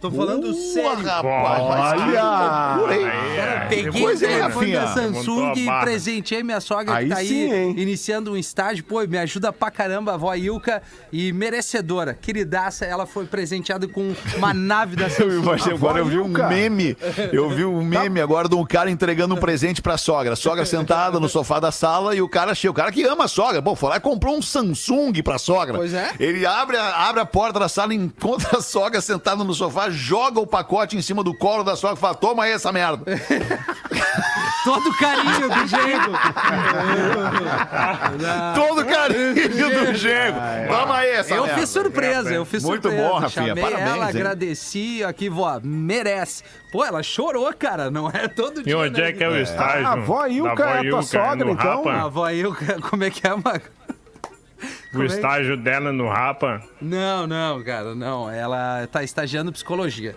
Tô 0.00 0.12
falando 0.12 0.54
sério. 0.54 1.04
rapaz, 1.04 1.64
mas 1.68 1.92
que 1.92 2.08
Olha! 2.08 2.74
loucura, 2.76 2.96
hein? 2.96 3.06
Cara, 3.36 3.66
peguei 3.68 4.04
o 4.06 4.10
é, 4.10 4.16
telefone 4.16 4.72
da. 4.72 4.86
Samsung 4.94 5.52
e 5.56 5.80
presenteei 5.80 6.42
minha 6.44 6.60
sogra 6.60 6.94
Aí 6.94 7.08
que 7.08 7.14
tá 7.14 7.18
aí 7.18 7.26
sim, 7.26 7.52
hein? 7.52 7.74
iniciando 7.76 8.32
um 8.32 8.36
estágio. 8.36 8.84
Pô, 8.84 9.00
me 9.06 9.18
ajuda 9.18 9.52
pra 9.52 9.72
caramba 9.72 10.12
a 10.12 10.14
avó 10.14 10.32
Ilka 10.36 10.80
e 11.12 11.32
merecedora. 11.32 12.14
Queridaça, 12.14 12.84
ela 12.84 13.06
foi 13.06 13.26
presenteada 13.26 13.88
com 13.88 14.14
uma 14.36 14.54
nave 14.54 14.94
da 14.94 15.06
Eu 15.08 15.10
Samsung. 15.10 15.42
imaginei, 15.42 15.74
agora 15.74 15.98
eu 15.98 16.06
vi 16.06 16.18
um 16.20 16.28
meme. 16.28 16.96
Eu 17.32 17.50
vi 17.50 17.64
um 17.64 17.82
meme 17.82 18.20
agora 18.20 18.48
de 18.48 18.54
um 18.54 18.64
cara 18.64 18.90
entregando 18.90 19.34
um 19.34 19.38
presente 19.38 19.82
pra 19.82 19.98
sogra. 19.98 20.36
Sogra 20.36 20.64
sentada 20.64 21.18
no 21.18 21.28
sofá 21.28 21.58
da 21.58 21.72
sala 21.72 22.14
e 22.14 22.22
o 22.22 22.28
cara 22.28 22.54
chega. 22.54 22.70
O 22.70 22.74
cara 22.74 22.92
que 22.92 23.02
ama 23.04 23.24
a 23.24 23.28
sogra. 23.28 23.60
Pô, 23.60 23.74
foi 23.74 23.88
lá 23.90 23.96
e 23.96 24.00
comprou 24.00 24.36
um 24.36 24.42
Samsung 24.42 25.12
pra 25.24 25.38
sogra. 25.38 25.76
Pois 25.76 25.92
é. 25.92 26.12
Ele 26.20 26.46
abre 26.46 26.76
a, 26.76 27.08
abre 27.08 27.20
a 27.20 27.26
porta 27.26 27.58
da 27.58 27.68
sala, 27.68 27.92
encontra 27.92 28.58
a 28.58 28.62
sogra 28.62 29.00
sentada 29.00 29.42
no 29.42 29.52
sofá, 29.54 29.87
joga 29.90 30.38
o 30.40 30.46
pacote 30.46 30.96
em 30.96 31.02
cima 31.02 31.22
do 31.24 31.34
colo 31.36 31.62
da 31.64 31.74
sogra 31.76 31.96
e 31.96 32.00
fala: 32.00 32.14
Toma 32.14 32.44
aí 32.44 32.52
essa 32.52 32.70
merda. 32.72 33.04
Todo 34.64 34.92
carinho 34.98 35.48
do 35.48 35.66
jeito. 35.66 36.10
Todo 38.54 38.84
carinho 38.84 39.34
do 39.34 39.94
genro. 39.94 40.36
Toma 40.68 40.96
aí 40.98 41.10
essa 41.10 41.34
Eu 41.34 41.44
merda. 41.44 41.60
fiz 41.60 41.70
surpresa, 41.70 42.34
eu 42.34 42.44
fiz 42.44 42.62
Muito 42.64 42.82
surpresa. 42.82 43.08
bom, 43.08 43.18
Rafinha, 43.18 43.46
Chamei 43.48 43.62
parabéns, 43.64 43.88
ela, 43.90 44.04
hein? 44.04 44.10
agradeci, 44.10 45.04
aqui, 45.04 45.28
vó, 45.28 45.58
merece. 45.62 46.42
Pô, 46.70 46.84
ela 46.84 47.02
chorou, 47.02 47.52
cara, 47.54 47.90
não 47.90 48.08
é 48.10 48.28
todo 48.28 48.60
E 48.60 48.64
dia. 48.64 48.78
onde 48.78 49.00
né? 49.00 49.08
é 49.08 49.12
que 49.12 49.24
é 49.24 49.28
o 49.28 49.36
estágio? 49.40 49.86
A 49.86 49.92
avó 49.92 50.26
Ilka 50.26 50.64
é 50.64 50.86
a 50.86 50.90
tua 50.90 51.02
sogra, 51.02 51.50
então? 51.50 51.76
Rapa? 51.84 51.92
A 51.92 52.02
avó 52.02 52.30
Ilka, 52.30 52.80
como 52.90 53.04
é 53.04 53.10
que 53.10 53.26
é, 53.26 53.30
Mago? 53.30 53.62
O 54.94 55.02
estágio 55.02 55.56
dela 55.56 55.92
no 55.92 56.08
Rapa? 56.08 56.62
Não, 56.80 57.26
não, 57.26 57.62
cara, 57.62 57.94
não. 57.94 58.30
Ela 58.30 58.86
tá 58.86 59.02
estagiando 59.02 59.52
psicologia. 59.52 60.16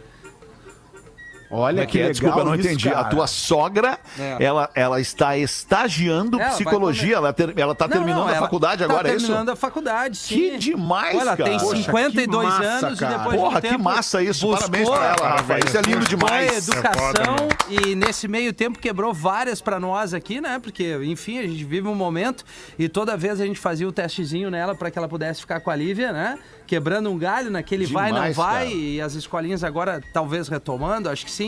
Olha 1.51 1.85
Que 1.85 1.91
que 1.93 1.97
é, 1.97 2.01
legal 2.01 2.11
desculpa, 2.13 2.39
eu 2.39 2.45
não 2.45 2.55
isso, 2.55 2.67
entendi. 2.67 2.89
A 2.89 2.93
cara. 2.93 3.03
tua 3.09 3.27
sogra, 3.27 3.99
É. 4.17 4.37
ela, 4.43 4.69
ela 4.73 5.01
está 5.01 5.35
estagiando 5.37 6.39
Ela 6.39 6.51
psicologia. 6.51 7.15
Ela, 7.17 7.33
ter- 7.33 7.53
ela 7.57 7.75
tá 7.75 7.87
Não, 7.87 7.93
terminando 7.97 8.21
não, 8.21 8.27
a 8.27 8.31
ela 8.31 8.39
faculdade 8.41 8.79
tá 8.79 8.85
agora, 8.85 9.09
é 9.09 9.15
isso? 9.15 9.25
terminando 9.25 9.49
a 9.49 9.55
faculdade, 9.55 10.17
sim. 10.17 10.35
Que 10.35 10.57
demais, 10.57 11.15
Olha, 11.15 11.21
ela 11.21 11.37
cara. 11.37 11.49
tem 11.49 11.59
Poxa, 11.59 11.75
52 11.83 12.27
que 12.53 12.59
massa, 12.61 12.85
anos 12.87 12.99
cara. 12.99 13.13
e 13.13 13.17
depois 13.17 13.35
de 13.35 13.41
Porra, 13.41 13.57
um 13.57 13.61
que 13.61 13.67
tempo 13.69 13.83
massa 13.83 14.23
isso. 14.23 14.47
buscou- 14.47 14.57
Parabéns 14.69 14.89
pra 14.89 15.05
ela, 15.19 15.29
Rafael. 15.35 15.59
Isso 15.65 15.77
é 15.77 15.81
lindo 15.81 16.05
demais. 16.07 16.69
educação 16.69 16.91
É 16.91 16.97
foda, 16.97 17.19
né? 17.23 17.47
e 17.69 17.95
nesse 17.95 18.27
meio 18.27 18.53
tempo 18.53 18.79
quebrou 18.79 19.13
várias 19.13 19.59
pra 19.61 19.79
nós 19.79 20.13
aqui, 20.13 20.39
né? 20.39 20.59
Porque, 20.61 20.97
enfim, 21.03 21.39
a 21.39 21.43
gente 21.43 21.63
vive 21.63 21.87
um 21.87 21.95
momento 21.95 22.43
e 22.79 22.87
toda 22.87 23.17
vez 23.17 23.41
a 23.41 23.45
gente 23.45 23.59
fazia 23.59 23.87
o 23.87 23.91
testezinho 23.91 24.49
nela 24.49 24.73
pra 24.75 24.89
que 24.89 24.97
ela 24.97 25.07
pudesse 25.07 25.41
ficar 25.41 25.59
com 25.59 25.69
a 25.69 25.75
Lívia, 25.75 26.11
né? 26.13 26.37
Quebrando 26.67 27.09
um 27.11 27.17
galho 27.17 27.51
naquele 27.51 27.85
vai, 27.85 28.09
não 28.11 28.15
Demais, 28.19 28.35
vai, 28.37 28.65
cara. 28.67 28.77
e 28.77 29.01
as 29.01 29.13
escolinhas 29.15 29.61
agora 29.63 30.01
talvez 30.13 30.47
retomando, 30.47 31.09
acho 31.09 31.25
que 31.25 31.31
sim. 31.31 31.40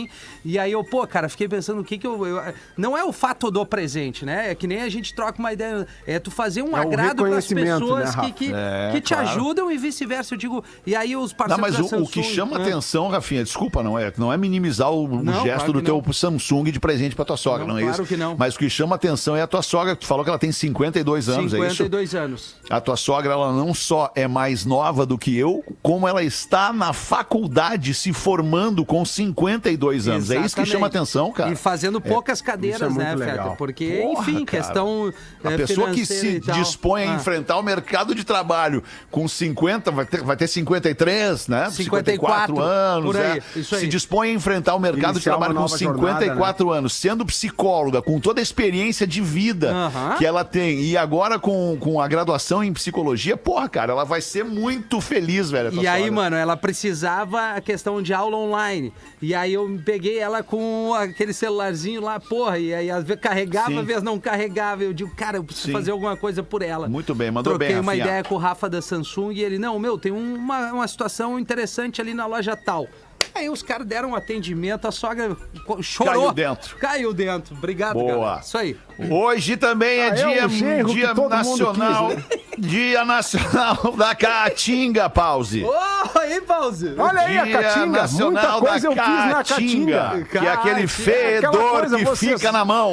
E 0.44 0.58
aí 0.58 0.72
eu, 0.72 0.82
pô, 0.84 1.06
cara, 1.06 1.28
fiquei 1.28 1.48
pensando 1.48 1.80
o 1.80 1.84
que 1.84 1.96
que 1.98 2.06
eu, 2.06 2.26
eu- 2.26 2.54
Não 2.76 2.96
é 2.96 3.04
o 3.04 3.12
fato 3.12 3.50
do 3.50 3.64
presente, 3.64 4.24
né? 4.24 4.50
É 4.50 4.54
que 4.54 4.66
nem 4.66 4.82
a 4.82 4.88
gente 4.88 5.14
troca 5.14 5.38
uma 5.38 5.52
ideia. 5.52 5.86
É 6.06 6.18
tu 6.18 6.30
fazer 6.30 6.62
um 6.62 6.76
É 6.76 6.80
agrado 6.80 7.16
pras 7.22 7.46
reconhecimento, 7.48 7.80
pessoas 7.80 8.16
né, 8.16 8.22
que, 8.26 8.32
que, 8.32 8.52
É, 8.54 8.90
que 8.92 9.00
te 9.00 9.14
claro. 9.14 9.28
ajudam 9.28 9.70
e 9.70 9.78
vice-versa. 9.78 10.34
Eu 10.34 10.38
digo, 10.38 10.64
e 10.86 10.94
aí 10.94 11.16
os 11.16 11.30
Não, 11.30 11.36
parceiros 11.36 11.60
mas 11.60 11.90
da 11.90 11.96
o, 11.98 12.02
o 12.02 12.06
que 12.08 12.20
Samsung, 12.22 12.34
chama 12.34 12.58
né? 12.58 12.64
atenção, 12.64 13.08
Rafinha, 13.08 13.44
desculpa, 13.44 13.82
não 13.82 13.98
é, 13.98 14.12
não 14.16 14.32
é 14.32 14.36
minimizar 14.36 14.90
o, 14.90 15.04
o 15.04 15.22
Não, 15.22 15.42
gesto 15.42 15.56
claro 15.66 15.72
do 15.74 15.82
teu 15.82 16.02
não. 16.04 16.12
Samsung 16.12 16.64
de 16.70 16.80
presente 16.80 17.14
pra 17.14 17.24
tua 17.24 17.36
sogra, 17.36 17.66
não, 17.66 17.74
Não, 17.74 17.78
é 17.78 17.82
claro 17.82 18.02
isso? 18.02 18.08
que 18.08 18.16
não. 18.16 18.36
Mas 18.38 18.54
o 18.54 18.58
que 18.58 18.68
chama 18.70 18.96
atenção 18.96 19.36
é 19.36 19.42
a 19.42 19.46
tua 19.46 19.62
sogra. 19.62 19.94
Tu 19.96 20.06
falou 20.06 20.24
que 20.24 20.30
ela 20.30 20.38
tem 20.38 20.52
52 20.52 21.28
anos, 21.28 21.52
é 21.54 21.58
isso? 21.58 21.76
52 21.76 22.14
anos. 22.14 22.54
A 22.70 22.80
tua 22.80 22.96
sogra, 22.96 23.32
ela 23.32 23.52
não 23.52 23.72
só 23.74 24.10
é 24.14 24.26
mais 24.28 24.64
nova 24.64 25.04
do 25.06 25.16
que 25.18 25.36
eu, 25.36 25.64
como 25.82 26.06
ela 26.08 26.22
está 26.22 26.72
na 26.72 26.92
faculdade 26.92 27.94
se 27.94 28.12
formando 28.12 28.84
com 28.84 29.04
52 29.04 29.83
anos. 29.90 30.06
É 30.08 30.16
isso 30.16 30.26
que 30.26 30.44
Exatamente. 30.46 30.70
chama 30.70 30.86
atenção, 30.86 31.32
cara. 31.32 31.50
E 31.50 31.56
fazendo 31.56 32.00
poucas 32.00 32.40
cadeiras, 32.40 32.90
isso 32.90 33.00
é 33.00 33.04
né, 33.04 33.14
muito 33.14 33.24
Feta? 33.24 33.50
Porque, 33.56 34.00
Porra, 34.02 34.22
enfim, 34.22 34.44
cara. 34.44 34.62
questão. 34.62 35.12
A 35.42 35.52
eh, 35.52 35.56
pessoa 35.56 35.90
que 35.90 36.04
se 36.06 36.40
dispõe 36.40 37.04
a 37.04 37.12
Ah. 37.12 37.16
enfrentar 37.16 37.58
o 37.58 37.62
mercado 37.62 38.14
de 38.14 38.24
trabalho 38.24 38.82
com 39.10 39.26
50, 39.28 39.90
vai 39.90 40.04
ter, 40.06 40.22
vai 40.22 40.36
ter 40.36 40.46
53, 40.46 41.48
né? 41.48 41.70
54, 41.70 42.58
anos. 42.60 43.06
por 43.06 43.20
aí, 43.20 43.38
é. 43.56 43.58
isso 43.58 43.74
aí. 43.74 43.82
Se 43.82 43.86
dispõe 43.88 44.30
a 44.30 44.32
enfrentar 44.32 44.74
o 44.74 44.78
mercado 44.78 45.14
de 45.14 45.18
Iniciar 45.18 45.32
trabalho 45.32 45.52
uma 45.52 45.56
com 45.56 45.62
nova 45.62 45.78
54 45.78 46.70
anos, 46.70 46.92
sendo 46.94 47.24
psicóloga, 47.26 48.02
com 48.02 48.18
toda 48.20 48.40
a 48.40 48.42
experiência 48.42 49.06
de 49.06 49.20
vida 49.20 49.70
Aham. 49.70 50.16
que 50.18 50.26
ela 50.26 50.44
tem, 50.44 50.80
e 50.80 50.96
agora 50.96 51.38
com, 51.38 51.76
com 51.78 52.00
a 52.00 52.08
graduação 52.08 52.62
em 52.62 52.72
psicologia, 52.72 53.36
porra, 53.36 53.68
cara, 53.68 53.92
ela 53.92 54.04
vai 54.04 54.20
ser 54.20 54.44
muito 54.44 55.00
feliz, 55.00 55.50
velho. 55.50 55.68
a 55.80 55.82
E 55.82 55.86
aí, 55.86 56.10
mano, 56.10 56.36
ela 56.36 56.56
precisava 56.56 57.52
a 57.52 57.60
questão 57.60 58.02
de 58.02 58.12
aula 58.12 58.36
online. 58.36 58.92
E 59.20 59.34
aí 59.34 59.52
eu 59.54 59.73
peguei 59.78 60.18
ela 60.18 60.42
com 60.42 60.92
aquele 60.94 61.32
celularzinho 61.32 62.00
lá, 62.00 62.18
porra, 62.20 62.58
e 62.58 62.74
aí 62.74 62.90
às 62.90 63.04
vezes 63.04 63.20
carregava, 63.22 63.68
Sim. 63.70 63.78
às 63.78 63.86
vezes 63.86 64.02
não 64.02 64.18
carregava. 64.18 64.82
Eu 64.82 64.92
digo, 64.92 65.14
cara, 65.14 65.38
eu 65.38 65.44
preciso 65.44 65.66
Sim. 65.68 65.72
fazer 65.72 65.90
alguma 65.90 66.16
coisa 66.16 66.42
por 66.42 66.62
ela. 66.62 66.88
Muito 66.88 67.14
bem, 67.14 67.30
mandou 67.30 67.52
Troquei 67.52 67.68
bem, 67.68 67.80
uma 67.80 67.92
Rafinha. 67.92 68.06
ideia 68.06 68.24
com 68.24 68.34
o 68.34 68.38
Rafa 68.38 68.68
da 68.68 68.80
Samsung 68.82 69.32
e 69.32 69.42
ele, 69.42 69.58
não, 69.58 69.78
meu, 69.78 69.98
tem 69.98 70.12
uma, 70.12 70.72
uma 70.72 70.88
situação 70.88 71.38
interessante 71.38 72.00
ali 72.00 72.14
na 72.14 72.26
loja 72.26 72.56
tal. 72.56 72.88
Aí 73.34 73.50
os 73.50 73.62
caras 73.64 73.84
deram 73.86 74.10
um 74.10 74.14
atendimento, 74.14 74.86
a 74.86 74.92
sogra 74.92 75.36
chorou. 75.82 76.12
Caiu 76.12 76.32
dentro. 76.32 76.76
Caiu 76.76 77.12
dentro. 77.12 77.56
Obrigado, 77.56 77.94
Boa. 77.94 78.28
cara. 78.28 78.40
Isso 78.40 78.56
aí. 78.56 78.76
Hoje 79.10 79.56
também 79.56 79.98
é 80.00 80.04
Ah, 80.04 80.08
é 80.08 80.12
dia, 80.12 80.48
genro 80.48 80.88
dia 80.92 81.14
nacional. 81.14 82.08
né? 82.10 82.24
Dia 82.56 83.04
nacional 83.04 83.92
da 83.98 84.14
Caatinga, 84.14 85.10
pause. 85.10 85.64
Ô, 85.64 86.18
aí, 86.20 86.40
Pause. 86.42 86.94
Olha 86.96 87.20
aí 87.22 87.36
a 87.36 87.50
Caatinga, 87.50 87.86
muita 87.86 88.02
Nacional 88.02 88.60
coisa 88.60 88.86
eu 88.86 88.94
da 88.94 89.02
fiz 89.04 89.14
na 89.26 89.32
Caatinga. 89.44 90.26
Que 90.30 90.38
é 90.38 90.52
aquele 90.52 90.86
Caatinga, 90.86 90.88
fedor 90.88 91.70
coisa, 91.80 91.96
que 91.98 92.04
vocês- 92.04 92.32
fica 92.40 92.52
na 92.52 92.64
mão. 92.64 92.92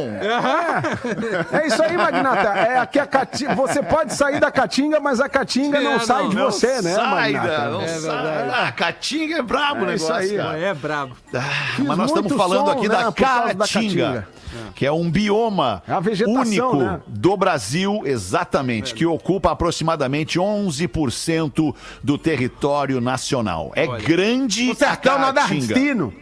É 1.51 1.67
isso 1.67 1.81
aí, 1.84 1.96
Magnata. 1.96 2.50
É 2.60 2.77
aqui 2.79 3.00
a 3.00 3.05
Caatinga. 3.05 3.55
Você 3.55 3.84
pode 3.84 4.15
sair 4.15 4.39
da 4.39 4.51
Caatinga, 4.51 5.00
mas 5.00 5.20
a 5.20 5.29
Caatinga 5.29 5.77
É, 5.77 5.81
não 5.81 6.00
sai 6.00 6.24
não, 6.24 6.29
de 6.29 6.36
não 6.38 6.46
você, 6.46 6.81
né, 6.81 6.93
sai, 6.96 7.31
Magnata? 7.34 7.48
da- 7.48 7.70
não 7.70 7.81
É 7.81 7.88
sai. 7.88 8.00
verdade. 8.24 8.51
Ah, 8.67 8.72
Caatinga 8.72 9.38
é 9.38 9.41
brabo 9.43 9.86
É 9.86 9.96
isso 9.96 10.08
negócio, 10.08 10.31
aí, 10.31 10.38
cara. 10.38 10.58
É 10.58 10.74
brabo. 10.74 11.15
Ah, 11.34 11.39
mas 11.79 11.98
nós 11.98 12.08
estamos 12.10 12.34
falando 12.34 12.65
som, 12.65 12.72
aqui 12.72 12.89
né, 12.89 12.96
da 12.96 13.12
causa 13.12 13.53
da 13.53 13.67
Caatinga, 13.67 14.03
Caatinga. 14.03 14.27
que 14.75 14.86
é 14.86 14.91
um 14.91 15.10
bioma 15.10 15.84
É 15.91 15.93
a 15.93 16.00
vegetação, 16.00 16.41
único 16.71 16.75
né? 16.77 17.01
do 17.05 17.36
Brasil, 17.36 18.01
exatamente, 18.05 18.93
que 18.93 19.05
ocupa 19.05 19.51
aproximadamente 19.51 20.39
11% 20.39 21.75
do 22.01 22.17
território 22.17 23.01
nacional. 23.01 23.74
É 23.75 23.86
grande 23.86 24.71
O 24.71 24.75
sertão 24.75 25.17
Caatinga. 25.17 25.33
nordestino. 25.33 26.13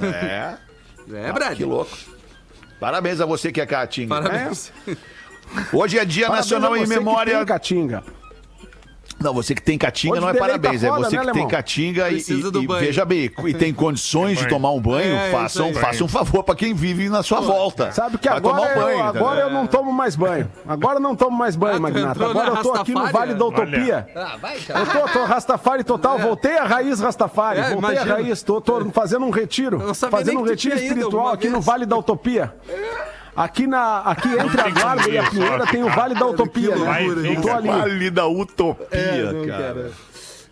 É, 0.00 0.54
É, 1.12 1.32
Brad. 1.32 1.56
que 1.56 1.64
louco. 1.64 1.90
Parabéns 2.78 3.20
a 3.20 3.26
você 3.26 3.50
que 3.50 3.60
é 3.60 3.66
Caatinga. 3.66 4.14
Parabéns. 4.14 4.72
Hoje 5.72 5.98
é 5.98 6.04
Dia 6.04 6.26
Parabéns 6.26 6.46
Nacional 6.50 6.74
a 6.74 6.78
em 6.78 6.86
Memória. 6.86 7.36
tem 7.38 7.46
Caatinga. 7.46 8.04
Não, 9.18 9.32
você 9.32 9.54
que 9.54 9.62
tem 9.62 9.78
Caatinga 9.78 10.12
Hoje 10.14 10.20
não 10.20 10.28
é 10.28 10.32
delay 10.34 10.48
parabéns, 10.48 10.80
tá 10.82 10.86
é 10.86 10.90
foda, 10.90 11.08
você 11.08 11.16
né, 11.16 11.22
que 11.22 11.24
tem 11.24 11.30
alemão? 11.32 11.48
Caatinga 11.48 12.10
e, 12.10 12.18
e 12.18 12.66
veja 12.80 13.04
bem, 13.04 13.30
e 13.46 13.54
tem 13.54 13.72
condições 13.74 14.38
de 14.38 14.46
tomar 14.46 14.70
um 14.72 14.80
banho, 14.80 15.16
É, 15.16 15.30
façam, 15.30 15.70
isso 15.70 15.78
aí. 15.78 15.84
façam 15.84 16.04
um 16.06 16.08
favor 16.08 16.42
pra 16.44 16.54
quem 16.54 16.74
vive 16.74 17.08
na 17.08 17.22
sua 17.22 17.40
volta. 17.40 17.90
Sabe 17.92 18.18
que 18.18 18.28
Vai 18.28 18.36
agora, 18.36 18.60
um 18.60 18.74
banho, 18.82 18.98
eu, 18.98 19.04
agora 19.04 19.40
eu 19.40 19.50
não 19.50 19.66
tomo 19.66 19.90
mais 19.90 20.14
banho. 20.16 20.50
Agora 20.68 20.96
eu 20.96 21.00
não 21.00 21.16
tomo 21.16 21.36
mais 21.36 21.56
banho, 21.56 21.76
Ah, 21.76 21.80
Magnata. 21.80 22.24
Agora 22.24 22.48
eu 22.48 22.56
tô 22.62 22.72
aqui 22.74 22.92
no 22.92 23.06
Vale 23.06 23.34
da? 23.34 23.44
Utopia. 23.46 24.06
Ah, 24.14 24.36
vai. 24.40 24.56
Eu 24.56 24.86
tô, 24.86 25.08
tô 25.18 25.24
Rastafari 25.24 25.82
total, 25.82 26.18
voltei 26.18 26.58
a 26.58 26.64
raiz 26.64 27.00
Rastafari, 27.00 27.60
É, 27.60 27.70
voltei 27.70 27.90
imagino. 27.92 28.12
a 28.12 28.16
raiz, 28.16 28.42
tô, 28.42 28.60
tô 28.60 28.84
fazendo 28.90 29.24
um 29.24 29.30
retiro, 29.30 29.94
fazendo 30.10 30.40
um 30.40 30.44
retiro 30.44 30.76
espiritual 30.76 31.28
aqui 31.28 31.48
no. 31.48 31.60
Vale 31.60 31.86
da 31.86 31.96
Utopia. 31.96 32.54
Aqui, 33.36 33.66
na, 33.66 33.98
aqui 34.00 34.28
entre 34.28 34.60
a 34.60 34.70
Guarda 34.70 35.02
como 35.02 35.14
e 35.14 35.18
a 35.18 35.30
Pinheira 35.30 35.66
tem 35.66 35.82
o. 35.84 35.90
Vale 35.90 36.14
da 36.14 36.26
Utopia, 36.26 36.74
né? 36.76 36.84
Vai, 36.86 37.06
Eu 37.06 37.42
tô 37.42 37.50
ali. 37.52 37.68
Vale 37.68 38.10
da 38.10 38.26
Utopia, 38.26 38.88
É, 38.90 39.46
cara. 39.46 39.90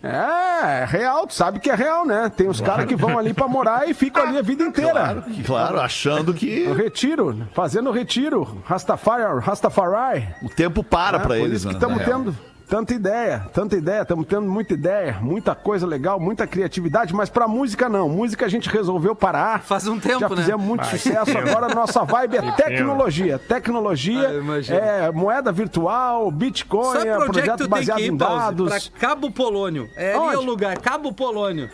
É, 0.03 0.81
é 0.81 0.85
real, 0.85 1.25
tu 1.25 1.33
sabe 1.33 1.59
que 1.59 1.67
é 1.69 1.73
real, 1.73 2.05
né? 2.05 2.29
Tem 2.35 2.47
os 2.47 2.61
caras 2.61 2.85
que 2.85 2.95
vão 2.95 3.17
ali 3.17 3.33
pra 3.33 3.47
morar 3.47 3.89
e 3.89 3.93
ficam 3.95 4.21
ali 4.21 4.37
a 4.37 4.41
vida 4.43 4.61
inteira. 4.67 4.91
Claro, 4.93 5.23
claro, 5.43 5.79
achando 5.81 6.31
que 6.31 6.67
No 6.67 6.75
retiro, 6.75 7.35
fazendo 7.55 7.89
retiro, 7.89 8.61
Rastafari, 8.65 9.23
Rastafari. 9.41 10.27
o 10.43 10.49
tempo 10.49 10.83
para 10.83 11.17
É, 11.17 11.19
pra 11.19 11.29
por 11.29 11.37
eles, 11.37 11.57
isso 11.63 11.67
que 11.67 11.73
né, 11.73 11.79
estamos 11.79 11.97
na 11.97 12.03
real. 12.03 12.19
tendo 12.19 12.37
tanta 12.67 12.93
ideia, 12.93 13.45
tanta 13.53 13.75
ideia, 13.75 14.01
estamos 14.01 14.25
tendo 14.27 14.47
muita 14.47 14.73
ideia, 14.73 15.17
muita 15.21 15.55
coisa 15.55 15.85
legal, 15.85 16.19
muita 16.19 16.45
criatividade, 16.47 17.13
mas 17.13 17.29
pra 17.29 17.47
música 17.47 17.87
não. 17.89 18.09
Música 18.09 18.45
a 18.45 18.49
gente 18.49 18.69
resolveu 18.69 19.15
parar. 19.15 19.61
Faz 19.61 19.87
um 19.87 19.99
tempo, 19.99 20.19
Já 20.19 20.29
né? 20.29 20.35
fizemos 20.37 20.65
muito 20.65 20.85
sucesso, 20.85 21.37
agora 21.37 21.67
a 21.71 21.75
nossa 21.75 22.03
vibe 22.03 22.37
é 22.37 22.51
tecnologia. 22.51 23.35
Ah, 23.35 23.39
Tecnologia, 23.47 24.33
imagino. 24.33 24.77
é 24.79 25.11
moeda 25.11 25.51
virtual, 25.51 26.29
Bitcoin, 26.31 26.97
é 26.97 27.07
é 27.09 27.17
projeto 27.17 27.67
baseado 27.67 27.99
ir, 27.99 28.11
em 28.11 28.17
Pause? 28.17 28.37
dados. 28.39 28.89
Pra 28.89 28.99
Cabo 28.99 29.31
Polônio. 29.31 29.89
É 29.95 30.13
ali 30.15 30.35
o 30.35 30.41
lugar, 30.41 30.77
Cabo 30.79 31.13
Polônio. 31.13 31.69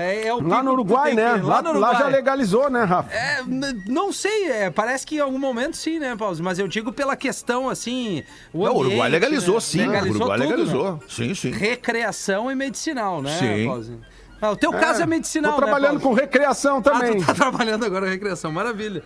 É, 0.00 0.28
é 0.28 0.32
Lá 0.32 0.62
no 0.62 0.70
Uruguai, 0.72 1.10
que 1.10 1.16
né? 1.16 1.36
ir, 1.38 1.42
Lá, 1.42 1.60
no 1.60 1.72
lá 1.72 1.88
já 1.88 1.94
Uruguai. 1.96 2.12
legalizou, 2.12 2.70
né, 2.70 2.84
Rafa? 2.84 3.12
É, 3.12 3.42
não 3.86 4.12
sei, 4.12 4.44
é, 4.48 4.70
parece 4.70 5.04
que 5.04 5.16
em 5.16 5.20
algum 5.20 5.40
momento 5.40 5.76
sim, 5.76 5.98
né, 5.98 6.14
Pause? 6.16 6.40
Mas 6.40 6.60
eu 6.60 6.68
digo 6.68 6.92
pela 6.92 7.16
questão, 7.16 7.68
assim. 7.68 8.22
O, 8.52 8.64
Não, 8.64 8.74
o 8.74 8.78
Uruguai 8.78 9.10
legalizou, 9.10 9.54
né? 9.56 9.60
sim. 9.60 9.78
Legalizou 9.86 10.12
o 10.12 10.30
Uruguai 10.30 10.38
tudo, 10.38 10.48
legalizou. 10.50 10.92
né? 10.92 10.98
Sim, 11.08 11.34
sim. 11.34 11.50
Recreação 11.50 12.48
e 12.48 12.54
medicinal, 12.54 13.20
né, 13.20 13.36
Sim. 13.38 13.66
Pause? 13.66 13.98
Ah, 14.40 14.52
o 14.52 14.56
teu 14.56 14.70
caso 14.70 15.02
é 15.02 15.06
medicinal, 15.06 15.54
Tô 15.54 15.62
trabalhando 15.62 15.94
né, 15.96 16.00
com 16.00 16.12
recreação 16.12 16.76
Ah, 16.78 16.82
também. 16.82 17.18
tu 17.18 17.26
tá 17.26 17.34
trabalhando 17.34 17.84
agora 17.84 18.06
na 18.06 18.12
recreação, 18.12 18.52
maravilha. 18.52 19.02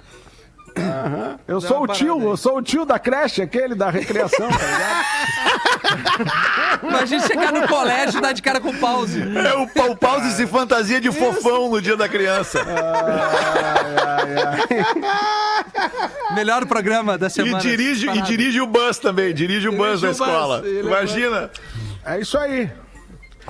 Eu 1.46 1.61
Dá 1.61 1.68
sou 1.68 1.82
o 1.82 1.87
tio, 1.87 2.18
aí. 2.18 2.24
eu 2.24 2.37
sou 2.37 2.56
o 2.58 2.62
tio 2.62 2.85
da 2.85 2.98
creche, 2.98 3.42
aquele 3.42 3.74
da 3.74 3.90
recreação, 3.90 4.48
tá 4.48 4.66
ligado? 4.66 5.04
Imagina 6.88 7.26
chegar 7.26 7.52
no 7.52 7.66
colégio 7.68 8.18
e 8.18 8.22
dar 8.22 8.32
de 8.32 8.40
cara 8.42 8.61
com 8.61 8.72
pause. 8.78 9.20
É 9.20 9.54
o 9.54 9.66
pau 9.68 9.94
pause 9.96 10.30
se 10.32 10.46
fantasia 10.46 11.00
de 11.00 11.11
fofão 11.12 11.68
no 11.70 11.80
dia 11.82 11.96
da 11.96 12.08
criança. 12.08 12.61
Melhor 16.35 16.66
programa 16.66 17.18
da 17.18 17.26
E 17.26 17.30
semana. 17.30 17.58
dirige, 17.58 18.08
e 18.08 18.22
dirige 18.22 18.61
o 18.61 18.66
bus 18.66 18.98
também, 18.98 19.35
dirige 19.35 19.68
o 19.68 19.72
bus 19.72 20.00
Dirige 20.00 20.02
da 20.02 20.08
o 20.24 20.28
bus, 20.28 20.28
escola. 20.28 20.62
ele 20.64 20.78
é 20.78 20.82
Imagina. 20.82 21.50
É 22.04 22.20
isso 22.20 22.38
aí. 22.38 22.70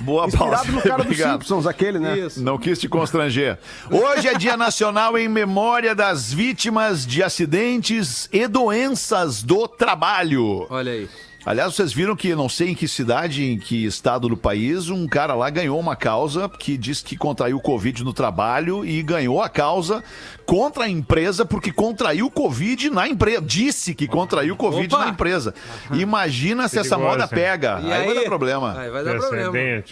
Boa 0.03 0.27
Inspirado 0.27 0.55
pausa. 0.57 0.73
no 0.73 0.83
cara 0.83 0.97
dos 1.03 1.07
Obrigado. 1.07 1.33
Simpsons, 1.43 1.67
aquele, 1.67 1.99
né? 1.99 2.19
Isso. 2.19 2.43
Não 2.43 2.59
quis 2.59 2.79
te 2.79 2.89
constranger. 2.89 3.59
Hoje 3.91 4.29
é 4.29 4.35
Dia 4.35 4.57
Nacional 4.57 5.17
em 5.17 5.29
memória 5.29 5.95
das 5.95 6.33
vítimas 6.33 7.07
de 7.07 7.23
acidentes 7.23 8.29
e 8.33 8.47
doenças 8.49 9.43
do 9.43 9.67
trabalho. 9.69 10.67
Olha 10.69 10.93
aí. 10.93 11.09
Aliás, 11.45 11.75
vocês 11.75 11.93
viram 11.93 12.15
que, 12.15 12.35
não 12.37 12.49
sei 12.49 12.69
em 12.69 12.75
que 12.75 12.87
cidade, 12.87 13.45
em 13.45 13.59
que 13.59 13.85
estado 13.85 14.29
do 14.29 14.37
país, 14.37 14.89
um 14.89 15.09
cara 15.09 15.35
lá 15.35 15.51
ganhou 15.51 15.79
uma 15.79 15.97
causa 15.97 16.49
que 16.49 16.79
diz 16.79 17.03
que 17.03 17.17
contraiu 17.17 17.59
Covid 17.61 18.05
no 18.05 18.13
trabalho 18.13 18.85
e 18.85 19.03
ganhou 19.03 19.43
a 19.43 19.49
causa 19.49 20.05
contra 20.47 20.85
a 20.85 20.89
empresa 20.89 21.45
porque 21.45 21.73
contraiu 21.73 22.31
Covid 22.31 22.91
na 22.91 23.09
empresa. 23.09 23.43
Disse 23.43 23.93
que 23.93 24.07
contraiu 24.07 24.55
Covid 24.55 24.95
Opa! 24.95 25.05
na 25.05 25.11
empresa. 25.11 25.53
Imagina 25.93 26.69
se 26.69 26.79
essa 26.79 26.97
moda 26.97 27.27
pega. 27.27 27.81
E 27.83 27.93
aí, 27.93 28.07
vai 28.07 28.15
dar 28.15 28.25
problema. 28.25 28.79
Aí 28.79 28.91
vai 28.91 29.05
dar 29.05 29.19
problema. 29.19 29.59
Hein? 29.59 29.85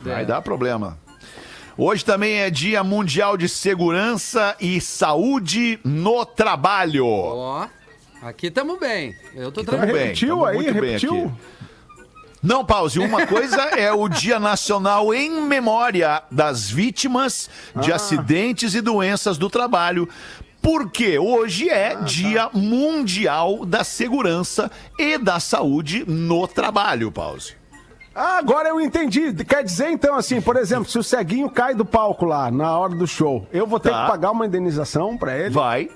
Vai 0.00 0.24
dar 0.24 0.40
problema. 0.40 0.98
Hoje 1.78 2.02
também 2.02 2.38
é 2.38 2.48
Dia 2.48 2.82
Mundial 2.82 3.36
de 3.36 3.50
Segurança 3.50 4.56
e 4.58 4.80
Saúde 4.80 5.78
no 5.84 6.24
Trabalho. 6.24 7.06
Ó, 7.06 7.66
aqui 8.28 8.50
tamo 8.50 8.78
bem. 8.78 9.14
Eu 9.34 9.50
tô 9.52 9.62
tranquilo. 9.64 9.92
bem. 9.92 10.02
Repetiu 10.06 10.28
tamo 10.28 10.44
aí, 10.44 10.54
muito 10.56 10.72
bem 10.74 10.82
repetiu. 10.92 11.14
aqui. 11.24 11.32
Não, 12.42 12.64
pause. 12.64 12.98
Uma 12.98 13.26
coisa 13.26 13.62
é 13.76 13.92
o 13.92 14.08
Dia 14.08 14.38
Nacional 14.38 15.12
em 15.12 15.40
memória 15.42 16.22
das 16.30 16.70
vítimas 16.70 17.50
de 17.80 17.92
acidentes 17.92 18.74
e 18.74 18.80
doenças 18.80 19.36
do 19.38 19.48
trabalho. 19.50 20.08
Porque 20.62 21.18
hoje 21.18 21.68
é 21.68 21.94
Dia 22.02 22.50
Mundial 22.52 23.64
da 23.64 23.84
Segurança 23.84 24.70
e 24.98 25.16
da 25.16 25.38
Saúde 25.38 26.04
no 26.06 26.46
Trabalho, 26.48 27.10
pause. 27.12 27.54
Ah, 28.18 28.38
agora 28.38 28.70
eu 28.70 28.80
entendi. 28.80 29.32
Quer 29.44 29.62
dizer, 29.62 29.90
então, 29.90 30.14
assim, 30.16 30.40
por 30.40 30.56
exemplo, 30.56 30.86
se 30.90 30.98
o 30.98 31.02
ceguinho 31.02 31.50
cai 31.50 31.74
do 31.74 31.84
palco 31.84 32.24
lá 32.24 32.50
na 32.50 32.76
hora 32.78 32.94
do 32.96 33.06
show, 33.06 33.46
eu 33.52 33.66
vou 33.66 33.78
ter 33.78 33.90
Tá. 33.90 34.04
que 34.06 34.10
pagar 34.10 34.30
uma 34.30 34.46
indenização 34.46 35.18
pra 35.18 35.38
ele? 35.38 35.50
Vai. 35.50 35.90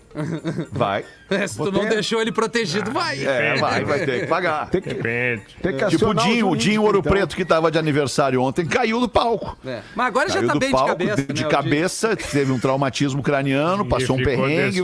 Vai. 0.73 1.05
É, 1.31 1.47
se 1.47 1.57
tu 1.57 1.71
não 1.71 1.83
ter- 1.83 1.91
deixou 1.91 2.21
ele 2.21 2.33
protegido, 2.33 2.91
vai. 2.91 3.23
É, 3.25 3.55
vai, 3.55 3.85
vai 3.85 4.05
ter 4.05 4.21
que 4.23 4.27
pagar. 4.27 4.69
Tem 4.69 4.81
que, 4.81 4.89
Depende. 4.95 5.43
tem 5.63 5.77
que 5.77 5.87
Tipo 5.87 6.09
o 6.09 6.15
Dinho, 6.15 6.49
o 6.49 6.57
Dinho 6.57 6.83
Ouro 6.83 6.99
então. 6.99 7.13
Preto, 7.13 7.37
que 7.37 7.45
tava 7.45 7.71
de 7.71 7.79
aniversário 7.79 8.43
ontem, 8.43 8.67
caiu 8.67 8.99
do 9.01 9.09
palco. 9.09 9.57
É. 9.65 9.81
Mas 9.95 10.07
agora 10.09 10.29
já 10.29 10.35
Caiu 10.37 10.47
tá 10.49 10.53
do 10.55 10.59
bem 10.59 10.71
palco, 10.73 10.97
de 10.97 11.07
cabeça. 11.07 11.33
de, 11.33 11.43
né, 11.45 11.49
cabeça, 11.49 12.17
teve 12.17 12.51
um 12.51 12.59
traumatismo 12.59 13.23
craniano, 13.23 13.85
passou 13.85 14.17
um 14.17 14.23
perrengue. 14.23 14.83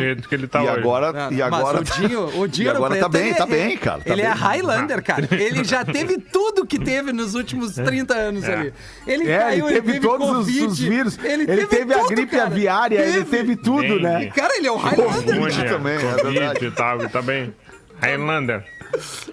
tá 0.49 0.63
e 0.63 0.69
agora, 0.69 1.13
Dinho. 1.29 1.39
e 1.39 1.43
agora, 1.43 1.81
Mas 1.81 1.91
o 1.99 2.01
Dinho, 2.09 2.41
o 2.41 2.47
Dinho 2.49 2.67
e 2.67 2.71
agora 2.71 2.95
Ouro 2.95 3.01
tá 3.01 3.11
Preto, 3.11 3.23
bem, 3.23 3.27
ele 3.31 3.35
tá 3.35 3.45
é- 3.45 3.47
bem, 3.69 3.77
cara. 3.77 4.01
tá 4.03 4.13
ele 4.13 4.23
é 4.23 4.29
bem. 4.29 4.35
Highlander, 4.37 5.03
cara. 5.03 5.29
Ele 5.33 5.65
já 5.65 5.85
teve 5.85 6.19
tudo 6.19 6.65
que 6.65 6.79
teve 6.79 7.13
nos 7.13 7.35
últimos 7.35 7.75
30 7.75 8.15
anos 8.15 8.45
ali. 8.45 8.73
Ele 9.07 9.29
É, 9.29 9.39
caiu, 9.39 9.69
ele 9.69 9.83
teve 9.83 10.01
todos 10.01 10.31
os, 10.31 10.47
vírus. 10.79 11.19
Ele, 11.25 11.67
teve, 11.67 11.93
a 11.95 12.07
gripe 12.07 12.39
aviária, 12.39 12.99
ele 13.01 13.25
teve 13.25 13.57
tudo, 13.57 13.99
né? 14.01 14.27
Cara, 14.27 14.57
ele 14.57 14.67
é 14.69 14.71
o 14.73 14.77
Highlander. 14.77 15.16
Covid 15.23 15.65
também, 15.69 15.97
é 15.97 16.01
Covid 16.13 16.39
verdade. 16.39 16.67
e 16.67 16.71
tal, 16.71 17.09
tá 17.09 17.23
bem. 17.23 17.55
Highlander. 18.01 18.65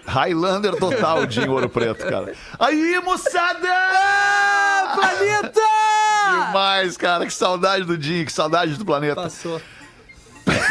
Highlander 0.05 0.75
total, 0.77 1.25
Dinho 1.25 1.51
Ouro 1.53 1.69
Preto, 1.69 2.05
cara. 2.07 2.33
Aí, 2.59 2.99
moçada! 3.03 3.69
Ah, 3.69 4.93
planeta! 4.95 5.61
Demais, 6.47 6.97
cara. 6.97 7.25
Que 7.25 7.33
saudade 7.33 7.83
do 7.85 7.97
Dinho, 7.97 8.25
que 8.25 8.31
saudade 8.31 8.75
do 8.75 8.85
planeta. 8.85 9.15
Passou. 9.21 9.61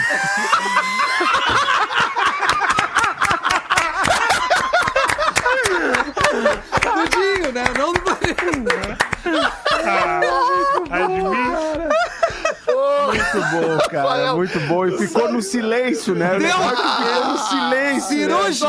Tudinho, 6.81 7.53
né? 7.53 7.65
Não 7.79 7.93
do 7.93 8.01
planeta. 8.01 8.99
Admito. 9.25 10.42
Muito 13.35 13.51
bom, 13.51 13.79
cara. 13.91 14.35
Muito 14.35 14.61
bom. 14.61 14.87
E 14.87 14.99
ficou 14.99 15.33
no 15.33 15.41
silêncio, 15.43 16.15
né? 16.15 16.39
Deu- 16.39 16.49
ficou 16.51 17.25
no 17.27 17.39
silêncio. 17.39 18.29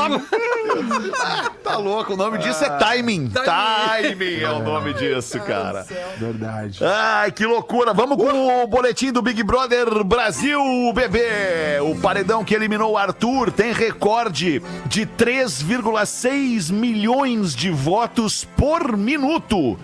né? 0.10 0.22
Tá 1.64 1.78
louco, 1.78 2.14
o 2.14 2.18
nome 2.18 2.40
disso 2.40 2.66
é 2.66 2.70
timing. 2.78 3.30
Timing 3.30 4.42
é 4.42 4.50
o 4.50 4.60
nome 4.62 4.94
disso, 4.94 5.40
cara. 5.40 5.86
Verdade. 6.18 6.80
Ai, 6.84 7.32
que 7.32 7.46
loucura. 7.46 7.94
Vamos 7.94 8.18
com 8.18 8.64
o 8.64 8.68
boletim 8.68 9.14
do 9.14 9.22
Big 9.22 9.42
Brother 9.44 10.04
Brasil, 10.04 10.60
bebê. 10.94 11.80
O 11.82 11.96
paredão 12.02 12.44
que 12.44 12.54
eliminou 12.54 12.92
o 12.92 12.98
Arthur 12.98 13.50
tem 13.52 13.72
recorde 13.72 14.62
de 14.88 15.06
3,6 15.06 16.70
milhões 16.72 17.56
de 17.56 17.70
votos 17.72 18.46
por 18.58 18.98
minuto. 18.98 19.80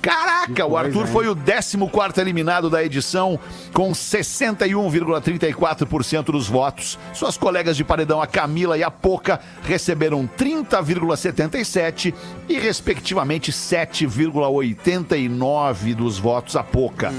Caraca, 0.00 0.64
o 0.64 0.76
Arthur 0.76 1.08
foi 1.08 1.26
o 1.26 1.34
14º 1.34 2.18
eliminado 2.18 2.70
da 2.70 2.84
edição 2.84 3.40
com 3.72 3.90
61,34% 3.90 6.26
dos 6.26 6.46
votos. 6.46 6.96
Suas 7.12 7.36
colegas 7.36 7.76
de 7.76 7.82
paredão, 7.82 8.22
a 8.22 8.28
Camila 8.28 8.78
e 8.78 8.84
a 8.84 8.90
Poca, 8.90 9.40
receberam 9.64 10.28
30,77 11.32 12.14
e 12.48 12.58
respectivamente 12.58 13.52
7,89 13.52 15.94
dos 15.94 16.18
votos 16.18 16.56
a 16.56 16.62
Poca. 16.62 17.12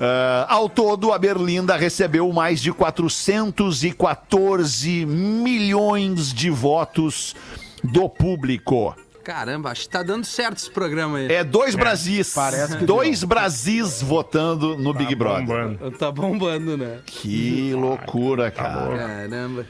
Ah, 0.00 0.46
ao 0.48 0.68
todo, 0.68 1.12
a 1.12 1.18
Berlinda 1.18 1.76
recebeu 1.76 2.32
mais 2.32 2.60
de 2.62 2.72
414 2.72 5.04
milhões 5.04 6.32
de 6.32 6.48
votos 6.48 7.36
do 7.84 8.08
público. 8.08 8.96
Caramba, 9.22 9.70
acho 9.70 9.82
que 9.82 9.90
tá 9.90 10.02
dando 10.02 10.24
certo 10.24 10.56
esse 10.56 10.70
programa 10.70 11.18
aí. 11.18 11.30
É 11.30 11.44
dois 11.44 11.74
Brasis. 11.74 12.32
Parece 12.34 12.78
que 12.78 12.86
dois 12.86 13.22
Brasis 13.22 14.00
votando 14.00 14.78
no 14.78 14.94
Big 14.94 15.14
Brother. 15.14 15.68
Bombando. 15.68 15.90
Tá 15.98 16.10
bombando, 16.10 16.78
né? 16.78 17.00
Que 17.04 17.74
loucura, 17.74 18.50
cara. 18.50 18.96
Caramba. 18.96 19.66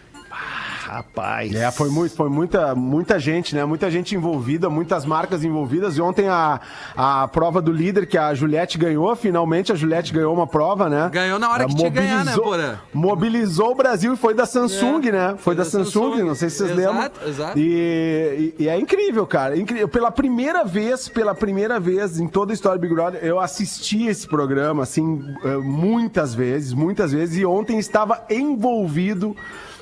Rapaz. 0.83 1.55
É, 1.55 1.71
foi, 1.71 1.91
muito, 1.91 2.15
foi 2.17 2.29
muita, 2.31 2.75
muita 2.75 3.19
gente, 3.19 3.55
né? 3.55 3.65
Muita 3.65 3.91
gente 3.91 4.15
envolvida, 4.15 4.71
muitas 4.71 5.05
marcas 5.05 5.45
envolvidas. 5.45 5.97
E 5.97 6.01
ontem 6.01 6.27
a, 6.27 6.59
a 6.97 7.29
prova 7.29 7.61
do 7.61 7.71
líder 7.71 8.07
que 8.07 8.17
a 8.17 8.33
Juliette 8.35 8.79
ganhou, 8.79 9.15
finalmente 9.15 9.71
a 9.71 9.75
Juliette 9.75 10.13
ganhou 10.13 10.33
uma 10.33 10.47
prova, 10.47 10.89
né? 10.89 11.11
Ganhou 11.13 11.39
na 11.39 11.51
hora 11.51 11.65
Ela 11.65 11.71
que 11.71 11.77
tinha 11.77 11.91
que 11.91 11.97
ganhar, 11.99 12.25
né, 12.25 12.33
mobilizou- 12.35 12.45
Porã? 12.45 12.79
Mobilizou 12.95 13.71
o 13.73 13.75
Brasil 13.75 14.15
e 14.15 14.17
foi 14.17 14.33
da 14.33 14.47
Samsung, 14.47 15.07
É, 15.09 15.13
né? 15.13 15.29
foi 15.37 15.51
Foi 15.51 15.55
da 15.55 15.65
da 15.65 15.69
Samsung, 15.71 16.11
Samsung. 16.13 16.23
não 16.25 16.35
sei 16.35 16.49
se 16.49 16.57
vocês 16.59 16.71
Exato, 16.79 16.93
lembram. 16.95 17.29
exato. 17.29 17.59
E, 17.59 18.55
e- 18.59 18.65
e 18.65 18.69
é 18.69 18.79
incrível, 18.79 19.27
cara. 19.27 19.59
Incrível. 19.59 19.89
Pela 19.89 20.11
primeira 20.11 20.65
vez, 20.65 21.09
pela 21.09 21.35
primeira 21.35 21.79
vez 21.79 22.19
em 22.19 22.27
toda 22.27 22.53
a 22.53 22.55
história 22.55 22.79
do 22.79 22.83
Big 22.83 22.95
Brother, 22.95 23.21
eu 23.23 23.39
assisti 23.39 24.07
esse 24.07 24.27
programa, 24.27 24.83
assim, 24.85 25.23
eh, 25.45 25.57
muitas 25.59 26.33
vezes, 26.35 26.73
muitas 26.73 27.13
vezes. 27.13 27.37
E 27.37 27.45
ontem 27.45 27.79
estava 27.79 28.25
envolvido 28.31 29.37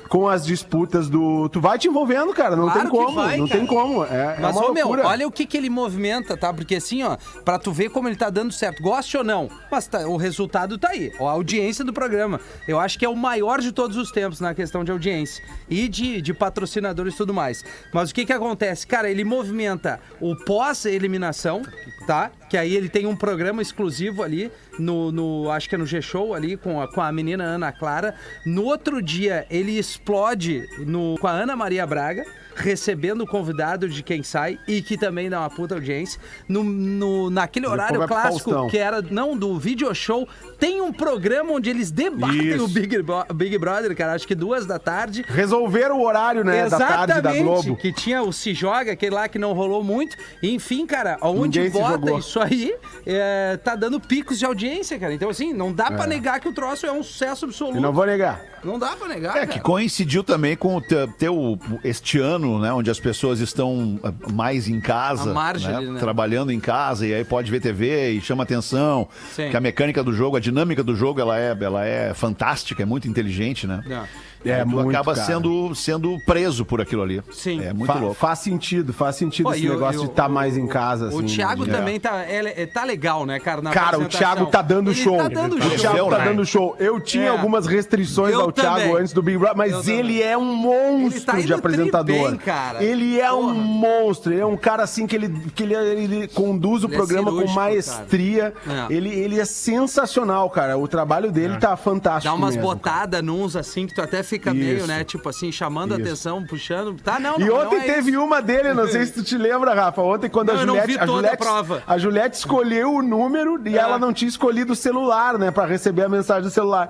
com 0.09 0.27
as 0.27 0.43
disputas 0.45 1.07
do. 1.07 1.47
Tu 1.49 1.61
vai 1.61 1.77
te 1.77 1.87
envolvendo, 1.87 2.33
cara. 2.33 2.55
Não 2.55 2.63
Claro 2.65 2.81
tem 2.81 2.89
como. 2.89 3.13
vai, 3.15 3.37
não 3.37 3.47
cara. 3.47 3.59
tem 3.59 3.67
como. 3.67 4.03
É, 4.03 4.35
é 4.37 4.37
Mas, 4.41 4.55
uma 4.57 4.69
ô 4.69 4.73
meu, 4.73 4.89
olha 4.89 5.27
o 5.27 5.31
que, 5.31 5.45
que 5.45 5.55
ele 5.55 5.69
movimenta, 5.69 6.35
tá? 6.35 6.51
Porque 6.51 6.75
assim, 6.75 7.03
ó, 7.03 7.15
pra 7.45 7.59
tu 7.59 7.71
ver 7.71 7.89
como 7.89 8.07
ele 8.09 8.15
tá 8.15 8.29
dando 8.29 8.51
certo, 8.51 8.81
goste 8.81 9.15
ou 9.17 9.23
não, 9.23 9.49
mas 9.71 9.87
tá- 9.87 10.07
o 10.07 10.17
resultado 10.17 10.77
tá 10.77 10.89
aí. 10.89 11.11
A 11.19 11.23
audiência 11.23 11.85
do 11.85 11.93
programa. 11.93 12.39
Eu 12.67 12.79
acho 12.79 12.97
que 12.97 13.05
é 13.05 13.09
o 13.09 13.15
maior 13.15 13.61
de 13.61 13.71
todos 13.71 13.95
os 13.97 14.11
tempos 14.11 14.39
na 14.39 14.53
questão 14.55 14.83
de 14.83 14.91
audiência 14.91 15.43
e 15.69 15.87
de, 15.87 16.21
de 16.21 16.33
patrocinadores 16.33 17.13
e 17.13 17.17
tudo 17.17 17.33
mais. 17.33 17.63
Mas 17.93 18.09
o 18.09 18.13
que 18.15 18.25
que 18.25 18.33
acontece? 18.33 18.87
Cara, 18.87 19.09
ele 19.09 19.23
movimenta 19.23 19.99
o 20.19 20.35
pós-eliminação, 20.35 21.61
tá? 22.07 22.31
Que 22.49 22.57
aí 22.57 22.75
ele 22.75 22.89
tem 22.89 23.05
um 23.05 23.15
programa 23.15 23.61
exclusivo 23.61 24.23
ali 24.23 24.51
no, 24.77 25.11
no 25.11 25.51
acho 25.51 25.69
que 25.69 25.75
é 25.75 25.77
no 25.77 25.85
G-Show 25.85 26.33
ali 26.33 26.57
com 26.57 26.81
a, 26.81 26.87
com 26.91 27.01
a 27.01 27.11
menina 27.11 27.43
Ana 27.43 27.71
Clara. 27.71 28.15
No 28.45 28.63
outro 28.65 29.01
dia 29.01 29.45
ele 29.49 29.77
explode 29.77 30.67
no, 30.79 31.15
com 31.19 31.27
a 31.27 31.31
Ana 31.31 31.55
Maria 31.55 31.85
Braga 31.85 32.25
recebendo 32.55 33.21
o 33.21 33.27
convidado 33.27 33.87
de 33.87 34.03
quem 34.03 34.21
sai 34.21 34.59
e 34.67 34.81
que 34.81 34.97
também 34.97 35.29
dá 35.29 35.39
uma 35.39 35.49
puta 35.49 35.75
audiência. 35.75 36.19
No, 36.47 36.61
no- 36.61 37.29
naquele 37.29 37.65
horário 37.67 38.05
clássico 38.05 38.49
que 38.69 38.77
era, 38.77 39.01
não, 39.01 39.37
do 39.37 39.57
video 39.57 39.93
show, 39.95 40.27
tem 40.59 40.81
um 40.81 40.91
programa 40.91 41.53
onde 41.53 41.69
eles 41.69 41.89
debatem 41.89 42.49
Isso. 42.49 42.65
o 42.65 42.67
Big, 42.67 43.01
Bro- 43.01 43.25
Big 43.33 43.57
Brother, 43.57 43.95
cara, 43.95 44.11
acho 44.13 44.27
que 44.27 44.35
duas 44.35 44.65
da 44.65 44.77
tarde. 44.77 45.23
Resolveram 45.29 45.99
o 46.01 46.05
horário, 46.05 46.43
né? 46.43 46.67
Da 46.67 46.77
tarde 46.77 47.21
da 47.21 47.33
Globo. 47.33 47.77
que 47.77 47.93
tinha 47.93 48.21
o 48.23 48.33
Se 48.33 48.53
Joga, 48.53 48.91
aquele 48.91 49.15
lá 49.15 49.29
que 49.29 49.39
não 49.39 49.53
rolou 49.53 49.81
muito. 49.81 50.17
Enfim, 50.43 50.85
cara, 50.85 51.17
onde 51.21 51.69
bota 51.69 51.91
jogou. 52.07 52.21
Isso 52.47 52.53
aí, 52.53 52.73
é, 53.05 53.57
tá 53.57 53.75
dando 53.75 53.99
picos 53.99 54.39
de 54.39 54.45
audiência, 54.45 54.97
cara. 54.99 55.13
Então, 55.13 55.29
assim, 55.29 55.53
não 55.53 55.71
dá 55.73 55.85
pra 55.91 56.05
É. 56.05 56.07
negar 56.07 56.39
que 56.39 56.47
o 56.47 56.53
troço 56.53 56.85
é 56.85 56.91
um 56.91 57.03
sucesso 57.03 57.45
absoluto. 57.45 57.77
E 57.77 57.81
não 57.81 57.91
vou 57.93 58.05
negar. 58.05 58.41
Não 58.63 58.77
dá 58.77 58.89
pra 58.89 59.07
negar, 59.07 59.31
É, 59.31 59.33
cara. 59.41 59.47
que 59.47 59.59
coincidiu 59.59 60.23
também 60.23 60.55
com 60.55 60.75
o 60.75 60.81
teu, 60.81 61.07
teu- 61.07 61.59
este 61.83 62.19
ano, 62.19 62.59
né? 62.59 62.71
Onde 62.73 62.89
as 62.91 62.99
pessoas 62.99 63.39
estão 63.39 63.99
ah, 64.03 64.11
mais 64.31 64.67
em 64.67 64.81
casa, 64.81 65.31
À 65.31 65.33
margem 65.33 65.69
né, 65.71 65.77
ali, 65.77 65.89
né? 65.91 65.99
trabalhando 65.99 66.51
em 66.51 66.59
casa, 66.59 67.07
e 67.07 67.13
aí 67.13 67.23
pode 67.23 67.49
ver 67.49 67.61
TV 67.61 68.11
e 68.11 68.21
chama 68.21 68.43
atenção. 68.43 69.07
Sim. 69.33 69.49
Que 69.49 69.55
a 69.57 69.61
mecânica 69.61 70.03
do 70.03 70.11
jogo, 70.13 70.35
a 70.35 70.39
dinâmica 70.39 70.83
do 70.83 70.95
jogo, 70.95 71.21
ela 71.21 71.39
é, 71.39 71.55
ela 71.59 71.85
é 71.85 72.13
fantástica, 72.13 72.83
é 72.83 72.85
muito 72.85 73.07
inteligente, 73.07 73.65
né? 73.65 73.81
Não. 73.85 74.05
É 74.45 74.63
tu 74.63 74.69
muito, 74.69 74.89
acaba 74.91 75.13
cara. 75.13 75.25
sendo, 75.27 75.75
sendo 75.75 76.17
preso 76.25 76.63
por 76.65 76.79
aquilo 76.81 77.01
ali. 77.01 77.21
Sim. 77.31 77.61
É 77.63 77.73
muito 77.73 77.91
Fa- 77.91 77.99
louco. 77.99 78.13
Faz 78.15 78.39
sentido, 78.39 78.93
faz 78.93 79.15
sentido 79.17 79.45
Pô, 79.45 79.53
esse 79.53 79.63
e 79.65 79.69
o- 79.69 79.73
negócio 79.73 79.95
e 79.95 80.03
o- 80.03 80.05
de 80.05 80.09
estar 80.11 80.29
mais 80.29 80.57
em 80.57 80.65
casa. 80.67 81.05
O 81.05 81.19
assim, 81.19 81.25
Thiago 81.25 81.65
né? 81.65 81.73
também 81.77 81.99
tá, 81.99 82.25
ele 82.29 82.65
tá 82.67 82.83
legal, 82.83 83.25
né, 83.25 83.39
cara? 83.39 83.61
na 83.61 83.71
Cara, 83.71 83.99
o. 83.99 84.05
Thiago 84.05 84.45
tá 84.47 84.61
dando 84.61 84.91
Ele 84.91 84.99
show. 84.99 85.17
Tá 85.17 85.27
dando 85.27 85.57
Ele 85.57 85.65
O 85.65 85.69
tá 85.71 85.77
show. 85.77 85.91
Thiago 85.91 86.09
tá 86.09 86.17
né? 86.19 86.25
dando 86.25 86.45
show. 86.45 86.75
Eu 86.79 86.99
tinha 87.01 87.25
É. 87.25 87.29
algumas 87.29 87.65
restrições 87.67 88.33
Eu 88.33 88.41
ao 88.41 88.51
Thiago 88.51 88.79
também. 88.79 88.95
antes 88.95 89.13
do 89.13 89.21
Big 89.21 89.37
Brother, 89.37 89.57
mas 89.57 89.71
Eu 89.73 89.79
também. 89.81 89.99
ele 89.99 90.21
é 90.23 90.37
um 90.37 90.45
monstro 90.55 91.17
Ele 91.17 91.21
tá 91.25 91.39
de 91.41 91.53
apresentador. 91.53 92.29
bem, 92.29 92.37
cara. 92.37 92.83
Ele 92.83 93.19
é 93.19 93.31
um 93.31 93.41
Porra. 93.41 93.53
monstro. 93.53 94.33
Ele 94.33 94.41
é 94.41 94.45
um 94.45 94.57
cara 94.57 94.83
assim 94.83 95.05
que 95.05 95.15
ele, 95.15 95.29
que 95.53 95.63
ele, 95.63 95.75
ele 95.75 96.27
conduz 96.29 96.83
o 96.83 96.87
Ele 96.87 96.93
é 96.93 96.97
programa 96.97 97.25
com 97.31 97.37
cirúrgico, 97.37 97.59
maestria. 97.59 98.53
É. 98.89 98.93
Ele, 98.93 99.09
ele 99.09 99.39
é 99.39 99.45
sensacional, 99.45 100.49
cara. 100.49 100.77
O 100.77 100.87
trabalho 100.87 101.31
dele 101.31 101.57
tá 101.57 101.75
fantástico. 101.75 102.31
Dá 102.31 102.33
umas 102.37 102.55
botadas 102.55 103.23
nuns 103.23 103.55
assim 103.55 103.85
que 103.87 103.93
tu 103.93 104.01
até 104.01 104.23
fica 104.29 104.53
meio, 104.53 104.77
Isso. 104.77 104.87
né? 104.87 105.03
Tipo 105.03 105.27
assim, 105.29 105.51
chamando 105.51 105.93
a 105.93 105.97
Isso. 105.97 106.05
atenção, 106.07 106.45
puxando. 106.45 106.95
Tá, 107.01 107.19
não, 107.19 107.37
E 107.39 107.45
não, 107.45 107.55
ontem 107.55 107.77
não 107.77 107.83
é 107.83 107.93
teve 107.93 108.11
isso. 108.11 108.23
uma 108.23 108.41
dele, 108.41 108.73
não 108.73 108.87
sei 108.87 109.05
se 109.05 109.13
tu 109.13 109.23
te 109.23 109.37
lembra, 109.37 109.73
Rafa. 109.73 110.01
Ontem, 110.01 110.29
quando 110.29 110.49
Não, 110.53 110.55
a 110.55 110.65
Juliette. 110.65 110.97
a, 110.97 111.05
toda 111.05 111.11
a 111.11 111.15
Juliette 111.21 111.37
prova. 111.37 111.83
a 111.85 111.97
Juliette 111.97 112.37
escolheu 112.37 112.93
o 112.93 113.01
número 113.01 113.59
e 113.67 113.75
É. 113.77 113.81
ela 113.81 113.97
não 113.99 114.13
tinha 114.13 114.29
escolhido 114.29 114.73
o 114.73 114.75
celular, 114.75 115.37
né? 115.37 115.51
Pra 115.51 115.65
receber 115.65 116.03
a 116.03 116.09
mensagem 116.09 116.43
do 116.43 116.49
celular. 116.51 116.89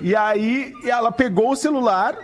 E 0.00 0.14
aí 0.16 0.72
ela 0.84 1.10
pegou 1.12 1.52
o 1.52 1.56
celular 1.56 2.16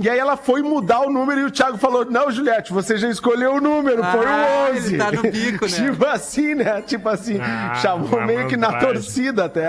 E 0.00 0.08
aí 0.08 0.18
ela 0.18 0.36
foi 0.36 0.62
mudar 0.62 1.00
o 1.02 1.10
número 1.10 1.40
e 1.40 1.44
o 1.44 1.50
Thiago 1.50 1.76
falou: 1.78 2.04
Não, 2.04 2.30
Juliette, 2.30 2.72
você 2.72 2.96
já 2.96 3.08
escolheu 3.08 3.54
o 3.54 3.60
número, 3.60 4.02
foi 4.02 4.26
Ah, 4.26 4.68
o 4.70 4.76
11. 4.76 4.94
ele 4.94 4.98
tá 4.98 5.12
no 5.12 5.22
pico, 5.22 5.66
né? 5.66 5.70
tipo 5.76 6.06
assim, 6.06 6.54
né? 6.54 6.82
Tipo 6.82 7.08
assim, 7.08 7.38
Ah, 7.40 7.74
chamou 7.76 8.24
meio 8.24 8.46
que 8.48 8.56
na 8.56 8.78
torcida 8.78 9.44
até. 9.44 9.68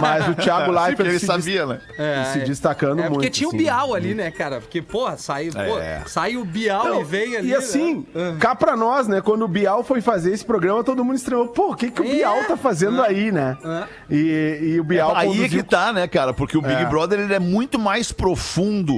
Mas 0.00 0.28
o 0.28 0.34
Thiago 0.34 0.72
porque 0.72 1.02
ele 1.02 1.18
se, 1.18 1.26
sabia, 1.26 1.66
né? 1.66 1.80
des- 1.96 2.28
se 2.28 2.38
destacando 2.40 2.98
É 3.00 3.02
muito. 3.02 3.14
porque 3.14 3.30
tinha 3.30 3.46
o 3.48 3.50
assim. 3.50 3.58
Bial 3.58 3.94
ali, 3.94 4.14
né, 4.14 4.30
cara? 4.30 4.60
Porque, 4.60 4.82
porra, 4.82 5.16
saiu, 5.16 5.52
pô, 5.52 5.78
É. 5.78 6.02
saiu 6.06 6.42
o 6.42 6.44
Bial 6.44 6.84
Não, 6.84 7.00
e 7.00 7.04
veio 7.04 7.38
ali. 7.38 7.48
E 7.50 7.54
assim, 7.54 8.06
né? 8.14 8.36
cá 8.38 8.54
pra 8.54 8.76
nós, 8.76 9.08
né? 9.08 9.20
Quando 9.20 9.42
o 9.44 9.48
Bial 9.48 9.82
foi 9.82 10.00
fazer 10.00 10.32
esse 10.32 10.44
programa, 10.44 10.84
todo 10.84 11.04
mundo 11.04 11.16
estranhou. 11.16 11.48
Pô, 11.48 11.72
o 11.72 11.74
que, 11.76 11.90
que 11.90 12.02
o 12.02 12.04
É. 12.04 12.08
Bial 12.08 12.44
tá 12.44 12.56
fazendo 12.56 13.02
aí, 13.02 13.32
né? 13.32 13.56
É. 13.64 13.84
E, 14.14 14.58
e 14.74 14.80
o 14.80 14.84
Bial 14.84 15.14
Aí 15.16 15.28
é 15.28 15.30
conduziu- 15.32 15.48
que 15.62 15.62
tá, 15.68 15.92
né, 15.92 16.06
cara? 16.06 16.32
Porque 16.34 16.56
o 16.58 16.62
Big 16.62 16.82
É. 16.82 16.84
Brother 16.86 17.20
ele 17.20 17.34
é 17.34 17.38
muito 17.38 17.78
mais 17.78 18.12
profundo. 18.12 18.97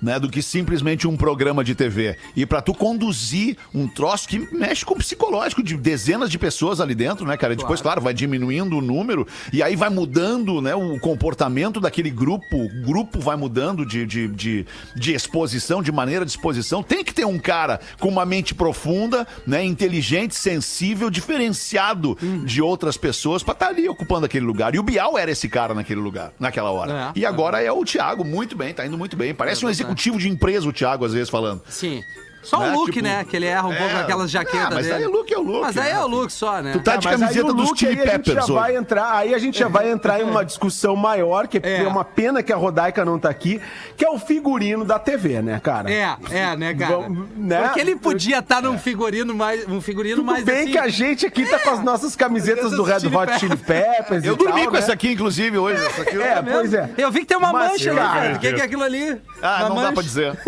Né, 0.00 0.20
do 0.20 0.28
que 0.28 0.42
simplesmente 0.42 1.08
um 1.08 1.16
programa 1.16 1.64
de 1.64 1.74
TV. 1.74 2.18
E 2.36 2.44
pra 2.44 2.60
tu 2.60 2.74
conduzir 2.74 3.56
um 3.74 3.88
troço 3.88 4.28
que 4.28 4.38
mexe 4.54 4.84
com 4.84 4.92
o 4.92 4.98
psicológico 4.98 5.62
de 5.62 5.74
dezenas 5.74 6.30
de 6.30 6.38
pessoas 6.38 6.82
ali 6.82 6.94
dentro, 6.94 7.26
né, 7.26 7.34
cara? 7.36 7.54
E 7.54 7.56
depois, 7.56 7.80
claro, 7.80 8.02
vai 8.02 8.12
diminuindo 8.12 8.76
o 8.76 8.82
número 8.82 9.26
e 9.52 9.62
aí 9.62 9.74
vai 9.74 9.88
mudando, 9.88 10.60
né, 10.60 10.74
o 10.74 11.00
comportamento 11.00 11.80
daquele 11.80 12.10
grupo. 12.10 12.44
O 12.56 12.82
grupo 12.84 13.20
vai 13.20 13.36
mudando 13.36 13.86
de, 13.86 14.04
de, 14.04 14.28
de, 14.28 14.66
de 14.94 15.14
exposição, 15.14 15.82
de 15.82 15.90
maneira 15.90 16.26
de 16.26 16.30
exposição. 16.30 16.82
Tem 16.82 17.02
que 17.02 17.14
ter 17.14 17.24
um 17.24 17.38
cara 17.38 17.80
com 17.98 18.08
uma 18.08 18.26
mente 18.26 18.54
profunda, 18.54 19.26
né, 19.46 19.64
inteligente, 19.64 20.34
sensível, 20.34 21.08
diferenciado 21.08 22.18
de 22.44 22.60
outras 22.60 22.98
pessoas 22.98 23.42
pra 23.42 23.52
estar 23.52 23.68
ali 23.68 23.88
ocupando 23.88 24.26
aquele 24.26 24.44
lugar. 24.44 24.74
E 24.74 24.78
o 24.78 24.82
Bial 24.82 25.16
era 25.16 25.30
esse 25.30 25.48
cara 25.48 25.72
naquele 25.72 26.00
lugar, 26.00 26.32
naquela 26.38 26.70
hora. 26.70 27.12
É. 27.14 27.18
E 27.18 27.24
agora 27.24 27.62
é 27.62 27.72
o 27.72 27.82
Thiago, 27.82 28.24
muito 28.24 28.54
bem, 28.54 28.74
tá 28.74 28.86
indo 28.86 28.98
muito 28.98 29.16
bem. 29.16 29.34
Parece 29.34 29.64
um 29.64 29.70
executivo 29.70 29.85
de 30.18 30.28
empresa 30.28 30.68
o 30.68 30.72
Thiago, 30.72 31.04
às 31.04 31.12
vezes, 31.12 31.28
falando. 31.30 31.62
Sim. 31.68 32.02
Só 32.46 32.60
Né, 32.60 32.70
o 32.70 32.72
look, 32.74 32.92
tipo, 32.92 33.02
né? 33.04 33.24
Que 33.28 33.36
ele 33.36 33.46
erra 33.46 33.66
um 33.66 33.72
é, 33.72 33.76
pouco 33.76 33.96
aquelas 33.96 34.30
jaquetas 34.30 34.66
ah, 34.66 34.70
mas 34.72 34.86
dele. 34.86 34.98
aí 34.98 35.06
o 35.06 35.10
look 35.10 35.32
é 35.32 35.38
o 35.38 35.42
look, 35.42 35.60
Mas 35.62 35.76
aí 35.76 35.92
né, 35.92 35.98
é 35.98 36.04
o 36.04 36.06
look 36.06 36.30
só, 36.32 36.62
né? 36.62 36.72
Tu 36.72 36.80
tá 36.80 36.92
Ah, 36.94 36.96
de 36.96 37.08
mas 37.08 37.20
camiseta 37.20 37.52
dos 37.52 37.68
look 37.68 37.78
Chili 37.78 37.92
aí 37.92 37.98
a 37.98 38.02
gente 38.04 38.10
Peppers 38.12 38.36
já 38.36 38.42
hoje. 38.44 38.52
vai 38.52 38.76
entrar, 38.76 39.12
aí 39.16 39.34
a 39.34 39.38
gente 39.38 39.58
já 39.58 39.68
vai 39.68 39.90
entrar 39.90 40.20
em 40.20 40.24
uma 40.24 40.44
discussão 40.46 40.94
maior, 40.94 41.48
que 41.48 41.58
é, 41.62 41.82
É. 41.82 41.88
uma 41.88 42.04
pena 42.04 42.42
que 42.42 42.52
a 42.52 42.56
Rodaica 42.56 43.04
não 43.04 43.18
tá 43.18 43.28
aqui, 43.28 43.60
que 43.96 44.04
é 44.04 44.08
o 44.10 44.18
figurino 44.18 44.84
da 44.84 44.98
TV, 44.98 45.42
né, 45.42 45.60
cara? 45.62 45.90
É, 45.90 46.16
é, 46.30 46.56
né, 46.56 46.72
cara? 46.74 46.96
Vamos, 46.96 47.28
né? 47.36 47.62
Porque 47.64 47.80
ele 47.80 47.96
podia 47.96 48.38
estar 48.38 48.62
num 48.62 48.78
figurino 48.78 49.34
mais. 49.34 49.66
Um 49.68 49.80
figurino 49.80 50.16
Tudo 50.16 50.26
mais 50.26 50.44
bem 50.44 50.62
assim. 50.62 50.70
que 50.72 50.78
a 50.78 50.88
gente 50.88 51.26
aqui 51.26 51.44
tá 51.46 51.58
com 51.58 51.70
as 51.70 51.82
nossas 51.82 52.14
camisetas 52.14 52.70
do 52.70 52.82
Red 52.82 53.00
Chili 53.00 53.16
Hot 53.16 53.38
Chili 53.40 53.56
Peppers 53.56 54.24
Eu 54.24 54.34
e 54.34 54.36
dormi 54.36 54.60
tal, 54.60 54.66
com 54.66 54.72
né? 54.74 54.78
essa 54.78 54.92
aqui, 54.92 55.12
inclusive, 55.12 55.58
hoje. 55.58 55.84
Essa 55.84 56.02
aqui 56.02 56.20
É, 56.22 56.42
pois 56.42 56.72
é. 56.72 56.90
Eu 56.96 57.10
vi 57.10 57.20
que 57.20 57.26
tem 57.26 57.36
uma 57.36 57.52
Mas, 57.52 57.72
mancha 57.72 57.94
cara. 57.94 58.36
O 58.36 58.38
que, 58.38 58.46
é 58.48 58.62
aquilo 58.62 58.82
ali? 58.84 59.20
Ah, 59.42 59.56
Uma 59.60 59.68
não 59.68 59.76
dá 59.76 59.82
mancha. 59.82 59.92
pra 59.94 60.02
dizer. 60.02 60.38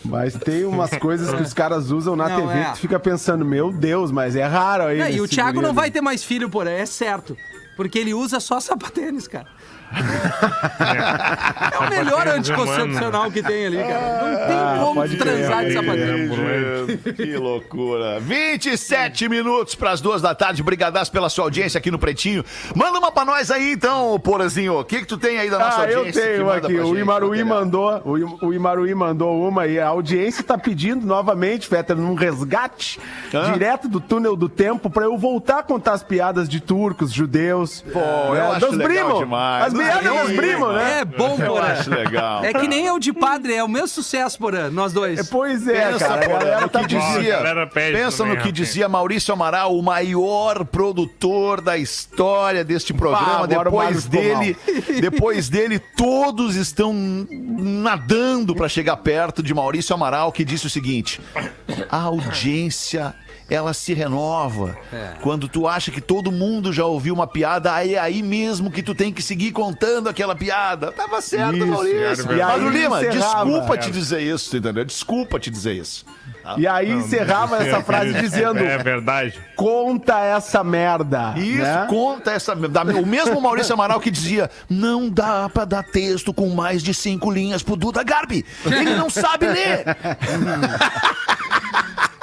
Mas 0.07 0.33
tem 0.35 0.65
umas 0.65 0.91
coisas 0.97 1.33
que 1.33 1.41
os 1.41 1.53
caras 1.53 1.91
usam 1.91 2.15
na 2.15 2.29
Não, 2.29 2.47
TV 2.47 2.59
é. 2.59 2.63
que 2.65 2.71
tu 2.73 2.79
fica 2.79 2.99
pensando, 2.99 3.45
meu 3.45 3.71
Deus, 3.71 4.11
mas 4.11 4.35
é 4.35 4.45
raro 4.45 4.83
aí. 4.85 4.99
Não, 4.99 5.09
e 5.09 5.21
o 5.21 5.27
Thiago 5.27 5.61
não 5.61 5.73
vai 5.73 5.91
ter 5.91 6.01
mais 6.01 6.23
filho 6.23 6.49
por 6.49 6.67
aí, 6.67 6.81
é 6.81 6.85
certo. 6.85 7.37
Porque 7.75 7.99
ele 7.99 8.13
usa 8.13 8.39
só 8.39 8.59
sapatênis, 8.59 9.27
cara. 9.27 9.47
É 9.91 11.77
o 11.79 11.89
melhor 11.89 12.27
anticoncepcional 12.27 13.31
que 13.31 13.41
tem 13.41 13.65
ali, 13.67 13.77
cara. 13.77 14.21
Não 14.23 14.47
tem 14.47 14.57
Ah, 14.57 14.77
como 14.81 15.07
transar 15.17 15.65
de 15.65 15.73
sapatênis. 15.73 16.31
Ambulante. 16.31 17.13
Que 17.13 17.37
loucura. 17.37 18.19
27 18.19 19.29
minutos 19.29 19.75
pras 19.75 20.01
duas 20.01 20.21
da 20.21 20.33
tarde. 20.35 20.61
Brigadaço 20.63 21.11
pela 21.11 21.29
sua 21.29 21.45
audiência 21.45 21.77
aqui 21.77 21.89
no 21.91 21.99
Pretinho. 21.99 22.43
Manda 22.75 22.97
uma 22.99 23.11
pra 23.11 23.23
nós 23.25 23.49
aí, 23.51 23.71
então, 23.73 24.19
Porazinho. 24.19 24.79
O 24.79 24.83
que 24.85 24.99
que 24.99 25.05
tu 25.07 25.17
tem 25.17 25.37
aí 25.39 25.49
da 25.49 25.59
nossa 25.59 25.81
Ah, 25.81 25.91
eu 25.91 25.99
audiência? 25.99 26.21
que 26.21 26.27
tenho 26.29 26.49
aqui. 26.51 26.73
O 26.79 26.97
Imaruí 26.97 27.43
mandou, 27.43 28.01
o, 28.41 28.53
Imaruí 28.53 28.93
mandou 28.93 29.47
uma 29.47 29.67
e 29.67 29.79
a 29.79 29.87
audiência 29.87 30.43
tá 30.43 30.57
pedindo 30.57 31.05
novamente, 31.05 31.67
Fetter, 31.67 31.95
num 31.95 32.13
resgate 32.15 32.99
Hã? 33.33 33.51
direto 33.53 33.87
do 33.87 33.99
túnel 33.99 34.35
do 34.35 34.49
tempo 34.49 34.89
pra 34.89 35.03
eu 35.05 35.17
voltar 35.17 35.59
a 35.59 35.63
contar 35.63 35.93
as 35.93 36.03
piadas 36.03 36.47
de 36.49 36.59
turcos, 36.59 37.11
judeus. 37.11 37.83
Pô, 37.93 37.99
eu 37.99 38.51
acho 38.51 38.71
legal 38.71 38.87
primos. 38.87 39.19
demais. 39.19 39.73
As 39.79 39.99
piadas 39.99 40.11
Aí, 40.11 40.27
dos 40.27 40.35
primos, 40.35 40.73
né? 40.75 40.99
É 41.01 41.05
bom, 41.05 41.37
Eu 41.39 41.53
Porã. 41.53 41.65
acho 41.65 41.89
legal. 41.89 42.43
É 42.43 42.53
que 42.53 42.67
nem 42.67 42.85
eu 42.85 42.99
de 42.99 43.13
padre, 43.13 43.53
é 43.53 43.63
o 43.63 43.67
meu 43.67 43.87
sucesso, 43.87 44.37
Porã, 44.37 44.69
nós 44.69 44.93
dois. 44.93 45.19
É, 45.19 45.23
Pois 45.23 45.67
é, 45.67 45.91
Pensa, 45.91 46.07
cara. 46.07 46.25
A 46.25 46.27
galera 46.27 46.61
no 46.61 46.69
tá 46.69 46.79
que 46.81 46.87
dizia, 46.87 47.37
galera 47.37 47.67
pede 47.67 47.97
pensa 47.97 48.17
também, 48.17 48.29
no 48.33 48.35
que 48.41 48.47
rapaz. 48.49 48.53
dizia 48.55 48.89
Maurício 48.89 49.33
Amaral, 49.33 49.77
o 49.77 49.83
maior 49.83 50.65
produtor 50.65 51.61
da 51.61 51.77
história 51.77 52.63
deste 52.63 52.93
programa. 52.93 53.43
agora 53.43 53.69
o 53.69 53.75
Mário 53.75 54.01
depois 54.01 54.05
ficou 54.05 54.21
dele, 54.21 54.57
depois 55.01 55.49
dele, 55.49 55.79
todos 55.79 56.55
estão 56.55 56.93
nadando 57.31 58.55
para 58.55 58.67
chegar 58.69 58.97
perto 58.97 59.41
de 59.43 59.53
Maurício 59.53 59.93
Amaral, 59.93 60.31
que 60.31 60.43
disse 60.45 60.65
o 60.67 60.69
seguinte: 60.69 61.19
a 61.89 61.97
audiência 62.01 63.13
ela 63.49 63.73
se 63.73 63.93
renova. 63.93 64.77
É. 64.91 65.13
Quando 65.21 65.47
tu 65.47 65.67
acha 65.67 65.91
que 65.91 66.01
todo 66.01 66.31
mundo 66.31 66.71
já 66.73 66.85
ouviu 66.85 67.13
uma 67.13 67.27
piada, 67.27 67.73
aí 67.73 67.95
é 67.95 67.99
aí 67.99 68.21
mesmo 68.21 68.69
que 68.71 68.83
tu 68.83 68.93
tem 68.95 69.11
que 69.11 69.21
seguir 69.21 69.51
contando 69.51 70.07
aquela 70.09 70.35
piada. 70.35 70.91
Tava 70.91 71.21
certo, 71.21 71.55
Isso, 71.57 71.67
Maurício. 71.67 72.31
e 72.33 72.41
aí 72.41 72.61
Mas, 72.61 72.73
Lima, 72.73 73.01
encerrava. 73.05 73.45
desculpa 73.45 73.77
te 73.77 73.91
dizer 73.91 74.21
isso, 74.21 74.57
entendeu? 74.57 74.85
Desculpa 74.85 75.39
te 75.39 75.49
dizer 75.49 75.73
isso. 75.73 76.05
E 76.57 76.65
aí 76.65 76.91
encerrava 76.91 77.57
essa 77.57 77.81
frase 77.83 78.13
dizendo: 78.21 78.59
É 78.59 78.77
verdade. 78.77 79.37
conta 79.55 80.19
essa 80.19 80.63
merda. 80.63 81.33
Isso, 81.37 81.61
né? 81.61 81.85
conta 81.89 82.31
essa. 82.31 82.55
da- 82.55 82.83
o 82.83 83.05
mesmo 83.05 83.39
Maurício 83.41 83.73
Amaral 83.73 83.99
que 83.99 84.09
dizia: 84.09 84.49
não 84.69 85.09
dá 85.09 85.49
pra 85.49 85.65
dar 85.65 85.83
texto 85.83 86.33
com 86.33 86.47
mais 86.49 86.81
de 86.81 86.93
cinco 86.93 87.29
linhas 87.29 87.61
pro 87.63 87.75
Duda 87.75 88.01
Garbi. 88.03 88.45
Ele 88.65 88.95
não 88.95 89.09
sabe 89.09 89.45
ler. 89.47 89.83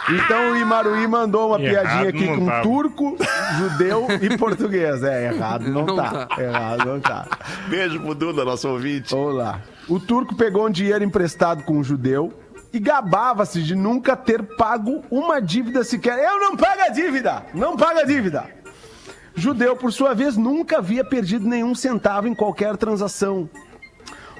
Então 0.08 0.50
o 0.52 0.56
Imaruí 0.56 1.06
mandou 1.06 1.48
uma 1.48 1.60
Errado 1.60 1.82
piadinha 1.84 2.08
aqui 2.10 2.26
com 2.38 2.46
tava. 2.46 2.62
turco, 2.62 3.16
judeu 3.58 4.06
e 4.20 4.36
português. 4.38 5.02
É, 5.02 5.32
errado 5.32 5.68
não, 5.70 5.86
Não 5.86 5.96
tá. 5.96 6.26
tá. 6.26 6.42
Errado 6.42 6.84
não 6.84 7.00
tá. 7.00 7.26
Beijo 7.68 8.00
pro 8.00 8.14
Duda, 8.14 8.44
nosso 8.44 8.68
ouvinte. 8.68 9.14
Vamos 9.14 9.34
lá. 9.36 9.60
O 9.88 9.98
turco 9.98 10.34
pegou 10.34 10.66
um 10.66 10.70
dinheiro 10.70 11.02
emprestado 11.04 11.62
com 11.64 11.74
um 11.78 11.84
judeu 11.84 12.32
e 12.72 12.78
gabava-se 12.78 13.62
de 13.62 13.74
nunca 13.74 14.16
ter 14.16 14.42
pago 14.42 15.02
uma 15.10 15.40
dívida 15.40 15.82
sequer. 15.84 16.18
Eu 16.18 16.38
não 16.40 16.56
pago 16.56 16.82
a 16.82 16.88
dívida! 16.88 17.42
Não 17.54 17.76
pago 17.76 18.00
a 18.00 18.04
dívida! 18.04 18.44
Judeu, 19.36 19.74
por 19.76 19.92
sua 19.92 20.14
vez, 20.14 20.36
nunca 20.36 20.78
havia 20.78 21.04
perdido 21.04 21.46
nenhum 21.48 21.74
centavo 21.74 22.28
em 22.28 22.34
qualquer 22.34 22.76
transação. 22.76 23.48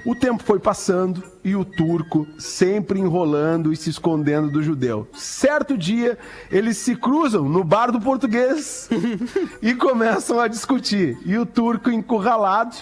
O 0.05 0.13
tempo 0.13 0.43
foi 0.43 0.59
passando 0.59 1.23
e 1.43 1.55
o 1.55 1.65
turco 1.65 2.27
sempre 2.37 2.99
enrolando 2.99 3.73
e 3.73 3.75
se 3.75 3.89
escondendo 3.89 4.51
do 4.51 4.61
judeu. 4.61 5.07
Certo 5.13 5.75
dia, 5.75 6.15
eles 6.51 6.77
se 6.77 6.95
cruzam 6.95 7.49
no 7.49 7.63
bar 7.63 7.91
do 7.91 7.99
português 7.99 8.87
e 9.63 9.73
começam 9.73 10.39
a 10.39 10.47
discutir. 10.47 11.17
E 11.25 11.35
o 11.39 11.45
turco, 11.45 11.89
encurralado, 11.89 12.75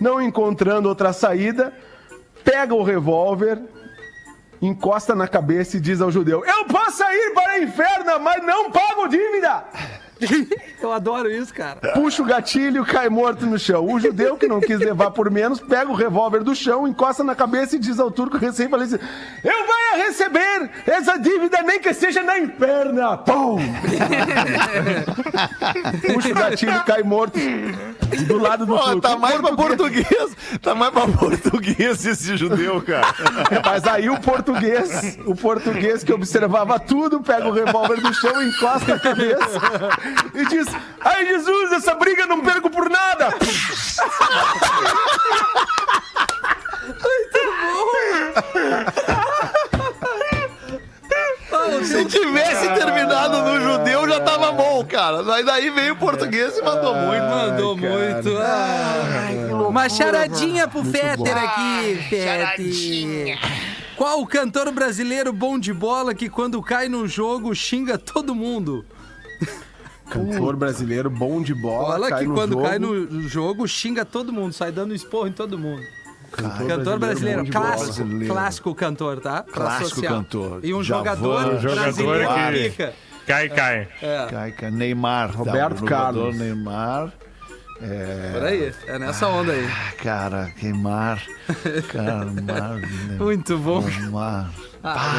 não 0.00 0.20
encontrando 0.20 0.88
outra 0.88 1.12
saída, 1.12 1.72
pega 2.42 2.74
o 2.74 2.82
revólver, 2.82 3.62
encosta 4.60 5.14
na 5.14 5.28
cabeça 5.28 5.76
e 5.76 5.80
diz 5.80 6.00
ao 6.00 6.10
judeu: 6.10 6.44
Eu 6.44 6.64
posso 6.64 7.04
ir 7.04 7.32
para 7.32 7.60
o 7.60 7.62
inferno, 7.62 8.18
mas 8.20 8.44
não 8.44 8.72
pago 8.72 9.06
dívida! 9.06 9.64
Eu 10.80 10.92
adoro 10.92 11.30
isso, 11.30 11.52
cara. 11.52 11.76
puxa 11.94 12.22
o 12.22 12.24
gatilho, 12.24 12.84
cai 12.84 13.08
morto 13.08 13.44
no 13.46 13.58
chão. 13.58 13.84
O 13.84 13.98
judeu, 13.98 14.36
que 14.36 14.46
não 14.46 14.60
quis 14.60 14.78
levar 14.78 15.10
por 15.10 15.30
menos, 15.30 15.60
pega 15.60 15.90
o 15.90 15.94
revólver 15.94 16.42
do 16.42 16.54
chão, 16.54 16.86
encosta 16.86 17.24
na 17.24 17.34
cabeça 17.34 17.76
e 17.76 17.78
diz 17.78 17.98
ao 17.98 18.10
turco 18.10 18.38
recém-falecido: 18.38 19.02
Eu 19.44 19.66
vou 19.66 20.06
receber 20.06 20.70
essa 20.86 21.18
dívida, 21.18 21.62
nem 21.62 21.80
que 21.80 21.92
seja 21.92 22.22
na 22.22 22.34
perna. 22.48 23.16
Pum! 23.18 23.56
puxa 26.14 26.28
o 26.30 26.34
gatilho, 26.34 26.82
cai 26.84 27.02
morto 27.02 27.38
do 28.26 28.38
lado 28.38 28.66
do 28.66 28.76
Pô, 28.76 28.82
turco. 28.82 29.00
tá 29.00 29.16
mais 29.16 29.40
pra 29.40 29.52
português. 29.54 30.36
Tá 30.62 30.74
mais 30.74 30.92
pra 30.92 31.08
português 31.08 32.04
esse 32.06 32.36
judeu, 32.36 32.80
cara. 32.82 33.06
Mas 33.64 33.86
aí 33.86 34.08
o 34.08 34.18
português, 34.20 35.18
o 35.26 35.34
português 35.34 36.04
que 36.04 36.12
observava 36.12 36.78
tudo, 36.78 37.20
pega 37.20 37.48
o 37.48 37.52
revólver 37.52 38.00
do 38.00 38.12
chão, 38.14 38.42
encosta 38.42 38.94
a 38.94 38.98
cabeça 38.98 39.60
e 40.34 40.44
diz: 40.46 40.66
Ai 41.00 41.26
Jesus, 41.26 41.72
essa 41.72 41.94
briga 41.94 42.26
não 42.26 42.40
perco 42.40 42.70
por 42.70 42.88
nada! 42.90 43.28
Se 51.84 52.04
tivesse 52.04 52.68
terminado 52.74 53.42
no 53.42 53.60
judeu, 53.60 54.08
já 54.08 54.20
tava 54.20 54.52
bom, 54.52 54.84
cara. 54.84 55.22
Daí, 55.22 55.44
daí 55.44 55.70
veio 55.70 55.94
o 55.94 55.96
português 55.96 56.56
e 56.58 56.62
mandou 56.62 56.94
muito. 56.94 57.24
Mandou 57.24 57.76
muito. 57.76 58.38
Ai, 58.38 59.36
Uma 59.52 59.88
charadinha 59.88 60.68
pro 60.68 60.84
Fetter 60.84 61.36
aqui, 61.36 61.98
Fetter. 62.08 63.38
Qual 63.96 64.20
o 64.20 64.26
cantor 64.26 64.70
brasileiro 64.72 65.32
bom 65.32 65.58
de 65.58 65.72
bola 65.72 66.14
que 66.14 66.28
quando 66.28 66.62
cai 66.62 66.88
no 66.88 67.08
jogo 67.08 67.54
xinga 67.54 67.96
todo 67.96 68.34
mundo? 68.34 68.84
Cantor 70.10 70.56
brasileiro, 70.56 71.10
bom 71.10 71.42
de 71.42 71.54
bola. 71.54 71.94
Olha 71.94 72.08
cai 72.08 72.22
que 72.22 72.28
no 72.28 72.34
quando 72.34 72.52
jogo. 72.52 72.62
cai 72.64 72.78
no 72.78 73.22
jogo, 73.28 73.66
xinga 73.68 74.04
todo 74.04 74.32
mundo, 74.32 74.52
sai 74.52 74.70
dando 74.72 74.94
esporro 74.94 75.26
em 75.28 75.32
todo 75.32 75.58
mundo. 75.58 75.82
Cantor, 76.32 76.98
brasileiro, 76.98 76.98
brasileiro, 76.98 77.44
bola. 77.44 77.52
clássico, 77.66 77.94
Brasileiro. 77.94 78.34
clássico 78.34 78.74
cantor, 78.74 79.20
tá? 79.20 79.42
Pra 79.42 79.52
Clássico 79.52 80.02
cantor. 80.02 80.60
E 80.62 80.74
um 80.74 80.82
Javan, 80.82 80.98
jogador, 80.98 81.54
um 81.54 81.60
jogador 81.60 81.80
brasileiro 81.82 82.72
que-. 82.74 82.92
Cai, 83.26 83.48
cai. 83.48 83.88
É, 84.02 84.26
Caica, 84.30 84.70
Neymar. 84.70 85.32
tá, 85.32 85.38
Roberto 85.38 85.78
jogador 85.78 85.86
Carlos. 85.88 86.36
Neymar. 86.36 87.12
por 88.32 88.44
aí. 88.44 88.72
É 88.86 88.98
nessa 88.98 89.26
onda 89.28 89.52
aí. 89.52 89.66
Ah, 89.66 89.92
Cara. 90.02 90.52
Neymar. 90.62 91.22
Muito 93.18 93.58
bom. 93.58 93.80
Neymar. 93.82 94.50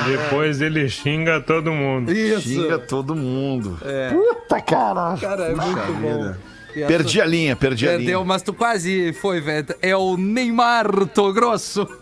Depois 0.06 0.62
ele 0.62 0.88
xinga 0.90 1.42
todo 1.42 1.72
mundo. 1.72 2.12
Isso. 2.12 2.42
Xinga 2.42 2.80
todo 2.80 3.16
mundo. 3.16 3.78
Puta, 4.12 4.62
cara. 4.62 5.18
Cara, 5.18 5.44
é 5.46 5.56
muito 5.56 5.94
bom. 6.02 6.57
Perdi 6.86 7.22
a 7.22 7.26
linha, 7.26 7.56
perdi 7.56 7.88
a 7.88 7.92
Perdeu, 7.92 8.20
linha. 8.20 8.26
mas 8.26 8.42
tu 8.42 8.54
quase 8.54 9.14
foi, 9.14 9.40
velho. 9.42 9.68
É 9.82 9.96
o 9.96 10.18
Neymar 10.18 10.88
Grosso. 11.34 11.88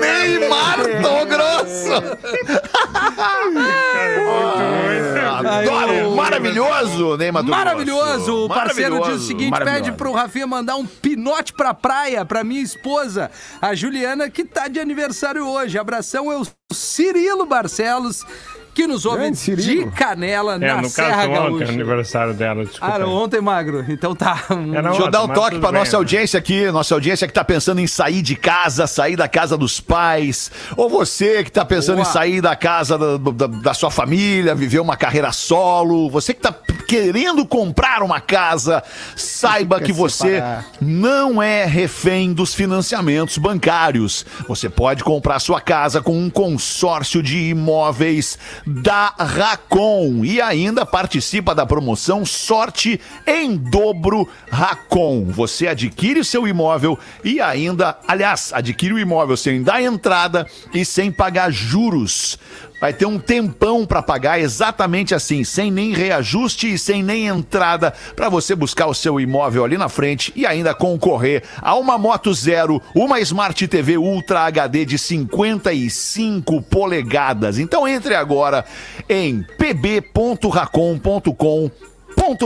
Neymar 0.00 0.78
do 1.02 1.26
Grosso! 1.26 1.92
Adoro! 5.46 6.14
Maravilhoso, 6.14 7.16
Neymar 7.16 7.42
do 7.42 7.50
Maravilhoso! 7.50 8.44
O 8.44 8.48
parceiro 8.48 9.00
diz 9.02 9.14
o 9.22 9.26
seguinte: 9.26 9.58
pede 9.64 9.92
pro 9.92 10.12
Rafinha 10.12 10.46
mandar 10.46 10.76
um 10.76 10.86
pinote 10.86 11.52
pra 11.52 11.74
praia 11.74 12.24
pra 12.24 12.44
minha 12.44 12.62
esposa, 12.62 13.30
a 13.60 13.74
Juliana, 13.74 14.30
que 14.30 14.44
tá 14.44 14.68
de 14.68 14.78
aniversário 14.78 15.46
hoje. 15.46 15.78
Abração 15.78 16.30
é 16.30 16.36
o 16.36 16.46
Cirilo 16.72 17.46
Barcelos, 17.46 18.24
que 18.80 18.86
nos 18.86 19.04
ouve 19.04 19.30
de 19.30 19.84
Canela, 19.90 20.54
É, 20.54 20.58
na 20.58 20.80
no 20.82 20.88
Serra 20.88 21.26
caso, 21.28 21.30
ontem, 21.30 21.36
é 21.36 21.40
o 21.40 21.58
Gaúcha. 21.58 21.72
aniversário 21.72 22.34
dela, 22.34 22.64
desculpa. 22.64 22.94
Ah, 23.02 23.06
ontem, 23.06 23.40
Magro. 23.40 23.84
Então 23.88 24.14
tá. 24.14 24.42
Era 24.74 24.88
Deixa 24.90 25.02
eu 25.04 25.10
dar 25.10 25.22
um 25.24 25.28
toque 25.28 25.58
pra 25.58 25.70
bem, 25.70 25.80
nossa 25.80 25.92
né? 25.92 25.96
audiência 25.98 26.38
aqui, 26.38 26.70
nossa 26.70 26.94
audiência 26.94 27.26
que 27.26 27.32
tá 27.34 27.44
pensando 27.44 27.80
em 27.80 27.86
sair 27.86 28.22
de 28.22 28.34
casa, 28.36 28.86
sair 28.86 29.16
da 29.16 29.28
casa 29.28 29.56
dos 29.56 29.80
pais, 29.80 30.50
ou 30.76 30.88
você 30.88 31.44
que 31.44 31.52
tá 31.52 31.64
pensando 31.64 31.96
Boa. 31.96 32.08
em 32.08 32.12
sair 32.12 32.40
da 32.40 32.56
casa 32.56 32.96
da, 32.96 33.16
da- 33.18 33.46
da 33.46 33.74
sua 33.74 33.90
família, 33.90 34.54
viver 34.54 34.80
uma 34.80 34.96
carreira 34.96 35.30
solo, 35.32 36.08
você 36.08 36.32
que 36.32 36.40
tá 36.40 36.54
querendo 36.90 37.46
comprar 37.46 38.02
uma 38.02 38.20
casa, 38.20 38.82
saiba 39.14 39.80
que 39.80 39.92
você 39.92 40.34
separar. 40.34 40.66
não 40.80 41.40
é 41.40 41.64
refém 41.64 42.32
dos 42.32 42.52
financiamentos 42.52 43.38
bancários. 43.38 44.26
Você 44.48 44.68
pode 44.68 45.04
comprar 45.04 45.38
sua 45.38 45.60
casa 45.60 46.02
com 46.02 46.18
um 46.18 46.28
consórcio 46.28 47.22
de 47.22 47.50
imóveis 47.50 48.36
da 48.66 49.14
Racon 49.16 50.24
e 50.24 50.40
ainda 50.40 50.84
participa 50.84 51.54
da 51.54 51.64
promoção 51.64 52.26
Sorte 52.26 53.00
em 53.24 53.56
Dobro 53.56 54.28
Racon. 54.50 55.26
Você 55.26 55.68
adquire 55.68 56.18
o 56.18 56.24
seu 56.24 56.48
imóvel 56.48 56.98
e 57.22 57.40
ainda, 57.40 57.96
aliás, 58.08 58.50
adquire 58.52 58.94
o 58.94 58.98
imóvel 58.98 59.36
sem 59.36 59.62
dar 59.62 59.80
entrada 59.80 60.44
e 60.74 60.84
sem 60.84 61.12
pagar 61.12 61.52
juros. 61.52 62.36
Vai 62.80 62.94
ter 62.94 63.04
um 63.04 63.18
tempão 63.18 63.84
para 63.84 64.02
pagar 64.02 64.40
exatamente 64.40 65.14
assim, 65.14 65.44
sem 65.44 65.70
nem 65.70 65.92
reajuste 65.92 66.72
e 66.72 66.78
sem 66.78 67.02
nem 67.02 67.26
entrada, 67.26 67.92
para 68.16 68.30
você 68.30 68.54
buscar 68.54 68.86
o 68.86 68.94
seu 68.94 69.20
imóvel 69.20 69.64
ali 69.64 69.76
na 69.76 69.90
frente 69.90 70.32
e 70.34 70.46
ainda 70.46 70.74
concorrer 70.74 71.42
a 71.60 71.74
uma 71.74 71.98
Moto 71.98 72.32
Zero, 72.32 72.80
uma 72.94 73.20
Smart 73.20 73.68
TV 73.68 73.98
Ultra 73.98 74.46
HD 74.46 74.86
de 74.86 74.98
55 74.98 76.62
polegadas. 76.62 77.58
Então 77.58 77.86
entre 77.86 78.14
agora 78.14 78.64
em 79.08 79.44
pb.racom.com 79.58 81.70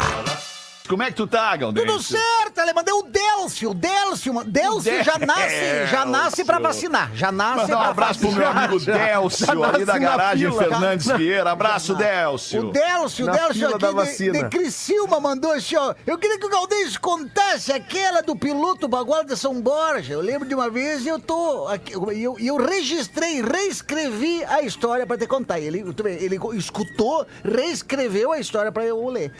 Como 0.89 1.03
é 1.03 1.07
que 1.07 1.13
tu 1.13 1.27
tá, 1.27 1.55
Galdêncio? 1.55 1.87
Tudo 1.91 2.01
certo, 2.03 2.75
mandou 2.75 2.99
o 2.99 3.03
Delcio, 3.03 3.73
Delcio, 3.75 4.33
ma- 4.33 4.43
Delcio 4.43 5.03
já 5.03 5.19
nasce, 5.19 5.85
já 5.91 6.03
nasce 6.05 6.43
pra 6.43 6.57
vacinar, 6.57 7.11
já 7.13 7.31
nasce 7.31 7.61
Mandar 7.61 7.75
um 7.77 7.79
pra 7.81 7.89
abraço 7.89 8.19
pro 8.19 8.31
meu 8.31 8.41
vacinar. 8.41 8.63
amigo 8.65 8.85
Délcio, 8.85 9.63
ali 9.63 9.85
da 9.85 9.97
garagem 9.99 10.49
fila. 10.49 10.63
Fernandes 10.63 11.07
Vieira. 11.07 11.51
Abraço, 11.51 11.93
Délcio. 11.93 12.69
O 12.69 12.71
Delcio, 12.71 13.27
o 13.27 13.31
Delcio 13.31 13.67
aqui 13.69 13.77
da 13.77 13.89
de, 13.89 13.93
vacina. 13.93 14.33
de 14.43 14.49
Criciúma 14.49 15.19
mandou 15.19 15.51
assim, 15.51 15.75
ó. 15.75 15.93
Eu 16.07 16.17
queria 16.17 16.39
que 16.39 16.45
o 16.45 16.49
Galdêncio 16.49 16.99
contasse 16.99 17.71
aquela 17.71 18.21
do 18.21 18.35
piloto 18.35 18.87
Bagual 18.87 19.23
de 19.23 19.37
São 19.37 19.61
Borja. 19.61 20.13
Eu 20.13 20.21
lembro 20.21 20.47
de 20.47 20.55
uma 20.55 20.69
vez 20.71 21.05
e 21.05 21.07
eu 21.09 21.19
tô 21.19 21.67
aqui, 21.67 21.93
e 22.15 22.23
eu, 22.23 22.35
eu 22.39 22.57
registrei, 22.57 23.41
reescrevi 23.43 24.43
a 24.45 24.61
história 24.63 25.05
pra 25.05 25.17
te 25.17 25.27
contar. 25.27 25.59
Ele, 25.59 25.93
tu 25.93 26.01
vê, 26.03 26.15
ele 26.15 26.39
escutou, 26.55 27.27
reescreveu 27.43 28.31
a 28.31 28.39
história 28.39 28.71
pra 28.71 28.83
eu 28.85 29.07
ler. 29.07 29.31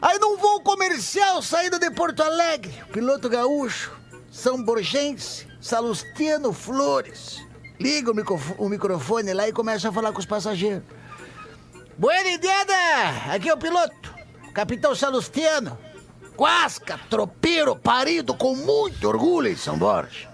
Aí 0.00 0.18
num 0.18 0.36
voo 0.36 0.60
comercial 0.60 1.42
saindo 1.42 1.78
de 1.78 1.90
Porto 1.90 2.22
Alegre, 2.22 2.72
piloto 2.92 3.28
gaúcho, 3.28 3.90
São 4.30 4.62
Borgense, 4.62 5.46
Salustiano 5.60 6.52
Flores, 6.52 7.44
liga 7.80 8.10
o, 8.12 8.14
microfo- 8.14 8.54
o 8.58 8.68
microfone 8.68 9.32
lá 9.34 9.48
e 9.48 9.52
começa 9.52 9.88
a 9.88 9.92
falar 9.92 10.12
com 10.12 10.20
os 10.20 10.26
passageiros. 10.26 10.84
Buena 11.96 12.30
ideia! 12.30 13.32
Aqui 13.34 13.48
é 13.48 13.54
o 13.54 13.58
piloto, 13.58 14.14
capitão 14.54 14.94
Salustiano. 14.94 15.76
Guasca, 16.36 17.00
tropeiro, 17.10 17.74
parido 17.74 18.32
com 18.32 18.54
muito 18.54 19.08
orgulho 19.08 19.48
em 19.48 19.56
São 19.56 19.76
Borja. 19.76 20.27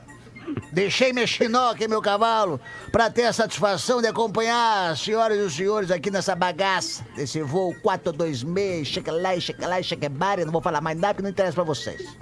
Deixei 0.72 1.12
meu 1.12 1.26
chinó 1.26 1.70
aqui, 1.70 1.86
meu 1.86 2.02
cavalo, 2.02 2.60
pra 2.90 3.08
ter 3.08 3.24
a 3.24 3.32
satisfação 3.32 4.02
de 4.02 4.08
acompanhar 4.08 4.90
as 4.90 5.00
senhoras 5.00 5.38
e 5.38 5.40
os 5.40 5.54
senhores 5.54 5.90
aqui 5.90 6.10
nessa 6.10 6.34
bagaça, 6.34 7.04
desse 7.14 7.40
voo 7.42 7.74
426, 7.82 8.86
checa 8.86 9.12
lá, 9.12 9.38
checa 9.38 9.66
lá, 9.66 9.82
checa 9.82 10.10
não 10.44 10.52
vou 10.52 10.60
falar 10.60 10.80
mais 10.80 10.98
nada 10.98 11.14
que 11.14 11.22
não 11.22 11.30
interessa 11.30 11.54
pra 11.54 11.64
vocês. 11.64 12.16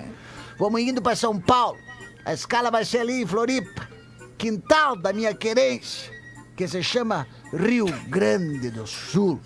Vamos 0.59 0.81
indo 0.81 1.01
pra 1.01 1.17
São 1.17 1.41
Paulo, 1.41 1.79
a 2.25 2.33
escala 2.33 2.71
vai 2.71 2.85
ser 2.85 2.99
ali 2.99 3.23
em 3.23 3.27
Floripa, 3.27 3.89
quintal 4.37 4.97
da 4.97 5.13
minha 5.13 5.35
querência, 5.35 6.13
que 6.55 6.69
se 6.69 6.83
chama 6.83 7.27
Rio 7.53 7.87
Grande 8.09 8.71
do 8.71 8.87
Sul. 8.87 9.41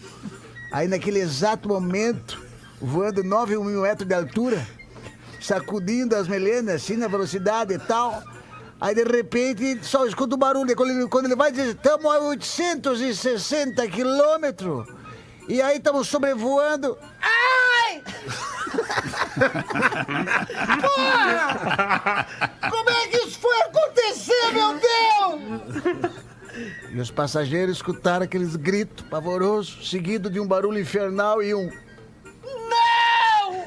Aí 0.73 0.89
naquele 0.89 1.21
exato 1.21 1.69
momento, 1.69 2.45
voando 2.81 3.23
9 3.23 3.57
mil 3.59 3.83
metros 3.83 4.09
de 4.09 4.15
altura, 4.15 4.67
sacudindo 5.41 6.17
as 6.17 6.27
melenas 6.27 6.83
assim 6.83 6.97
na 6.97 7.09
velocidade 7.09 7.73
e 7.73 7.79
tal. 7.79 8.23
Aí 8.81 8.95
de 8.95 9.05
repente 9.05 9.81
só 9.83 10.07
escuta 10.07 10.35
o 10.35 10.39
barulho. 10.39 10.75
Quando 10.77 10.91
ele, 10.91 11.09
quando 11.09 11.27
ele 11.27 11.37
vai 11.37 11.51
dizer, 11.51 11.75
estamos 11.75 12.07
a 12.07 12.21
860 12.21 13.87
quilômetros. 13.89 14.87
E 15.49 15.63
aí 15.63 15.79
estamos 15.79 16.09
sobrevoando. 16.09 16.99
Ai! 17.21 18.03
Porra! 20.83 22.27
Como 22.71 22.91
é 22.91 23.07
que 23.09 23.17
isso 23.19 23.39
foi 23.39 23.57
acontecer, 23.63 24.53
meu 24.53 24.75
Deus? 24.75 24.83
E 26.91 26.99
os 26.99 27.11
passageiros 27.11 27.77
escutaram 27.77 28.25
aqueles 28.25 28.57
gritos 28.57 29.05
pavorosos, 29.09 29.91
seguido 29.91 30.31
de 30.31 30.41
um 30.41 30.47
barulho 30.47 30.81
infernal 30.81 31.43
e 31.43 31.55
um. 31.55 31.71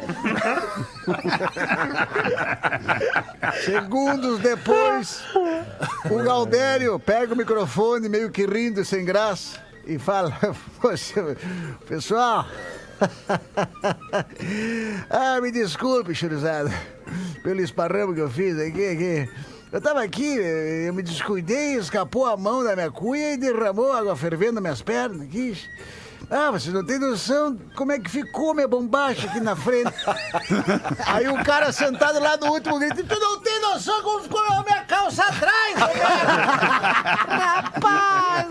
Segundos 3.63 4.39
depois, 4.39 5.23
o 6.09 6.23
Galdério 6.23 6.99
pega 6.99 7.33
o 7.33 7.37
microfone, 7.37 8.09
meio 8.09 8.31
que 8.31 8.45
rindo, 8.45 8.83
sem 8.83 9.05
graça, 9.05 9.59
e 9.85 9.99
fala: 9.99 10.35
"Poxa, 10.81 11.37
Pessoal, 11.87 12.45
ah, 15.09 15.39
me 15.41 15.51
desculpe, 15.51 16.13
churizada, 16.13 16.71
pelo 17.43 17.61
esparramo 17.61 18.13
que 18.13 18.21
eu 18.21 18.29
fiz 18.29 18.59
aqui. 18.59 18.87
aqui. 18.87 19.29
Eu 19.71 19.79
tava 19.79 20.01
aqui, 20.01 20.35
eu 20.35 20.91
me 20.95 21.03
descuidei, 21.03 21.75
escapou 21.75 22.25
a 22.25 22.35
mão 22.35 22.63
da 22.63 22.75
minha 22.75 22.89
cuia 22.89 23.33
e 23.33 23.37
derramou 23.37 23.93
água 23.93 24.15
fervendo 24.15 24.53
nas 24.53 24.63
minhas 24.63 24.81
pernas. 24.81 25.27
Ah, 26.29 26.51
você 26.51 26.69
não 26.69 26.83
tem 26.83 26.99
noção 26.99 27.57
como 27.75 27.91
é 27.91 27.99
que 27.99 28.09
ficou 28.09 28.53
minha 28.53 28.67
bombacha 28.67 29.27
aqui 29.27 29.39
na 29.39 29.55
frente. 29.55 29.93
Aí 31.07 31.27
o 31.27 31.43
cara 31.43 31.71
sentado 31.71 32.19
lá 32.19 32.37
no 32.37 32.51
último 32.51 32.77
grito, 32.77 33.03
tu 33.03 33.19
não 33.19 33.39
tem 33.39 33.59
noção 33.61 34.01
como 34.03 34.21
ficou 34.21 34.39
a 34.39 34.63
minha 34.63 34.81
calça 34.81 35.23
atrás? 35.23 35.75
Rapaz. 37.27 38.49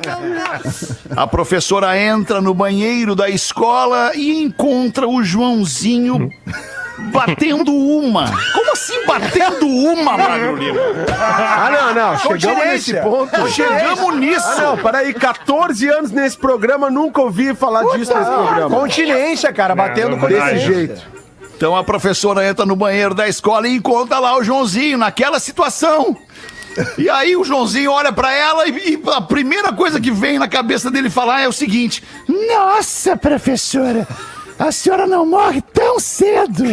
A 1.16 1.26
professora 1.26 1.98
entra 1.98 2.40
no 2.40 2.54
banheiro 2.54 3.14
da 3.14 3.28
escola 3.28 4.12
e 4.14 4.42
encontra 4.42 5.08
o 5.08 5.22
Joãozinho 5.22 6.30
batendo 6.98 7.72
uma. 7.72 8.26
Como 8.52 8.72
assim 8.72 9.06
batendo 9.06 9.66
uma, 9.66 10.16
Magro 10.16 10.56
Lima? 10.56 10.80
Ah, 11.18 11.70
não, 11.70 11.94
não. 11.94 12.18
Chegamos 12.18 12.64
nesse 12.64 12.94
ponto. 12.94 13.48
Chegamos 13.48 14.16
nisso. 14.16 14.46
Ah, 14.46 14.60
não, 14.62 14.78
peraí. 14.78 15.14
14 15.14 15.88
anos 15.88 16.10
nesse 16.10 16.36
programa, 16.36 16.90
nunca 16.90 17.20
ouvi 17.20 17.54
falar 17.54 17.82
disso 17.96 18.14
nesse 18.14 18.30
programa. 18.30 18.80
Continência, 18.80 19.52
cara, 19.52 19.74
batendo 19.74 20.10
não, 20.10 20.18
com 20.18 20.28
não, 20.28 20.38
Desse 20.38 20.54
não. 20.54 20.74
jeito. 20.74 21.18
Então 21.56 21.74
a 21.74 21.82
professora 21.82 22.46
entra 22.46 22.64
no 22.64 22.76
banheiro 22.76 23.14
da 23.14 23.26
escola 23.26 23.66
e 23.66 23.74
encontra 23.74 24.20
lá 24.20 24.36
o 24.38 24.44
Joãozinho 24.44 24.96
naquela 24.96 25.40
situação. 25.40 26.16
E 26.96 27.10
aí 27.10 27.36
o 27.36 27.42
Joãozinho 27.42 27.90
olha 27.90 28.12
pra 28.12 28.32
ela 28.32 28.68
e, 28.68 28.92
e 28.92 29.02
a 29.12 29.20
primeira 29.20 29.72
coisa 29.72 30.00
que 30.00 30.12
vem 30.12 30.38
na 30.38 30.46
cabeça 30.46 30.90
dele 30.90 31.10
falar 31.10 31.40
é 31.40 31.48
o 31.48 31.52
seguinte: 31.52 32.04
Nossa, 32.28 33.16
professora, 33.16 34.06
a 34.58 34.72
senhora 34.72 35.06
não 35.06 35.24
morre 35.24 35.62
tão 35.72 36.00
cedo. 36.00 36.64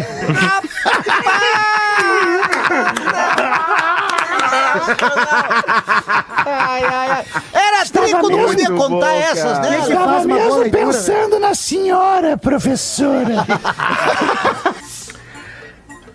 Ai, 6.46 6.84
ai, 6.84 7.12
ai. 7.12 7.26
Era 7.54 7.86
trico, 7.86 8.30
não 8.30 8.46
podia 8.46 8.70
contar 8.72 8.90
bom, 8.90 9.06
essas, 9.06 9.60
né? 9.60 9.78
Que 9.78 9.92
Estava 9.92 10.24
mesmo 10.26 10.72
pensando 10.72 11.40
na 11.40 11.56
senhora, 11.56 12.38
professora. 12.38 13.46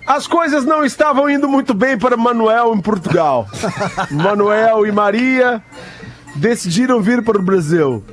As 0.07 0.27
coisas 0.27 0.65
não 0.65 0.85
estavam 0.85 1.31
indo 1.31 1.49
muito 1.49 1.73
bem 1.73 1.97
para 1.97 2.17
Manuel 2.17 2.75
em 2.75 2.81
Portugal. 2.81 3.47
Manuel 4.11 4.85
e 4.87 4.93
Maria 4.93 5.63
decidiram 6.35 7.01
vir 7.01 7.23
para 7.23 7.39
o 7.39 7.43
Brasil. 7.43 8.05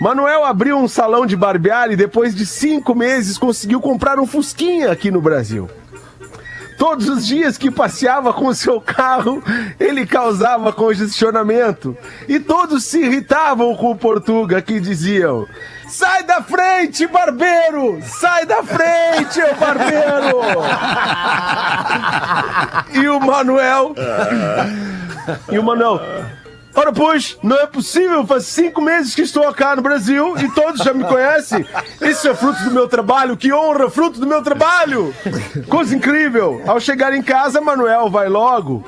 Manuel 0.00 0.44
abriu 0.44 0.78
um 0.78 0.86
salão 0.86 1.26
de 1.26 1.36
barbear 1.36 1.90
e 1.90 1.96
depois 1.96 2.34
de 2.34 2.46
cinco 2.46 2.94
meses 2.94 3.36
conseguiu 3.36 3.80
comprar 3.80 4.20
um 4.20 4.26
Fusquinha 4.26 4.92
aqui 4.92 5.10
no 5.10 5.20
Brasil. 5.20 5.68
Todos 6.78 7.08
os 7.08 7.26
dias 7.26 7.58
que 7.58 7.72
passeava 7.72 8.32
com 8.32 8.54
seu 8.54 8.80
carro, 8.80 9.42
ele 9.80 10.06
causava 10.06 10.72
congestionamento. 10.72 11.96
E 12.28 12.38
todos 12.38 12.84
se 12.84 13.00
irritavam 13.00 13.74
com 13.74 13.90
o 13.90 13.96
Portuga, 13.96 14.62
que 14.62 14.78
diziam: 14.78 15.44
Sai 15.88 16.22
da 16.22 16.40
frente, 16.40 17.04
barbeiro! 17.08 17.98
Sai 18.02 18.46
da 18.46 18.62
frente, 18.62 19.40
barbeiro! 19.58 20.38
e 23.02 23.08
o 23.08 23.18
Manuel. 23.18 23.94
E 25.52 25.58
o 25.58 25.62
Manuel. 25.62 26.00
Ora, 26.74 26.92
pois, 26.92 27.36
não 27.42 27.56
é 27.56 27.66
possível. 27.66 28.26
Faz 28.26 28.44
cinco 28.44 28.80
meses 28.80 29.14
que 29.14 29.22
estou 29.22 29.52
cá 29.52 29.74
no 29.74 29.82
Brasil 29.82 30.36
e 30.38 30.48
todos 30.52 30.82
já 30.82 30.92
me 30.92 31.04
conhecem. 31.04 31.66
Isso 32.00 32.28
é 32.28 32.34
fruto 32.34 32.62
do 32.64 32.70
meu 32.70 32.88
trabalho. 32.88 33.36
Que 33.36 33.52
honra, 33.52 33.90
fruto 33.90 34.20
do 34.20 34.26
meu 34.26 34.42
trabalho. 34.42 35.14
Coisa 35.68 35.94
incrível. 35.96 36.62
Ao 36.66 36.78
chegar 36.78 37.12
em 37.14 37.22
casa, 37.22 37.60
Manuel 37.60 38.08
vai 38.10 38.28
logo 38.28 38.84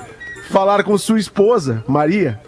falar 0.50 0.82
com 0.82 0.98
sua 0.98 1.18
esposa, 1.18 1.84
Maria, 1.86 2.40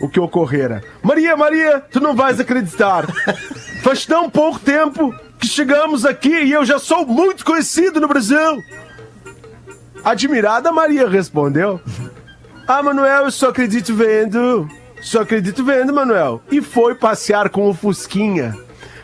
o 0.00 0.08
que 0.08 0.18
ocorrera. 0.18 0.82
Maria, 1.02 1.36
Maria, 1.36 1.80
tu 1.90 2.00
não 2.00 2.14
vais 2.14 2.40
acreditar. 2.40 3.06
Faz 3.82 4.06
tão 4.06 4.30
pouco 4.30 4.58
tempo 4.58 5.14
que 5.38 5.46
chegamos 5.46 6.06
aqui 6.06 6.30
e 6.30 6.52
eu 6.52 6.64
já 6.64 6.78
sou 6.78 7.06
muito 7.06 7.44
conhecido 7.44 8.00
no 8.00 8.08
Brasil. 8.08 8.62
Admirada, 10.02 10.72
Maria 10.72 11.08
respondeu. 11.08 11.80
Ah, 12.66 12.82
Manuel, 12.82 13.24
eu 13.24 13.30
só 13.30 13.50
acredito 13.50 13.94
vendo. 13.94 14.66
Só 15.00 15.20
acredito 15.20 15.62
vendo, 15.64 15.92
Manuel. 15.92 16.40
E 16.50 16.62
foi 16.62 16.94
passear 16.94 17.50
com 17.50 17.68
o 17.68 17.74
Fusquinha, 17.74 18.54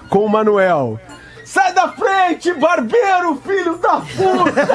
com 0.09 0.25
o 0.25 0.29
Manuel. 0.29 0.99
Sai 1.45 1.73
da 1.75 1.89
frente, 1.89 2.53
barbeiro, 2.55 3.41
filho 3.45 3.77
da 3.79 4.01
puta! 4.01 4.67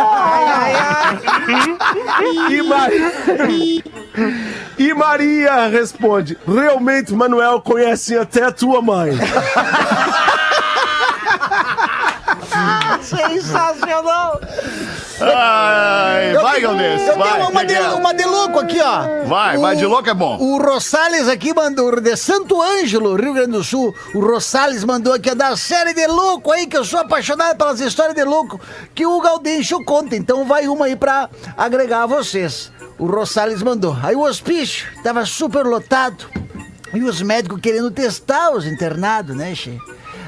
E, 2.49 2.61
Maria... 2.61 3.11
e 4.77 4.93
Maria 4.93 5.67
responde: 5.67 6.37
Realmente, 6.45 7.13
Manuel, 7.13 7.61
conhece 7.61 8.17
até 8.17 8.43
a 8.43 8.51
tua 8.51 8.81
mãe. 8.81 9.11
Sensacional! 13.01 14.39
Ai, 15.21 16.33
vai, 16.33 16.61
Galdês, 16.61 17.07
Eu 17.07 17.17
vai. 17.17 17.31
tenho 17.33 17.49
uma 17.49 17.65
de, 17.65 17.73
uma 17.75 18.13
de 18.13 18.25
louco 18.25 18.59
aqui, 18.59 18.79
ó. 18.81 19.25
Vai, 19.27 19.57
vai 19.57 19.75
de 19.75 19.85
louco 19.85 20.09
é 20.09 20.13
bom. 20.13 20.37
O 20.39 20.57
Rosales 20.61 21.27
aqui 21.27 21.53
mandou, 21.53 22.01
de 22.01 22.15
Santo 22.17 22.61
Ângelo, 22.61 23.15
Rio 23.15 23.33
Grande 23.33 23.51
do 23.51 23.63
Sul. 23.63 23.95
O 24.13 24.19
Rosales 24.19 24.83
mandou 24.83 25.13
aqui, 25.13 25.29
ó, 25.31 25.35
da 25.35 25.55
série 25.55 25.93
de 25.93 26.05
louco 26.07 26.51
aí, 26.51 26.67
que 26.67 26.77
eu 26.77 26.83
sou 26.83 26.99
apaixonado 26.99 27.57
pelas 27.57 27.79
histórias 27.79 28.15
de 28.15 28.23
louco 28.23 28.59
que 28.93 29.05
o 29.05 29.21
Gaudêncio 29.21 29.83
conta. 29.85 30.15
Então 30.15 30.45
vai 30.45 30.67
uma 30.67 30.85
aí 30.85 30.95
pra 30.95 31.29
agregar 31.55 32.03
a 32.03 32.07
vocês. 32.07 32.71
O 32.97 33.05
Rosales 33.05 33.61
mandou. 33.63 33.95
Aí 34.03 34.15
o 34.15 34.21
hospício 34.21 34.87
tava 35.03 35.25
super 35.25 35.65
lotado. 35.65 36.25
E 36.93 37.03
os 37.03 37.21
médicos 37.21 37.59
querendo 37.61 37.91
testar 37.91 38.51
os 38.51 38.65
internados, 38.65 39.35
né, 39.35 39.53
che? 39.53 39.77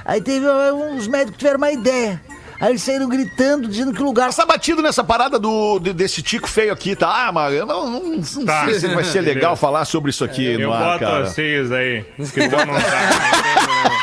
Aí 0.04 0.22
teve 0.22 0.46
ó, 0.48 0.74
uns 0.74 1.08
médicos 1.08 1.34
que 1.34 1.40
tiveram 1.40 1.58
uma 1.58 1.72
ideia. 1.72 2.22
Aí 2.60 2.70
eles 2.72 2.82
saíram 2.82 3.08
gritando, 3.08 3.68
dizendo 3.68 3.94
que 3.94 4.02
o 4.02 4.06
lugar 4.06 4.28
Passa 4.28 4.46
batido 4.46 4.82
nessa 4.82 5.04
parada 5.04 5.38
do, 5.38 5.78
de- 5.80 5.94
desse 5.94 6.22
tico 6.24 6.48
feio 6.50 6.74
aqui, 6.74 6.96
tá? 6.96 7.28
Ah, 7.28 7.32
mas 7.32 7.54
eu 7.54 7.66
não, 7.66 7.90
não, 7.90 8.04
não 8.16 8.46
Tá. 8.46 8.66
sei 8.66 8.80
se 8.80 8.88
vai 8.88 9.04
ser 9.04 9.22
legal 9.22 9.56
falar 9.58 9.86
sobre 9.86 10.10
isso 10.10 10.24
aqui 10.24 10.54
Eu 10.54 10.68
no 10.70 10.74
ar, 10.74 10.94
boto 10.94 11.00
cara. 11.00 11.26
vocês 11.26 11.72
aí. 11.72 12.04
Que 12.34 12.48
bom 12.50 12.58
não 12.66 12.74
tá. 12.74 12.82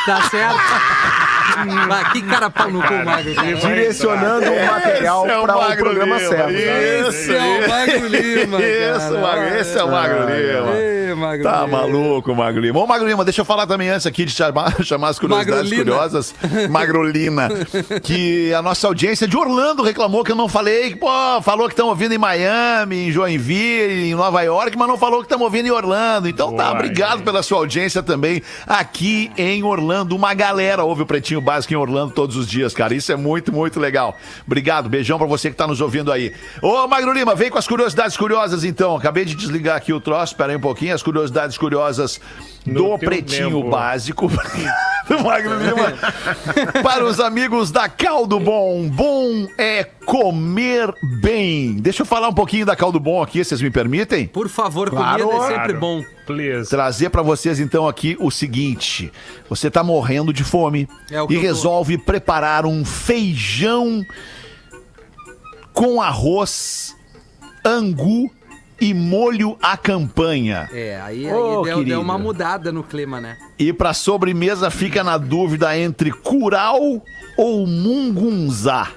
Tá 0.06 0.22
certo? 0.30 0.56
Mas 1.88 2.12
que 2.12 2.22
cara 2.22 2.50
pau 2.50 2.70
no 2.70 2.82
cu, 2.82 2.92
Magro. 3.04 3.34
cara. 3.34 3.54
Direcionando 3.54 4.50
o 4.50 4.66
material 4.66 5.24
Esse 5.24 5.34
é 5.34 5.38
o 5.38 5.42
para 5.42 5.56
o 5.56 5.60
Magro 5.60 5.84
programa 5.84 6.16
Lima, 6.18 6.28
certo. 6.28 6.50
Esse 6.50 7.34
é 7.34 7.40
o 7.42 7.68
Magro 7.68 8.06
Lima. 8.08 8.58
Isso. 8.62 9.18
Magro, 9.18 9.58
esse 9.58 9.78
é 9.78 9.84
o 9.84 9.88
Magro 9.90 10.18
Lima. 10.24 10.72
Magro 11.16 11.42
Tá 11.44 11.64
Lima. 11.64 11.78
maluco, 11.78 12.34
Magro 12.34 12.60
Lima. 12.60 12.78
Ô, 12.80 12.86
Magro 12.86 13.06
Lima, 13.06 13.24
deixa 13.24 13.40
eu 13.40 13.44
falar 13.44 13.66
também 13.66 13.88
antes 13.88 14.06
aqui 14.06 14.24
de 14.24 14.32
chamar, 14.32 14.74
chamar 14.84 15.08
as 15.08 15.18
curiosidades 15.18 15.70
Magrolina. 15.70 15.84
curiosas. 15.92 16.34
Magrolina. 16.70 17.48
que 18.02 18.52
a 18.52 18.62
nossa 18.62 18.86
audiência 18.86 19.26
de 19.26 19.36
Orlando 19.36 19.82
reclamou 19.82 20.24
que 20.24 20.32
eu 20.32 20.36
não 20.36 20.48
falei. 20.48 20.94
Pô, 20.96 21.08
falou 21.42 21.66
que 21.68 21.72
estão 21.74 21.88
ouvindo 21.88 22.12
em 22.14 22.18
Miami, 22.18 23.08
em 23.08 23.12
Joinville, 23.12 24.10
em 24.10 24.14
Nova 24.14 24.42
York, 24.42 24.76
mas 24.76 24.88
não 24.88 24.96
falou 24.98 25.18
que 25.20 25.26
estamos 25.26 25.44
ouvindo 25.44 25.66
em 25.66 25.70
Orlando. 25.70 26.28
Então 26.28 26.52
tá, 26.54 26.64
Boa, 26.64 26.74
obrigado 26.74 27.16
gente. 27.18 27.24
pela 27.24 27.42
sua 27.42 27.58
audiência 27.58 28.02
também 28.02 28.42
aqui 28.66 29.30
em 29.36 29.62
Orlando. 29.62 30.14
Uma 30.16 30.34
galera 30.34 30.84
ouve 30.84 31.02
o 31.02 31.06
Pretinho 31.06 31.40
Básico 31.40 31.72
em 31.72 31.76
Orlando 31.76 32.12
todos 32.12 32.36
os 32.36 32.46
dias, 32.48 32.74
cara. 32.74 32.94
Isso 32.94 33.12
é 33.12 33.16
muito, 33.16 33.52
muito 33.52 33.78
legal. 33.80 34.16
Obrigado, 34.46 34.88
beijão 34.88 35.18
pra 35.18 35.26
você 35.26 35.50
que 35.50 35.56
tá 35.56 35.66
nos 35.66 35.80
ouvindo 35.80 36.10
aí. 36.12 36.32
Ô, 36.62 36.86
Magro 36.86 37.12
Lima, 37.12 37.34
vem 37.34 37.50
com 37.50 37.58
as 37.58 37.66
curiosidades 37.66 38.16
curiosas 38.16 38.64
então. 38.64 38.96
Acabei 38.96 39.24
de 39.24 39.34
desligar 39.34 39.76
aqui 39.76 39.92
o 39.92 40.00
troço, 40.00 40.32
espera 40.32 40.52
aí 40.52 40.56
um 40.56 40.60
pouquinho. 40.60 40.94
As 40.94 41.02
curiosidades 41.04 41.56
curiosas 41.56 42.20
do 42.66 42.72
No 42.88 42.98
Pretinho 42.98 43.58
tempo. 43.58 43.70
Básico. 43.70 44.28
Do 45.06 45.22
Magro 45.22 45.52
Lima. 45.62 45.92
Para 46.82 47.04
os 47.04 47.20
amigos 47.20 47.70
da 47.70 47.90
Caldo 47.90 48.40
Bom. 48.40 48.88
Bom 48.88 49.46
é 49.58 49.84
comer 49.84 50.94
bem. 51.20 51.74
Deixa 51.74 52.00
eu 52.00 52.06
falar 52.06 52.28
um 52.30 52.32
pouquinho 52.32 52.64
da 52.64 52.74
Caldo 52.74 52.98
Bom 52.98 53.22
aqui, 53.22 53.44
vocês 53.44 53.60
me 53.60 53.70
permitem? 53.70 54.26
Por 54.26 54.48
favor, 54.48 54.88
comida 54.88 55.22
é 55.22 55.40
sempre 55.40 55.54
Claro. 55.54 55.78
bom. 55.78 56.02
Please. 56.26 56.70
trazer 56.70 57.10
pra 57.10 57.20
vocês 57.20 57.60
então 57.60 57.86
aqui 57.86 58.16
o 58.18 58.30
seguinte: 58.30 59.12
você 59.46 59.70
tá 59.70 59.84
morrendo 59.84 60.32
de 60.32 60.42
fome 60.42 60.88
É 61.10 61.22
e 61.22 61.26
tô. 61.26 61.38
resolve 61.38 61.98
preparar 61.98 62.64
um 62.64 62.82
feijão 62.82 64.02
com 65.74 66.00
arroz, 66.00 66.96
angu 67.62 68.30
e 68.84 68.92
molho 68.92 69.56
à 69.62 69.78
campanha. 69.78 70.68
É, 70.70 71.00
aí, 71.02 71.26
aí 71.26 71.32
Ô, 71.32 71.62
deu, 71.62 71.76
querido. 71.76 71.84
deu 71.84 72.00
uma 72.02 72.18
mudada 72.18 72.70
no 72.70 72.82
clima, 72.82 73.18
né? 73.18 73.38
E 73.58 73.72
pra 73.72 73.94
sobremesa 73.94 74.70
fica 74.70 75.02
na 75.02 75.16
dúvida 75.16 75.76
entre 75.78 76.10
curau 76.12 77.02
ou 77.36 77.66
mungunzá. 77.66 78.88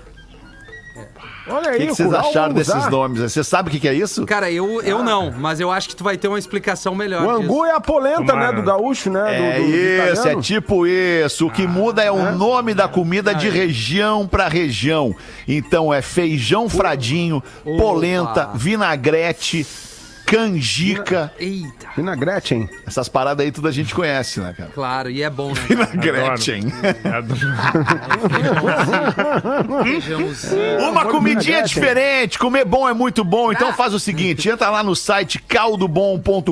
Olha 1.50 1.70
O 1.70 1.74
aí, 1.74 1.78
que, 1.80 1.88
que 1.88 1.96
vocês 1.96 2.14
acharam 2.14 2.54
desses 2.54 2.90
nomes? 2.90 3.22
Você 3.22 3.44
sabe 3.44 3.70
o 3.70 3.72
que, 3.72 3.80
que 3.80 3.88
é 3.88 3.94
isso? 3.94 4.26
Cara, 4.26 4.52
eu, 4.52 4.82
eu 4.82 5.04
não, 5.04 5.32
mas 5.32 5.60
eu 5.60 5.72
acho 5.72 5.90
que 5.90 5.96
tu 5.96 6.04
vai 6.04 6.18
ter 6.18 6.28
uma 6.28 6.40
explicação 6.40 6.94
melhor. 6.94 7.24
O 7.24 7.30
angu 7.30 7.42
disso. 7.42 7.66
é 7.66 7.72
a 7.72 7.80
polenta, 7.80 8.26
Tomara. 8.26 8.52
né? 8.52 8.62
Do 8.62 8.64
gaúcho, 8.64 9.10
né? 9.10 9.36
É 9.36 9.58
do, 9.60 9.62
do, 9.62 9.68
do 9.68 9.78
isso, 10.14 10.28
é 10.28 10.36
tipo 10.42 10.88
isso. 10.88 11.48
O 11.48 11.52
que 11.52 11.66
muda 11.66 12.04
é 12.04 12.12
o 12.12 12.32
nome 12.34 12.74
da 12.74 12.88
comida 12.88 13.34
de 13.34 13.50
região 13.50 14.28
pra 14.28 14.48
região. 14.48 15.16
Então 15.48 15.94
é 15.94 16.02
feijão 16.02 16.68
fradinho, 16.68 17.42
polenta, 17.78 18.50
vinagrete 18.54 19.66
canjica. 20.28 21.32
Eita, 21.40 21.88
E 21.98 22.02
na 22.02 22.14
Gretchen? 22.14 22.70
Essas 22.86 23.08
paradas 23.08 23.46
aí 23.46 23.52
tudo 23.52 23.70
a 23.70 23.72
gente 23.72 23.96
conhece, 23.96 24.42
né, 24.42 24.54
cara? 24.56 24.70
claro, 24.76 25.10
e 25.10 25.24
é 25.24 25.30
bom, 25.30 25.54
né? 25.54 25.62
E 25.70 25.76
na 25.76 25.86
Gretchen. 25.86 26.64
Feijãozinho. 29.84 30.90
Uma 30.90 31.06
comidinha 31.06 31.64
diferente, 31.64 32.38
comer 32.38 32.66
bom 32.66 32.88
é 32.88 32.94
muito 32.94 33.24
bom. 33.24 33.54
Então 33.54 33.72
faz 33.74 33.94
o 33.94 34.00
seguinte, 34.00 34.50
entra 34.50 34.70
lá 34.70 34.84
no 34.84 34.96
site 34.96 35.40
caldobom.com.br 35.40 36.52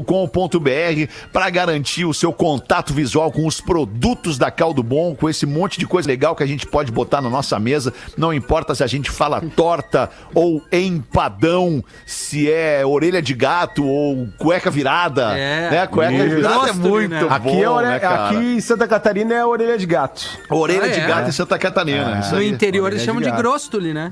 para 1.33 1.49
garantir 1.49 2.05
o 2.05 2.13
seu 2.13 2.31
contato 2.31 2.93
visual 2.93 3.29
com 3.31 3.45
os 3.45 3.59
produtos 3.59 4.37
da 4.37 4.49
Caldo 4.49 4.81
Bom, 4.81 5.15
com 5.15 5.29
esse 5.29 5.45
monte 5.45 5.77
de 5.77 5.85
coisa 5.85 6.07
legal 6.07 6.33
que 6.35 6.43
a 6.43 6.47
gente 6.47 6.65
pode 6.65 6.91
botar 6.93 7.21
na 7.21 7.29
nossa 7.29 7.59
mesa. 7.59 7.93
Não 8.17 8.33
importa 8.33 8.73
se 8.73 8.83
a 8.83 8.87
gente 8.87 9.11
fala 9.11 9.41
torta 9.55 10.09
ou 10.33 10.61
empadão, 10.71 11.83
se 12.05 12.49
é 12.49 12.85
orelha 12.85 13.21
de 13.21 13.33
gato 13.65 13.85
ou 13.85 14.27
cueca 14.37 14.69
virada. 14.69 15.37
É. 15.37 15.69
né? 15.69 15.87
Cueca 15.87 16.11
Isso. 16.13 16.35
virada 16.35 16.55
é 16.55 16.59
Grostoli, 16.73 17.07
muito 17.07 17.09
né? 17.11 17.21
bom, 17.21 17.33
Aqui, 17.33 17.63
é 17.63 17.69
ore- 17.69 17.87
né, 17.87 17.99
cara? 17.99 18.25
aqui 18.29 18.35
em 18.37 18.59
Santa 18.61 18.87
Catarina 18.87 19.33
é 19.33 19.45
orelha 19.45 19.77
de 19.77 19.85
gato. 19.85 20.25
Orelha 20.49 20.85
Ah, 20.85 20.87
de 20.87 20.99
é? 20.99 21.07
gato 21.07 21.29
em 21.29 21.31
Santa 21.31 21.57
Catarina. 21.57 22.19
isso 22.19 22.31
No 22.33 22.39
aí. 22.39 22.49
interior 22.49 22.91
eles 22.91 23.03
chamam 23.03 23.21
de 23.21 23.29
de 23.29 23.35
grostoli, 23.37 23.93
né? 23.93 24.11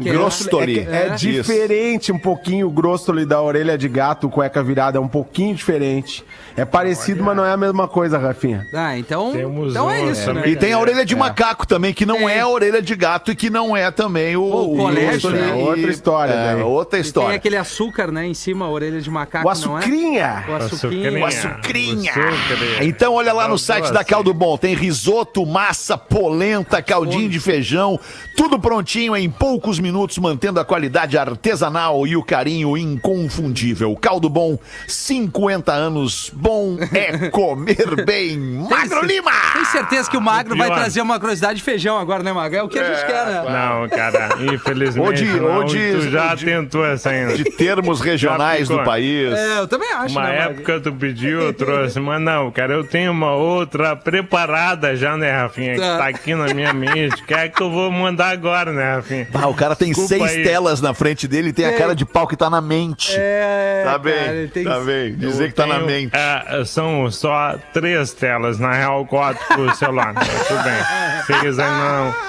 Que 0.00 0.08
é- 0.08 0.12
Grostoli. 0.12 0.78
É, 0.80 0.84
que 0.84 0.90
é 0.92 1.06
Isso. 1.16 1.18
diferente 1.52 2.12
um 2.12 2.18
pouquinho 2.18 2.68
o 2.68 2.70
grostoli 2.70 3.26
da 3.26 3.42
orelha 3.42 3.76
de 3.76 3.88
gato, 3.88 4.28
cueca 4.28 4.62
virada, 4.62 4.96
é 4.96 5.00
um 5.00 5.08
pouquinho 5.08 5.54
diferente. 5.56 6.24
É 6.58 6.64
parecido, 6.64 7.22
mas 7.22 7.36
não 7.36 7.44
é 7.44 7.52
a 7.52 7.56
mesma 7.56 7.86
coisa, 7.86 8.18
Rafinha. 8.18 8.66
Ah, 8.74 8.98
então, 8.98 9.32
Temos 9.32 9.70
então 9.70 9.90
é 9.90 10.04
isso, 10.10 10.32
né? 10.32 10.42
E 10.48 10.56
tem 10.56 10.72
a 10.72 10.78
orelha 10.78 11.04
de 11.04 11.14
macaco 11.14 11.66
também, 11.66 11.94
que 11.94 12.04
não 12.04 12.28
é. 12.28 12.38
É. 12.38 12.40
a 12.40 12.48
orelha 12.48 12.82
de 12.82 12.94
gato 12.96 13.30
e 13.30 13.36
que 13.36 13.48
não 13.48 13.76
é 13.76 13.90
também 13.90 14.36
o, 14.36 14.42
O 14.44 14.76
colégio, 14.76 15.30
grostoli. 15.30 15.38
né? 15.38 15.52
Outra 15.54 15.90
história 15.90 16.32
É, 16.32 16.54
daí. 16.54 16.62
outra 16.62 16.98
E 16.98 17.02
tem 17.02 17.06
história. 17.08 17.36
aquele 17.36 17.56
açúcar, 17.56 18.10
né, 18.10 18.26
em 18.26 18.34
cima, 18.34 18.64
a 18.66 18.70
orelha 18.70 19.00
de 19.00 19.10
macaco, 19.10 19.46
O 19.48 19.54
não 19.66 19.76
é? 19.76 19.80
açucrinha. 19.80 20.44
O 20.48 20.54
açuquinho. 20.54 21.20
O 21.20 21.24
açucrinha. 21.26 22.10
Açucrinha. 22.12 22.84
Então 22.84 23.14
olha 23.14 23.32
lá 23.32 23.46
no 23.46 23.58
site 23.58 23.92
da 23.92 24.02
Caldo 24.04 24.34
Bom, 24.34 24.56
tem 24.56 24.74
risoto, 24.74 25.46
massa, 25.46 25.96
polenta, 25.96 26.82
caldinho 26.82 27.28
de 27.28 27.38
feijão, 27.38 27.98
tudo 28.36 28.58
prontinho 28.58 29.16
em 29.16 29.30
poucos 29.30 29.78
minutos, 29.78 30.18
mantendo 30.18 30.58
a 30.58 30.64
qualidade 30.64 31.16
artesanal 31.16 32.04
e 32.06 32.16
o 32.16 32.22
carinho 32.22 32.76
inconfundível. 32.76 33.94
Caldo 33.96 34.28
Bom, 34.28 34.58
50 34.86 35.72
anos, 35.72 36.30
bom 36.34 36.47
é 36.92 37.28
comer 37.30 37.94
bem. 38.04 38.38
Magro 38.38 39.04
Lima! 39.04 39.30
Tem 39.52 39.64
certeza 39.66 40.10
que 40.10 40.16
o 40.16 40.20
Magro 40.20 40.56
vai 40.56 40.68
trazer 40.68 41.00
uma 41.00 41.18
curiosidade 41.18 41.56
de 41.58 41.62
feijão 41.62 41.98
agora, 41.98 42.22
né, 42.22 42.32
Magro? 42.32 42.58
É 42.58 42.62
o 42.62 42.68
que 42.68 42.78
a 42.78 42.84
gente 42.94 43.06
quer, 43.06 43.26
né? 43.26 43.42
Não, 43.48 43.88
cara, 43.88 44.30
infelizmente 44.52 45.00
Ou 45.06 45.12
de- 45.12 45.24
não. 45.40 45.56
ou 45.58 45.64
de- 45.64 45.92
tu 45.92 46.10
já 46.10 46.34
de- 46.34 46.44
tentou 46.44 46.84
essa 46.86 47.10
ainda. 47.10 47.34
De 47.34 47.44
termos 47.44 48.00
regionais 48.00 48.68
do 48.68 48.82
país. 48.84 49.32
É, 49.32 49.58
eu 49.58 49.68
também 49.68 49.92
acho, 49.92 50.14
Uma 50.18 50.28
né, 50.28 50.38
Magro? 50.38 50.52
época 50.54 50.80
tu 50.80 50.92
pediu, 50.92 51.40
eu 51.40 51.52
trouxe, 51.52 52.00
mas 52.00 52.20
não, 52.20 52.50
cara, 52.50 52.72
eu 52.74 52.84
tenho 52.84 53.12
uma 53.12 53.32
outra 53.34 53.94
preparada 53.96 54.94
já, 54.96 55.16
né, 55.16 55.30
Rafinha? 55.30 55.74
Que 55.74 55.80
Tá. 55.80 55.98
tá 55.98 56.08
aqui 56.08 56.34
na 56.34 56.52
minha 56.54 56.72
mente. 56.72 57.22
Que 57.24 57.34
é 57.34 57.48
que 57.48 57.62
eu 57.62 57.70
vou 57.70 57.90
mandar 57.90 58.30
agora, 58.30 58.72
né, 58.72 58.96
Rafinha? 58.96 59.28
Ah, 59.34 59.48
o 59.48 59.54
cara 59.54 59.74
tem 59.76 59.88
Desculpa 59.88 60.08
seis 60.26 60.38
aí. 60.38 60.42
telas 60.44 60.80
na 60.80 60.94
frente 60.94 61.26
dele 61.28 61.48
e 61.50 61.52
tem 61.52 61.66
a 61.66 61.76
cara 61.76 61.94
de 61.94 62.04
pau 62.04 62.26
que 62.26 62.36
tá 62.36 62.48
na 62.50 62.60
mente. 62.60 63.14
É, 63.16 63.82
Tá 63.84 63.90
cara, 63.90 63.98
bem, 63.98 64.48
tem- 64.48 64.64
tá 64.64 64.80
bem. 64.80 65.14
Dizer 65.16 65.44
Eu 65.44 65.48
que 65.48 65.54
tá 65.54 65.66
na 65.66 65.74
tenho, 65.76 65.86
mente. 65.86 66.14
é, 66.16 66.37
são 66.64 67.10
só 67.10 67.54
três 67.72 68.12
telas, 68.12 68.58
na 68.58 68.72
real, 68.72 69.04
quatro 69.06 69.44
por 69.54 69.74
celular. 69.74 70.12
Mas 70.14 70.28
Tudo 70.48 70.62
bem. 70.62 71.24
Seis 71.26 71.58
ainda 71.58 71.92
não. 71.92 72.28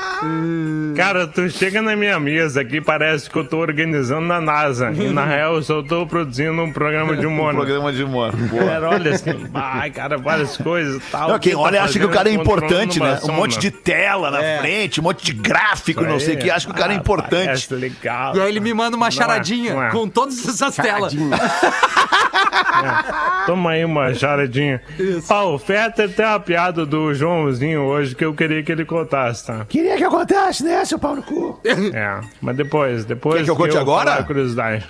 Cara, 0.98 1.26
tu 1.28 1.50
chega 1.50 1.82
na 1.82 1.96
minha 1.96 2.20
mesa 2.20 2.60
aqui, 2.60 2.82
parece 2.82 3.30
que 3.30 3.38
eu 3.38 3.46
tô 3.48 3.58
organizando 3.60 4.28
na 4.28 4.42
NASA. 4.42 4.92
E 4.92 5.08
na 5.14 5.24
real, 5.24 5.56
eu 5.56 5.64
só 5.64 5.82
tô 5.82 6.06
produzindo 6.06 6.62
um 6.62 6.74
programa 6.74 7.16
de 7.16 7.26
humor. 7.26 7.54
né? 7.54 7.60
Programa 7.60 7.94
de 7.94 8.04
humor. 8.04 8.36
Boa. 8.36 8.66
Cara, 8.66 8.90
olha 8.90 9.12
assim, 9.16 9.48
ai, 9.54 9.90
cara, 9.92 10.18
várias 10.18 10.58
coisas 10.58 10.98
e 10.98 11.00
tal. 11.10 11.30
Não, 11.30 11.40
quem 11.40 11.54
tá 11.54 11.60
olha 11.60 11.82
acha 11.84 11.98
que 11.98 12.04
o 12.06 12.10
cara 12.10 12.28
é 12.30 12.34
importante, 12.34 13.00
né? 13.00 13.18
uma 13.24 13.32
Um 13.32 13.36
monte 13.38 13.54
sombra. 13.54 13.70
de 13.70 13.72
tela 13.72 14.30
na 14.30 14.40
frente, 14.60 15.00
um 15.00 15.04
monte 15.04 15.24
de 15.24 15.32
gráfico, 15.32 16.04
não 16.04 16.20
sei 16.20 16.36
o 16.36 16.38
que. 16.38 16.52
Acha 16.52 16.66
que 16.68 16.74
o 16.74 16.76
cara 16.76 16.92
é 16.92 16.98
Ah, 16.98 17.00
importante. 17.00 17.74
legal. 17.74 18.36
E 18.36 18.42
aí 18.42 18.50
ele 18.50 18.60
me 18.60 18.74
manda 18.74 18.98
uma 18.98 19.06
Não 19.06 19.08
é, 19.08 19.12
charadinha 19.12 19.74
não 19.74 19.84
é. 19.84 19.90
com 19.92 20.06
todas 20.10 20.46
essas 20.46 20.76
telas. 20.76 21.16
Toma 23.46 23.72
aí 23.72 23.86
uma 23.86 23.99
charadinha. 24.16 24.82
Ah, 25.30 25.46
o 25.46 25.58
Fetter 25.60 26.10
tem 26.14 26.26
uma 26.26 26.40
piada 26.40 26.86
do 26.86 27.14
Joãozinho 27.14 27.82
hoje 27.82 28.16
que 28.16 28.24
eu 28.26 28.34
queria 28.34 28.64
que 28.64 28.72
ele 28.72 28.86
contasse, 28.86 29.46
tá? 29.48 29.66
Queria 29.68 29.98
que 29.98 30.04
acontece, 30.04 30.64
né, 30.64 30.84
seu 30.86 30.98
pau 31.00 31.16
no 31.16 31.24
cu? 31.24 31.60
É, 31.66 32.22
mas 32.42 32.56
depois, 32.56 33.06
depois 33.06 33.38
Quer 33.40 33.44
que 33.46 33.50
eu 33.52 33.56
conte 33.56 33.78
agora? 33.78 34.14
a 34.16 34.24
curiosidade. 34.24 34.86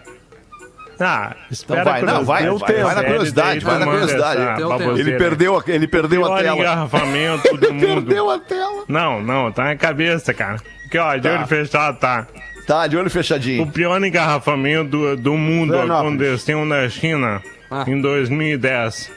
Ah, 1.01 1.34
espera 1.49 1.82
Então 1.82 1.91
vai, 1.93 2.01
a 2.01 2.05
não, 2.05 2.26
vai, 2.26 2.41
curiosidade. 2.43 2.74
vai, 2.84 2.84
vai 2.84 2.95
na 2.95 3.03
curiosidade, 3.10 3.60
vai 3.66 3.80
na 3.80 3.86
curiosidade. 3.86 4.99
Ele 4.99 5.18
perdeu, 5.18 5.57
a- 5.57 5.64
ele 5.68 5.88
perdeu 5.88 6.26
a 6.34 6.38
tela. 6.39 6.57
engarrafamento 6.57 7.57
do 7.57 7.72
mundo. 7.74 7.86
Perdeu 8.05 8.30
a 8.30 8.39
tela. 8.39 8.84
Não, 8.88 9.22
não, 9.22 9.49
tá 9.51 9.64
na 9.64 9.76
cabeça, 9.78 10.34
cara. 10.34 10.57
Porque, 10.84 10.97
ó, 10.97 11.16
de 11.16 11.22
Tá. 11.22 11.36
olho 11.36 11.47
fechado, 11.47 11.99
tá. 11.99 12.28
Tá, 12.68 12.86
de 12.86 12.97
olho 12.97 13.07
O 13.07 13.10
fechadinho. 13.10 13.66
pior 13.68 14.03
engarrafamento 14.03 14.89
do, 14.89 15.16
do 15.16 15.34
mundo 15.38 15.74
aconteceu 15.80 16.66
na 16.66 16.89
China 16.89 17.41
Ah. 17.70 17.86
em 17.88 18.01
2010. 18.01 19.11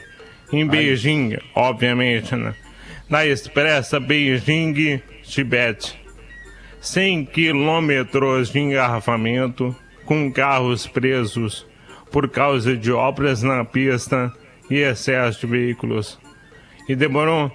Em 0.51 0.67
Beijing, 0.67 1.37
obviamente, 1.55 2.35
né? 2.35 2.53
Na 3.09 3.25
expressa 3.25 3.99
Beijing-Tibete. 3.99 5.99
100 6.79 7.25
quilômetros 7.25 8.51
de 8.51 8.59
engarrafamento 8.59 9.75
com 10.05 10.31
carros 10.31 10.85
presos 10.85 11.65
por 12.11 12.29
causa 12.29 12.75
de 12.75 12.91
obras 12.91 13.41
na 13.41 13.65
pista 13.65 14.31
e 14.69 14.75
excesso 14.75 15.41
de 15.41 15.47
veículos. 15.47 16.19
E 16.87 16.95
demorou 16.95 17.51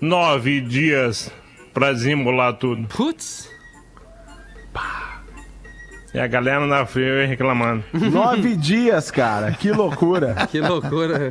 nove 0.00 0.60
dias 0.60 1.32
para 1.72 1.92
desembolar 1.92 2.54
tudo. 2.54 2.86
Putz. 2.88 3.48
E 6.14 6.18
a 6.20 6.26
galera 6.28 6.64
na 6.64 6.86
fria 6.86 7.26
reclamando. 7.26 7.82
Nove 7.92 8.54
dias, 8.54 9.10
cara. 9.10 9.50
Que 9.50 9.72
loucura. 9.72 10.36
Que 10.48 10.60
loucura. 10.60 11.30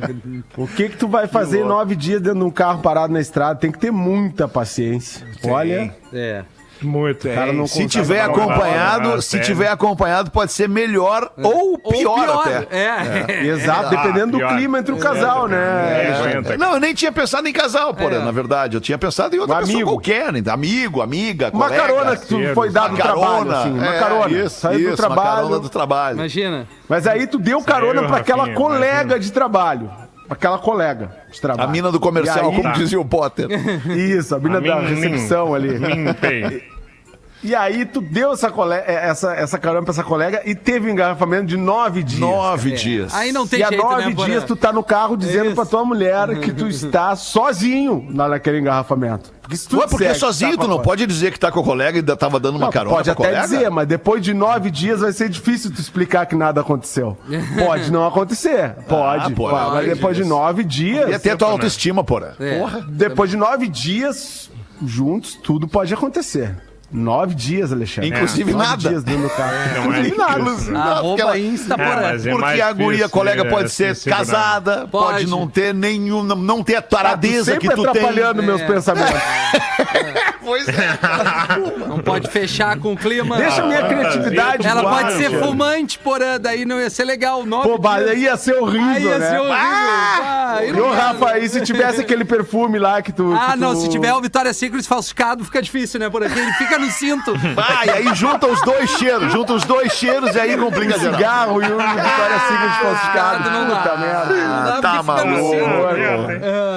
O 0.58 0.68
que 0.68 0.90
que 0.90 0.96
tu 0.98 1.08
vai 1.08 1.26
fazer 1.26 1.64
nove 1.64 1.96
dias 1.96 2.20
dentro 2.20 2.40
de 2.40 2.44
um 2.44 2.50
carro 2.50 2.82
parado 2.82 3.10
na 3.10 3.20
estrada? 3.20 3.58
Tem 3.58 3.72
que 3.72 3.78
ter 3.78 3.90
muita 3.90 4.46
paciência. 4.46 5.26
Olha, 5.44 5.94
É. 6.12 6.44
Muito. 6.84 7.28
cara 7.28 7.52
não 7.52 7.66
Se 7.66 7.86
tiver 7.86 8.20
acompanhado, 8.20 9.20
se 9.22 9.40
tiver 9.40 9.68
acompanhado, 9.68 10.30
pode 10.30 10.52
ser 10.52 10.68
melhor 10.68 11.30
ou 11.42 11.78
pior, 11.78 12.28
Ou 12.28 12.40
até. 12.40 12.66
É. 12.70 13.44
exato, 13.48 13.90
dependendo 13.90 14.32
do 14.32 14.38
pior. 14.38 14.54
clima 14.56 14.78
entre 14.78 14.92
o 14.92 14.98
casal, 14.98 15.48
né? 15.48 15.56
É, 15.56 16.14
aguenta. 16.14 16.56
Não, 16.56 16.74
eu 16.74 16.80
nem 16.80 16.94
tinha 16.94 17.10
pensado 17.12 17.48
em 17.48 17.52
casal, 17.52 17.94
porra, 17.94 18.16
É. 18.16 18.24
na 18.24 18.30
verdade. 18.30 18.76
Eu 18.76 18.80
tinha 18.80 18.98
pensado 18.98 19.34
em 19.34 19.38
outra 19.38 19.56
Um 19.56 19.58
pessoa 19.60 19.74
amigo. 19.76 19.90
qualquer, 19.90 20.32
né? 20.32 20.42
amigo, 20.50 21.00
amiga, 21.02 21.50
Uma 21.52 21.66
colega. 21.68 21.82
carona 21.86 22.16
que 22.16 22.26
tu 22.26 22.54
foi 22.54 22.70
dar 22.70 22.88
no 22.90 22.94
Uma 22.96 23.02
trabalho, 23.04 23.22
carona, 23.26 23.58
assim. 23.60 23.70
Uma 23.72 23.94
é, 23.94 23.98
carona. 23.98 24.30
Isso, 24.38 24.60
Saiu 24.60 24.80
isso, 24.80 24.90
do 24.90 24.96
trabalho. 24.96 25.20
Uma 25.30 25.34
carona 25.36 25.58
do 25.60 25.68
trabalho. 25.68 26.16
Imagina. 26.16 26.66
Mas 26.88 27.06
aí 27.06 27.26
tu 27.26 27.38
deu 27.38 27.62
carona 27.62 28.02
pra 28.04 28.18
aquela 28.18 28.50
colega 28.54 29.18
de 29.18 29.32
trabalho. 29.32 29.90
Aquela 30.28 30.58
colega 30.58 31.10
de 31.30 31.38
trabalho. 31.40 31.68
A 31.68 31.70
mina 31.72 31.92
do 31.92 32.00
comercial, 32.00 32.50
aí- 32.50 32.56
como 32.56 32.72
dizia 32.72 32.98
o 32.98 33.04
Potter. 33.04 33.46
Isso, 33.90 34.34
a 34.34 34.38
mina 34.38 34.58
da 34.60 34.76
Min- 34.76 34.94
recepção 34.94 35.54
ali. 35.54 35.78
Mimpei. 35.78 36.62
E 37.44 37.54
aí 37.54 37.84
tu 37.84 38.00
deu 38.00 38.32
essa, 38.32 38.50
cole... 38.50 38.74
essa, 38.86 39.34
essa 39.34 39.58
carona 39.58 39.82
pra 39.82 39.92
essa 39.92 40.02
colega 40.02 40.40
e 40.46 40.54
teve 40.54 40.88
um 40.88 40.92
engarrafamento 40.92 41.44
de 41.44 41.56
nove 41.58 42.02
dias. 42.02 42.18
Nove 42.20 42.72
É. 42.72 42.74
dias. 42.74 43.14
Aí 43.14 43.32
não 43.32 43.46
tem 43.46 43.60
e 43.60 43.62
há 43.62 43.68
jeito, 43.68 43.84
nove 43.84 44.04
né, 44.06 44.14
Porã? 44.14 44.26
dias 44.30 44.44
tu 44.44 44.56
tá 44.56 44.72
no 44.72 44.82
carro 44.82 45.14
dizendo 45.16 45.46
Isso. 45.46 45.54
pra 45.54 45.66
tua 45.66 45.84
mulher 45.84 46.40
que 46.40 46.52
tu 46.52 46.66
está 46.68 47.14
sozinho 47.14 48.06
naquele 48.10 48.60
engarrafamento. 48.60 49.30
Porque 49.42 49.56
se 49.58 49.68
tu 49.68 49.76
Ué, 49.78 49.86
porque 49.86 50.06
que 50.08 50.14
sozinho, 50.14 50.56
tá 50.56 50.62
tu 50.62 50.68
não 50.68 50.78
a- 50.78 50.82
pode 50.82 51.06
dizer 51.06 51.30
que 51.30 51.38
tá 51.38 51.52
com 51.52 51.60
a 51.60 51.62
colega 51.62 51.98
e 51.98 52.00
ainda 52.00 52.16
tava 52.16 52.40
dando 52.40 52.56
uma 52.56 52.64
Não, 52.66 52.72
carona 52.72 52.96
pode 52.96 53.04
pra 53.04 53.12
até 53.12 53.22
colega? 53.24 53.42
dizer, 53.42 53.70
mas 53.70 53.86
depois 53.86 54.22
de 54.22 54.32
nove 54.32 54.70
dias 54.70 55.00
vai 55.00 55.12
ser 55.12 55.28
difícil 55.28 55.70
tu 55.70 55.78
explicar 55.82 56.24
que 56.24 56.34
nada 56.34 56.62
aconteceu. 56.62 57.14
Pode 57.62 57.92
não 57.92 58.06
acontecer. 58.06 58.70
Pode. 58.88 59.34
pode. 59.34 59.34
pode, 59.34 59.70
mas 59.74 59.86
depois 59.86 60.16
de 60.16 60.24
nove 60.24 60.64
dias. 60.64 61.10
E 61.10 61.14
até 61.14 61.32
a 61.32 61.36
tua 61.36 61.48
autoestima, 61.50 62.02
porra. 62.02 62.34
É. 62.40 62.58
Depois 62.88 63.28
de 63.28 63.36
nove 63.36 63.68
dias 63.68 64.50
juntos, 64.82 65.34
tudo 65.42 65.68
pode 65.68 65.92
acontecer. 65.92 66.56
Nove 66.96 67.34
dias, 67.34 67.72
Alexandre. 67.72 68.08
Inclusive 68.10 68.52
Nove 68.52 68.64
nada. 68.64 68.76
dias 68.88 69.02
dentro 69.02 69.22
do 69.24 69.30
carro. 69.30 69.52
Não 69.74 69.82
é 69.94 69.98
Inclusive 70.00 70.16
nada. 70.16 70.70
Nada, 70.70 71.20
ela- 71.20 71.38
Insta 71.38 71.74
É, 71.74 72.28
é 72.28 72.30
Porque 72.32 72.60
a 72.60 72.72
guria, 72.72 73.08
colega, 73.08 73.42
é, 73.42 73.50
pode 73.50 73.68
se 73.70 73.74
ser 73.76 73.96
segurar. 73.96 74.18
casada, 74.18 74.88
pode. 74.90 75.14
Pode. 75.14 75.26
não 75.26 75.48
ter 75.48 75.74
nenhum, 75.74 76.22
não- 76.22 76.62
ter 76.62 76.76
a 76.76 76.82
Tá 76.82 76.96
taradeza 76.98 77.52
sempre 77.52 77.68
que 77.68 77.74
tu 77.74 77.82
tem. 77.82 77.90
atrapalhando 77.90 78.42
meus 78.44 78.60
É. 78.60 78.66
pensamentos. 78.66 79.10
Pois 80.44 80.68
é. 80.68 80.98
Não 81.88 81.98
pode 81.98 82.28
fechar 82.30 82.78
com 82.78 82.92
o 82.92 82.96
clima. 82.96 83.36
Deixa 83.36 83.62
a 83.62 83.66
minha 83.66 83.82
criatividade. 83.86 84.66
Ela 84.66 84.82
voar, 84.82 85.02
pode 85.04 85.12
ser 85.16 85.30
fumante, 85.40 85.98
porã, 85.98 86.38
daí 86.40 86.64
não 86.64 86.80
ia 86.80 86.90
ser 86.90 87.04
legal. 87.04 87.44
Nove 87.44 87.68
Pô, 87.68 87.78
mas 87.80 88.18
ia 88.18 88.36
ser 88.36 88.54
horrível, 88.56 88.88
Aí 88.90 89.02
ia 89.04 89.18
né? 89.18 89.30
ser 89.30 89.38
horrível. 89.38 89.54
Ah, 89.56 90.54
Aí 90.58 90.68
E 90.68 90.72
não 90.72 90.80
ô, 90.88 90.90
quero. 90.90 90.94
Rafa, 91.02 91.38
e 91.38 91.48
se 91.48 91.60
tivesse 91.62 92.00
aquele 92.00 92.24
perfume 92.24 92.78
lá 92.78 93.00
que 93.02 93.12
tu. 93.12 93.34
Ah, 93.38 93.52
que 93.52 93.58
não, 93.58 93.74
tu- 93.74 93.80
se 93.80 93.88
tiver 93.88 94.12
o 94.14 94.20
Vitória 94.20 94.52
Secret 94.52 94.82
falsificado, 94.86 95.44
fica 95.44 95.60
difícil, 95.62 95.98
né? 96.00 96.08
Por 96.10 96.22
aqui, 96.22 96.38
ele 96.38 96.52
fica 96.52 96.78
no 96.78 96.90
cinto. 96.90 97.32
Ah, 97.56 97.86
e 97.86 97.90
aí 97.90 98.14
junta 98.14 98.46
os 98.46 98.60
dois 98.62 98.90
cheiros, 98.90 99.32
junta 99.32 99.52
os 99.54 99.64
dois 99.64 99.92
cheiros 99.92 100.34
e 100.34 100.40
aí 100.40 100.56
complica. 100.56 100.98
Cigarro 100.98 101.60
e 101.62 101.66
o 101.66 101.78
Vitória 101.78 102.38
Secret 102.48 102.72
falsificado. 102.82 103.50
não 103.50 103.68
dá. 103.68 103.74
Puta 103.76 103.96
merda. 103.96 104.34
Não 104.74 104.80
tá 104.80 105.02
maluco. 105.02 105.50
cinto. 105.50 105.64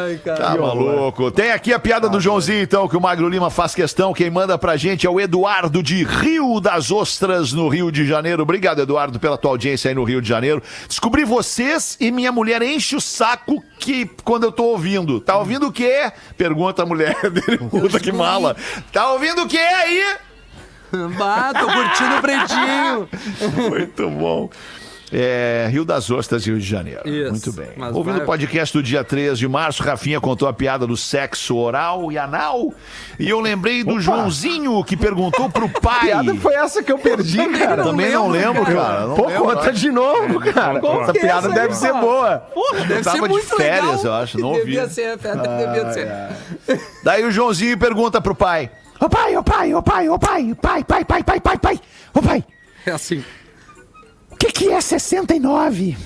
Ai, 0.08 0.20
cara. 0.24 0.38
Tá 0.38 0.50
maluco. 0.58 1.32
Tem 1.32 1.52
aqui 1.52 1.74
a 1.74 1.80
piada 1.80 2.10
do 2.10 2.20
Joãozinho, 2.20 2.62
então, 2.64 2.88
que 2.88 2.98
o 2.98 3.02
Magro 3.02 3.28
Lima 3.30 3.50
faz 3.58 3.74
questão. 3.74 4.14
Quem 4.14 4.30
manda 4.30 4.56
pra 4.56 4.78
gente 4.78 5.08
é 5.08 5.10
o 5.10 5.20
Eduardo 5.20 5.82
de 5.82 6.04
Rio 6.04 6.60
das 6.60 6.92
Ostras, 6.92 7.54
no 7.54 7.68
Rio 7.68 7.92
de 7.92 8.06
Janeiro. 8.06 8.44
Obrigado, 8.44 8.84
Eduardo, 8.84 9.20
pela 9.20 9.36
tua 9.36 9.50
audiência 9.50 9.90
aí 9.90 9.96
no 9.96 10.04
Rio 10.04 10.22
de 10.22 10.30
Janeiro. 10.30 10.62
Descobri 10.88 11.26
vocês 11.26 11.98
e 12.00 12.12
minha 12.12 12.32
mulher 12.32 12.62
enche 12.62 12.96
o 12.96 13.02
saco 13.02 13.64
que 13.80 14.06
quando 14.24 14.44
eu 14.44 14.52
tô 14.52 14.66
ouvindo. 14.66 15.20
Tá 15.20 15.40
ouvindo 15.40 15.70
o 15.70 15.72
quê? 15.72 16.12
Pergunta 16.38 16.84
a 16.84 16.86
mulher 16.86 17.16
dele. 17.32 17.58
Puta 17.58 18.00
que 18.00 18.12
mala. 18.12 18.56
Tá 18.92 19.12
ouvindo 19.14 19.42
o 19.42 19.48
quê 19.48 19.58
aí? 19.58 20.04
Bah, 21.18 21.52
tô 21.52 21.66
curtindo 21.66 22.16
o 22.16 22.22
pretinho. 22.22 23.10
Muito 23.72 24.08
bom. 24.12 24.52
É, 25.10 25.70
Rio 25.72 25.86
das 25.86 26.12
Ostras, 26.12 26.46
Rio 26.46 26.60
de 26.60 26.66
Janeiro. 26.68 27.02
Isso, 27.08 27.32
Muito 27.32 27.54
bem. 27.54 27.70
Ouvindo 27.94 28.16
vai- 28.16 28.24
o 28.24 28.26
podcast 28.26 28.76
do 28.78 28.84
dia 28.84 29.06
13 29.06 29.40
de 29.40 29.48
março, 29.48 29.82
Rafinha 29.82 30.20
contou 30.20 30.50
a 30.50 30.54
piada 30.54 30.86
do 30.86 30.98
sexo 30.98 31.56
oral 31.56 32.12
e 32.12 32.18
anal. 32.18 32.74
E 33.18 33.30
eu 33.30 33.40
lembrei 33.40 33.86
do 33.86 34.02
Joãozinho 34.02 34.84
que 34.84 34.98
perguntou 34.98 35.50
pro 35.50 35.70
pai. 35.80 36.00
Que 36.02 36.06
piada 36.08 36.36
foi 36.36 36.54
essa 36.56 36.84
que 36.84 36.92
eu 36.92 37.00
perdi, 37.00 37.38
cara? 37.58 37.84
Também 37.84 38.12
não 38.12 38.28
lembro, 38.28 38.66
cara. 38.66 39.08
Não 39.08 39.16
Pô, 39.16 39.28
lembro. 39.28 39.44
conta 39.46 39.72
de 39.72 39.90
novo, 39.92 40.40
cara. 40.54 40.80
Qual 40.82 41.02
Essa 41.04 41.12
é 41.12 41.14
piada 41.22 41.48
essa 41.48 41.56
deve 41.56 41.74
aí, 41.74 41.80
ser 41.80 41.94
boa. 41.94 42.38
Porra, 42.54 42.80
deve 42.86 43.02
tava 43.04 43.16
ser 43.18 43.24
de 43.24 43.30
muito 43.30 43.46
férias, 43.56 43.86
legal. 43.86 44.06
eu 44.06 44.14
acho, 44.14 44.40
não 44.40 44.50
ouvi. 44.50 44.60
Devia 44.66 44.90
ser, 44.90 45.18
devia 45.18 45.94
ser. 45.94 46.82
Daí 47.04 47.24
o 47.24 47.32
Joãozinho 47.32 47.78
pergunta 47.78 48.20
pro 48.20 48.36
pai. 48.36 48.70
Ô 49.00 49.08
pai, 49.08 49.38
ô 49.38 49.44
pai, 49.44 49.74
ô 49.74 49.82
pai, 49.82 50.10
ô 50.10 50.20
pai, 50.20 50.54
pai, 50.62 50.84
pai, 50.84 51.06
pai, 51.06 51.24
pai, 51.24 51.40
pai, 51.40 51.58
pai. 51.58 51.80
Ô 52.14 52.22
pai, 52.22 52.44
É 52.86 52.92
assim. 52.92 53.24
Que 54.38 54.52
que 54.52 54.72
é 54.72 54.82
69? 54.82 55.98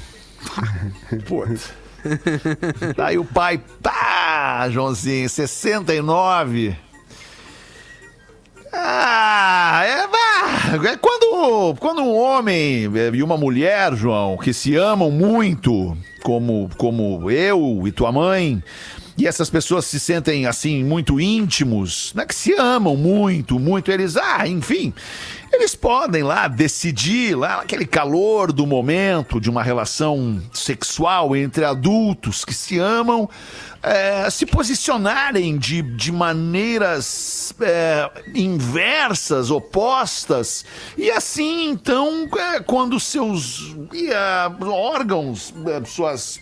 Putz. 1.28 1.74
Daí 2.96 3.18
o 3.18 3.26
pai, 3.26 3.62
tá, 3.82 4.70
Joãozinho, 4.70 5.30
69. 5.30 6.76
Ah, 8.74 9.82
é, 9.84 10.88
é 10.88 10.98
quando, 10.98 11.76
quando 11.78 12.02
um 12.02 12.16
homem 12.16 12.90
e 13.14 13.22
uma 13.22 13.38
mulher, 13.38 13.94
João, 13.96 14.38
que 14.38 14.54
se 14.54 14.76
amam 14.76 15.12
muito, 15.12 15.96
como, 16.24 16.70
como 16.78 17.30
eu 17.30 17.84
e 17.86 17.92
tua 17.92 18.12
mãe, 18.12 18.64
e 19.22 19.28
essas 19.28 19.52
pessoas 19.52 19.86
se 19.86 20.00
sentem 20.00 20.48
assim 20.48 20.84
muito 20.84 21.20
íntimos, 21.20 22.12
né, 22.16 22.26
que 22.26 22.34
se 22.34 22.54
amam 22.54 22.98
muito, 22.98 23.60
muito, 23.60 23.92
eles, 23.92 24.18
ah, 24.18 24.48
enfim, 24.48 24.92
eles 25.54 25.76
podem 25.76 26.24
lá 26.24 26.48
decidir, 26.48 27.36
lá 27.36 27.62
aquele 27.62 27.86
calor 27.86 28.52
do 28.52 28.66
momento 28.66 29.40
de 29.40 29.48
uma 29.48 29.62
relação 29.62 30.42
sexual 30.52 31.36
entre 31.36 31.64
adultos 31.64 32.44
que 32.44 32.54
se 32.54 32.80
amam, 32.80 33.30
é, 33.84 34.28
se 34.32 34.44
posicionarem 34.48 35.56
de, 35.56 35.84
de 35.84 36.12
maneiras 36.12 37.54
é, 37.62 38.10
inversas, 38.34 39.52
opostas, 39.52 40.66
e 40.98 41.12
assim, 41.12 41.70
então, 41.70 42.28
é, 42.56 42.60
quando 42.60 43.00
seus 43.00 43.76
é, 43.94 44.66
órgãos, 44.66 45.54
é, 45.68 45.86
suas 45.86 46.40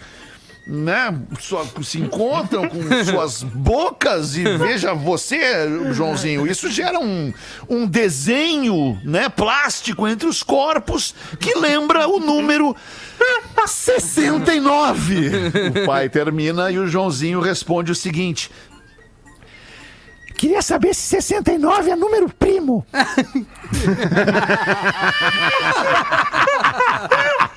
né, 0.72 1.20
só- 1.40 1.66
se 1.82 2.00
encontram 2.00 2.70
com 2.70 2.80
suas 3.04 3.42
bocas 3.42 4.38
e 4.38 4.44
veja 4.58 4.94
você, 4.94 5.68
Joãozinho, 5.94 6.46
isso 6.46 6.70
gera 6.70 7.00
um, 7.00 7.34
um 7.68 7.88
desenho, 7.88 9.00
né, 9.04 9.30
plástico 9.30 10.08
entre 10.08 10.28
os 10.28 10.44
corpos 10.44 11.16
que 11.40 11.56
lembra 11.58 12.08
o 12.08 12.20
número 12.20 12.76
69. 13.66 15.32
O 15.82 15.86
pai 15.88 16.08
termina 16.08 16.70
e 16.72 16.78
o 16.78 16.88
Joãozinho 16.88 17.40
responde 17.40 17.92
o 17.92 17.96
seguinte: 17.96 18.52
Queria 20.38 20.62
saber 20.62 20.94
se 20.94 21.02
69 21.02 21.90
é 21.92 21.96
número 21.96 22.30
primo. 22.30 22.86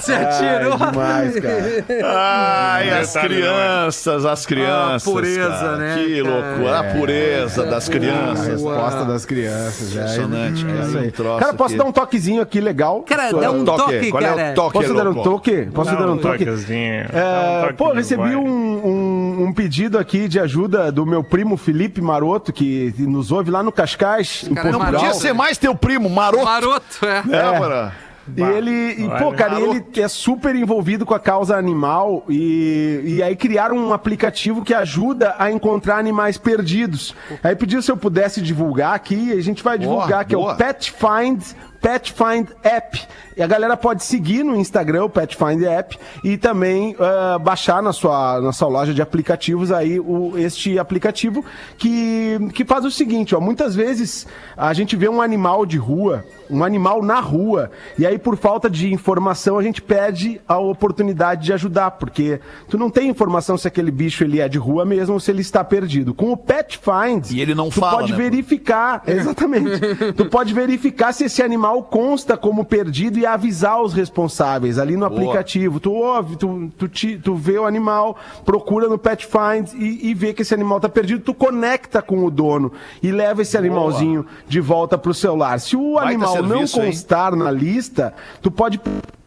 Se 0.00 0.12
atirou. 0.12 0.76
Demais, 0.76 1.34
cara. 1.40 1.84
Ai, 2.04 2.90
as 3.00 3.12
crianças, 3.14 4.24
as 4.24 4.46
crianças. 4.46 5.06
A 5.06 5.10
pureza, 5.10 5.48
cara. 5.50 5.76
né, 5.76 5.94
Que 5.96 6.22
loucura, 6.22 6.78
a 6.80 6.84
pureza 6.84 7.64
das 7.66 7.88
A 7.88 7.92
crianças. 7.92 8.46
resposta 8.46 9.04
das 9.04 9.24
crianças. 9.24 9.96
É, 9.96 10.00
Impressionante, 10.00 10.64
é 10.64 10.68
cara. 10.72 10.86
isso 10.86 10.98
aí. 10.98 11.06
Um 11.36 11.38
Cara, 11.38 11.54
posso 11.54 11.72
que- 11.74 11.78
dar 11.78 11.84
um 11.84 11.92
toquezinho 11.92 12.42
aqui 12.42 12.60
legal? 12.60 13.02
Cara, 13.02 13.32
dá 13.32 13.50
um 13.50 13.64
Toque, 13.64 13.82
toque, 13.82 14.10
qual 14.10 14.22
é 14.22 14.52
o 14.52 14.54
toque? 14.54 14.72
Posso 14.78 14.94
dar 14.94 15.08
um 15.08 15.14
toque? 15.14 15.68
Posso 15.72 15.90
Dá 15.90 15.96
dar 15.96 16.06
um 16.08 16.12
um 16.12 16.18
toque? 16.18 16.44
toquezinho. 16.44 17.06
É, 17.12 17.62
Dá 17.66 17.68
um 17.72 17.76
pô, 17.76 17.92
recebi 17.92 18.36
um, 18.36 18.46
um- 18.46 19.44
um 19.46 19.52
pedido 19.52 19.98
aqui 19.98 20.28
de 20.28 20.38
ajuda 20.38 20.90
do 20.92 21.04
meu 21.06 21.22
primo 21.24 21.56
Felipe 21.56 22.00
Maroto, 22.00 22.52
que 22.52 22.94
nos 22.98 23.32
ouve 23.32 23.50
lá 23.50 23.62
no 23.62 23.72
Cascais, 23.72 24.44
em 24.48 24.54
cara 24.54 24.68
é 24.68 24.72
Não 24.72 24.80
podia 24.80 25.14
ser 25.14 25.32
mais 25.32 25.56
teu 25.58 25.74
primo, 25.74 26.08
maroto. 26.08 26.44
Maroto, 26.44 26.84
é. 27.06 27.22
É, 27.36 27.58
mano. 27.58 27.92
E 28.34 28.42
ele, 28.42 28.70
e, 28.70 29.08
pô, 29.18 29.32
cara, 29.32 29.60
ele 29.60 29.84
é 29.96 30.08
super 30.08 30.54
envolvido 30.56 31.06
com 31.06 31.14
a 31.14 31.20
causa 31.20 31.56
animal 31.56 32.24
e, 32.28 33.00
e 33.04 33.22
aí 33.22 33.36
criaram 33.36 33.76
um 33.76 33.92
aplicativo 33.92 34.64
que 34.64 34.74
ajuda 34.74 35.34
a 35.38 35.50
encontrar 35.50 35.98
animais 35.98 36.36
perdidos. 36.38 37.14
Aí 37.42 37.54
pediu 37.54 37.80
se 37.82 37.90
eu 37.90 37.96
pudesse 37.96 38.40
divulgar 38.40 38.94
aqui, 38.94 39.32
a 39.32 39.40
gente 39.40 39.62
vai 39.62 39.78
divulgar, 39.78 40.24
que 40.24 40.34
é 40.34 40.38
boa. 40.38 40.54
o 40.54 40.56
Pet 40.56 40.92
Find, 40.92 41.42
Pet 41.86 42.12
Find 42.12 42.48
App. 42.64 43.00
E 43.36 43.42
a 43.42 43.46
galera 43.46 43.76
pode 43.76 44.02
seguir 44.02 44.42
no 44.42 44.56
Instagram 44.56 45.04
o 45.04 45.10
Pet 45.10 45.36
Find 45.36 45.62
App 45.62 45.96
e 46.24 46.36
também 46.36 46.96
ah, 46.98 47.38
baixar 47.38 47.80
na 47.80 47.92
sua, 47.92 48.40
na 48.40 48.50
sua 48.50 48.66
loja 48.66 48.92
de 48.92 49.02
aplicativos 49.02 49.70
aí 49.70 50.00
o, 50.00 50.32
este 50.36 50.78
aplicativo 50.78 51.44
que, 51.76 52.38
que 52.54 52.64
faz 52.64 52.84
o 52.86 52.90
seguinte, 52.90 53.34
ó, 53.36 53.40
muitas 53.40 53.74
vezes 53.74 54.26
a 54.56 54.72
gente 54.72 54.96
vê 54.96 55.06
um 55.08 55.20
animal 55.20 55.66
de 55.66 55.76
rua, 55.76 56.24
um 56.50 56.64
animal 56.64 57.02
na 57.02 57.20
rua, 57.20 57.70
e 57.98 58.06
aí 58.06 58.18
por 58.18 58.38
falta 58.38 58.70
de 58.70 58.90
informação 58.92 59.58
a 59.58 59.62
gente 59.62 59.82
perde 59.82 60.40
a 60.48 60.58
oportunidade 60.58 61.44
de 61.44 61.52
ajudar, 61.52 61.90
porque 61.92 62.40
tu 62.70 62.78
não 62.78 62.88
tem 62.88 63.10
informação 63.10 63.58
se 63.58 63.68
aquele 63.68 63.90
bicho 63.90 64.24
ele 64.24 64.40
é 64.40 64.48
de 64.48 64.56
rua 64.56 64.86
mesmo 64.86 65.12
ou 65.12 65.20
se 65.20 65.30
ele 65.30 65.42
está 65.42 65.62
perdido. 65.62 66.14
Com 66.14 66.32
o 66.32 66.36
Pet 66.38 66.78
Find, 66.78 67.32
E 67.32 67.40
ele 67.42 67.54
não 67.54 67.68
tu 67.68 67.80
fala, 67.80 67.98
pode 67.98 68.12
né? 68.12 68.18
verificar, 68.18 69.02
exatamente. 69.06 70.12
tu 70.16 70.24
pode 70.24 70.54
verificar 70.54 71.12
se 71.12 71.24
esse 71.24 71.42
animal 71.42 71.75
consta 71.82 72.36
como 72.36 72.64
perdido 72.64 73.18
e 73.18 73.26
avisar 73.26 73.80
os 73.82 73.92
responsáveis 73.92 74.78
ali 74.78 74.96
no 74.96 75.04
aplicativo. 75.06 75.78
Tu 75.80 75.92
ouve, 75.92 76.36
tu, 76.36 76.70
tu, 76.78 76.88
te- 76.88 77.18
tu 77.18 77.34
vê 77.34 77.58
o 77.58 77.66
animal, 77.66 78.16
procura 78.44 78.88
no 78.88 78.98
Pet 78.98 79.26
Find 79.26 79.72
e, 79.74 80.10
e 80.10 80.14
vê 80.14 80.32
que 80.32 80.42
esse 80.42 80.54
animal 80.54 80.80
tá 80.80 80.88
perdido, 80.88 81.22
tu 81.22 81.34
conecta 81.34 82.00
com 82.02 82.24
o 82.24 82.30
dono 82.30 82.72
e 83.02 83.10
leva 83.10 83.42
esse 83.42 83.56
animalzinho 83.56 84.26
de 84.48 84.60
volta 84.60 84.96
pro 84.98 85.14
celular. 85.14 85.58
Se 85.60 85.76
o 85.76 85.94
Baita 85.94 86.08
animal 86.08 86.34
não 86.42 86.48
serviço, 86.48 86.80
hein? 86.80 86.86
constar 86.86 87.34
na 87.36 87.50
lista, 87.50 88.14
tu 88.42 88.50
pode 88.50 88.80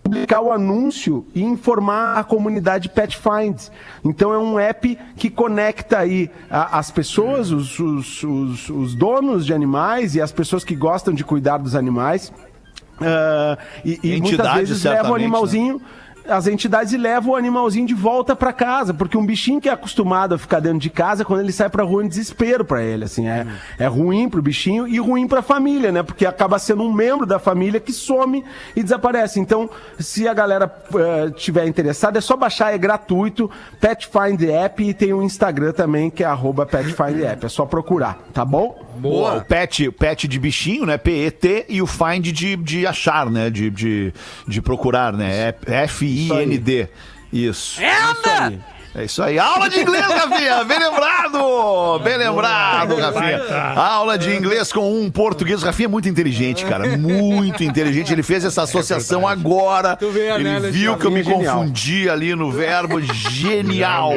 publicar 0.03 0.41
o 0.41 0.51
anúncio 0.51 1.25
e 1.35 1.43
informar 1.43 2.17
a 2.17 2.23
comunidade 2.23 2.89
Pet 2.89 3.17
Find. 3.17 3.57
Então 4.03 4.33
é 4.33 4.37
um 4.37 4.57
app 4.59 4.97
que 5.15 5.29
conecta 5.29 5.99
aí 5.99 6.29
a- 6.49 6.79
as 6.79 6.89
pessoas, 6.89 7.51
os, 7.51 7.77
os- 7.79 8.23
os- 8.23 8.69
os 8.69 8.95
donos 8.95 9.45
de 9.45 9.53
animais 9.53 10.15
e 10.15 10.21
as 10.21 10.31
pessoas 10.31 10.63
que 10.63 10.75
gostam 10.75 11.13
de 11.13 11.23
cuidar 11.23 11.57
dos 11.57 11.75
animais. 11.75 12.31
Ah, 13.01 13.57
e 13.85 13.99
e 14.03 14.11
muitas 14.21 14.37
vezes 14.59 14.83
leva 14.83 15.01
o 15.03 15.05
certamente, 15.05 15.23
né? 15.79 15.85
As 16.30 16.47
entidades 16.47 16.93
levam 16.93 17.34
o 17.34 17.36
animalzinho 17.36 17.88
de 17.88 17.93
volta 17.93 18.36
pra 18.36 18.53
casa, 18.53 18.93
porque 18.93 19.17
um 19.17 19.25
bichinho 19.25 19.59
que 19.59 19.69
é 19.69 19.71
acostumado 19.71 20.36
a 20.36 20.38
ficar 20.38 20.59
dentro 20.59 20.80
de 20.80 20.89
casa, 20.89 21.25
quando 21.25 21.41
ele 21.41 21.51
sai 21.51 21.69
pra 21.69 21.84
rua, 21.84 22.03
é 22.03 22.05
um 22.05 22.07
desespero 22.07 22.63
pra 22.63 22.84
ele, 22.84 23.05
assim, 23.05 23.27
é, 23.27 23.45
é 23.77 23.88
ruim 23.88 24.30
pro 24.30 24.41
bichinho 24.41 24.88
e 24.88 24.99
ruim 24.99 25.27
pra 25.27 25.41
família, 25.41 25.91
né? 25.91 26.03
Porque 26.03 26.25
acaba 26.25 26.59
sendo 26.59 26.84
um 26.84 26.93
membro 26.93 27.25
da 27.25 27.39
família 27.39 27.80
que 27.80 27.91
some 27.91 28.43
e 28.75 28.84
desaparece. 28.84 29.39
Então, 29.39 29.69
se 29.97 30.27
a 30.27 30.34
galera 30.34 30.71
eh, 30.95 31.32
tiver 31.32 31.65
interessada, 31.67 32.17
é 32.17 32.21
só 32.21 32.36
baixar, 32.36 32.73
é 32.73 32.77
gratuito, 32.77 33.49
Pet 33.80 34.07
Find 34.07 34.41
App 34.43 34.84
e 34.84 34.93
tem 34.93 35.13
o 35.13 35.23
Instagram 35.23 35.71
também, 35.71 36.09
que 36.09 36.23
é 36.23 36.27
arroba 36.27 36.65
Pet 36.65 36.93
Find 36.93 37.21
App, 37.23 37.45
é 37.45 37.49
só 37.49 37.65
procurar, 37.65 38.19
tá 38.34 38.45
bom? 38.45 38.88
Boa. 38.99 39.37
O 39.37 39.41
pet, 39.45 39.87
o 39.87 39.91
pet 39.93 40.27
de 40.27 40.39
bichinho, 40.39 40.85
né? 40.85 40.97
P-E-T 40.97 41.65
e 41.69 41.81
o 41.81 41.87
find 41.87 42.31
de, 42.31 42.55
de 42.55 42.85
achar, 42.85 43.29
né? 43.29 43.49
De, 43.49 43.69
de, 43.69 44.13
de 44.47 44.61
procurar, 44.61 45.13
né? 45.13 45.53
É 45.65 45.83
F-I-N-D. 45.83 46.87
Isso. 47.31 47.79
Anda! 47.81 48.59
É 48.95 49.03
isso 49.03 49.21
aí. 49.21 49.37
Aula 49.37 49.69
de 49.69 49.79
inglês, 49.79 50.05
Rafinha. 50.05 50.63
Bem 50.63 50.79
lembrado. 50.79 51.99
Bem 51.99 52.17
lembrado, 52.17 52.95
Rafinha. 52.95 53.39
Aula 53.75 54.17
de 54.17 54.35
inglês 54.35 54.71
com 54.73 54.99
um 54.99 55.11
português. 55.11 55.61
Rafinha 55.61 55.85
é 55.85 55.89
muito 55.89 56.09
inteligente, 56.09 56.65
cara. 56.65 56.97
Muito 56.97 57.63
inteligente. 57.63 58.11
Ele 58.11 58.23
fez 58.23 58.43
essa 58.43 58.63
associação 58.63 59.27
agora. 59.27 59.97
vê 60.11 60.31
a 60.31 60.39
Ele 60.39 60.71
viu 60.71 60.97
que 60.97 61.05
eu 61.05 61.11
me 61.11 61.21
é 61.21 61.23
confundi 61.23 62.09
ali 62.09 62.33
no 62.33 62.51
verbo 62.51 62.99
genial. 63.29 64.13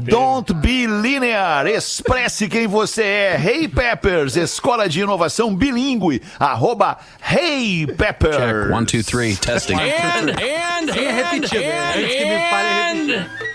Don't 0.00 0.52
be 0.54 0.86
linear. 0.86 1.66
Expresse 1.66 2.46
quem 2.46 2.66
você 2.66 3.02
é. 3.02 3.40
Hey 3.42 3.68
Peppers, 3.68 4.36
escola 4.36 4.88
de 4.88 5.00
inovação 5.00 5.54
bilíngue. 5.54 6.22
Arroba 6.38 6.98
Hey 7.22 7.86
Peppers. 7.86 8.70
One, 8.70 8.84
two, 8.84 9.02
three, 9.02 9.34
testing. 9.36 9.76
Sem 9.78 9.86
é 9.86 11.12
repetido. 11.12 11.64
Antes 11.64 12.16
que 12.16 12.24
me 12.24 12.50
fale, 12.50 12.68
é 12.68 12.92
repetido. 12.92 13.49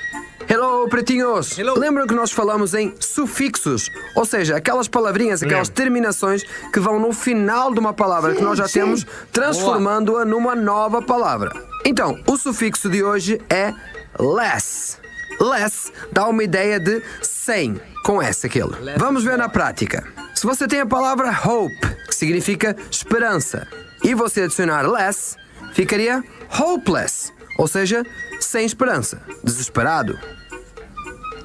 Hello, 0.47 0.87
pretinhos! 0.87 1.57
Hello. 1.57 1.77
Lembram 1.77 2.05
que 2.05 2.13
nós 2.13 2.31
falamos 2.31 2.75
em 2.75 2.93
sufixos? 2.99 3.89
Ou 4.15 4.25
seja, 4.25 4.55
aquelas 4.55 4.87
palavrinhas, 4.87 5.41
aquelas 5.41 5.69
terminações 5.69 6.43
que 6.71 6.79
vão 6.79 6.99
no 6.99 7.11
final 7.11 7.73
de 7.73 7.79
uma 7.79 7.93
palavra 7.93 8.35
que 8.35 8.41
nós 8.41 8.57
já 8.57 8.67
temos, 8.67 9.05
transformando-a 9.31 10.23
numa 10.23 10.55
nova 10.55 11.01
palavra. 11.01 11.51
Então, 11.83 12.19
o 12.27 12.37
sufixo 12.37 12.89
de 12.89 13.03
hoje 13.03 13.41
é 13.49 13.73
less. 14.19 14.99
Less 15.39 15.91
dá 16.11 16.27
uma 16.27 16.43
ideia 16.43 16.79
de 16.79 17.01
sem, 17.21 17.79
com 18.03 18.21
S 18.21 18.45
aquele. 18.45 18.71
Vamos 18.97 19.23
ver 19.23 19.37
na 19.37 19.49
prática. 19.49 20.07
Se 20.35 20.45
você 20.45 20.67
tem 20.67 20.79
a 20.79 20.85
palavra 20.85 21.31
hope, 21.43 21.87
que 22.07 22.15
significa 22.15 22.75
esperança, 22.91 23.67
e 24.03 24.13
você 24.13 24.43
adicionar 24.43 24.87
less, 24.87 25.35
ficaria 25.73 26.23
hopeless, 26.59 27.33
ou 27.57 27.67
seja, 27.67 28.05
sem 28.39 28.65
esperança, 28.65 29.21
desesperado. 29.43 30.17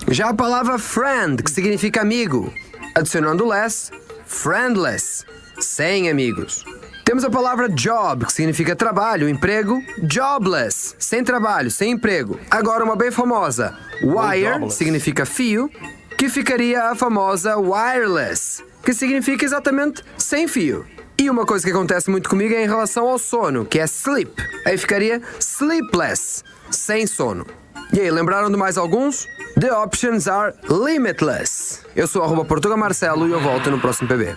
Já 0.08 0.30
a 0.30 0.34
palavra 0.34 0.78
friend, 0.78 1.42
que 1.42 1.50
significa 1.50 2.00
amigo, 2.00 2.52
adicionando 2.94 3.46
less, 3.46 3.90
friendless, 4.26 5.24
sem 5.58 6.08
amigos. 6.08 6.64
Temos 7.04 7.24
a 7.24 7.30
palavra 7.30 7.68
job, 7.68 8.24
que 8.24 8.32
significa 8.32 8.76
trabalho, 8.76 9.28
emprego, 9.28 9.82
jobless, 10.08 10.94
sem 10.98 11.24
trabalho, 11.24 11.70
sem 11.70 11.92
emprego. 11.92 12.38
Agora 12.50 12.84
uma 12.84 12.94
bem 12.94 13.10
famosa, 13.10 13.76
wire, 14.02 14.70
significa 14.70 15.26
fio, 15.26 15.68
que 16.16 16.28
ficaria 16.28 16.84
a 16.84 16.94
famosa 16.94 17.56
wireless, 17.56 18.62
que 18.84 18.94
significa 18.94 19.44
exatamente 19.44 20.04
sem 20.16 20.46
fio. 20.46 20.86
E 21.18 21.28
uma 21.28 21.44
coisa 21.44 21.64
que 21.64 21.70
acontece 21.70 22.08
muito 22.08 22.30
comigo 22.30 22.54
é 22.54 22.64
em 22.64 22.68
relação 22.68 23.08
ao 23.08 23.18
sono, 23.18 23.64
que 23.64 23.78
é 23.78 23.84
sleep. 23.84 24.32
Aí 24.64 24.78
ficaria 24.78 25.20
sleepless, 25.38 26.42
sem 26.70 27.06
sono. 27.06 27.46
E 27.92 27.98
aí, 28.00 28.10
lembraram 28.10 28.48
de 28.50 28.56
mais 28.56 28.78
alguns? 28.78 29.26
The 29.58 29.72
options 29.74 30.28
are 30.28 30.54
limitless. 30.68 31.80
Eu 31.96 32.06
sou 32.06 32.22
arroba 32.22 32.44
Portuga 32.44 32.76
Marcelo 32.76 33.26
e 33.26 33.32
eu 33.32 33.40
volto 33.40 33.68
no 33.70 33.80
próximo 33.80 34.06
PB. 34.08 34.36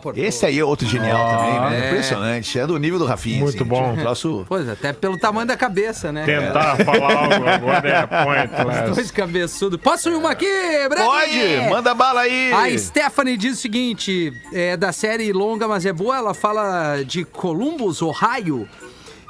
Portugal. 0.00 0.14
Esse 0.28 0.46
aí 0.46 0.58
é 0.58 0.64
outro 0.64 0.86
genial 0.86 1.36
também, 1.38 1.60
né? 1.80 1.88
Impressionante. 1.90 2.58
É 2.58 2.66
do 2.66 2.78
nível 2.78 2.98
do 2.98 3.04
Rafinha. 3.04 3.40
Muito 3.40 3.56
assim, 3.56 3.64
bom. 3.64 3.88
tipo, 3.90 4.00
um 4.00 4.02
troço- 4.02 4.46
Pois, 4.48 4.66
até 4.68 4.92
pelo 4.94 5.18
tamanho 5.18 5.46
da 5.46 5.56
cabeça, 5.56 6.10
né? 6.10 6.24
Tentar 6.24 6.76
falar 6.82 7.12
algo 7.34 7.46
agora 7.46 7.88
é 7.88 8.06
pointless. 8.06 8.94
Dois 8.94 9.10
cabeçudos. 9.10 9.78
Posso 9.80 10.08
ir 10.08 10.14
uma 10.14 10.30
aqui, 10.30 10.46
Brad? 10.88 11.04
Pode, 11.04 11.70
manda 11.70 11.92
bala 11.94 12.22
aí. 12.22 12.52
A 12.54 12.78
Stephanie 12.78 13.36
diz 13.36 13.58
o 13.58 13.60
seguinte: 13.60 14.32
é 14.52 14.76
da 14.78 14.92
série 14.92 15.30
longa, 15.32 15.68
mas 15.68 15.84
é 15.84 15.92
boa. 15.92 16.16
Ela 16.16 16.32
fala 16.32 17.02
de 17.04 17.24
Columbus, 17.24 18.00
Ohio. 18.00 18.66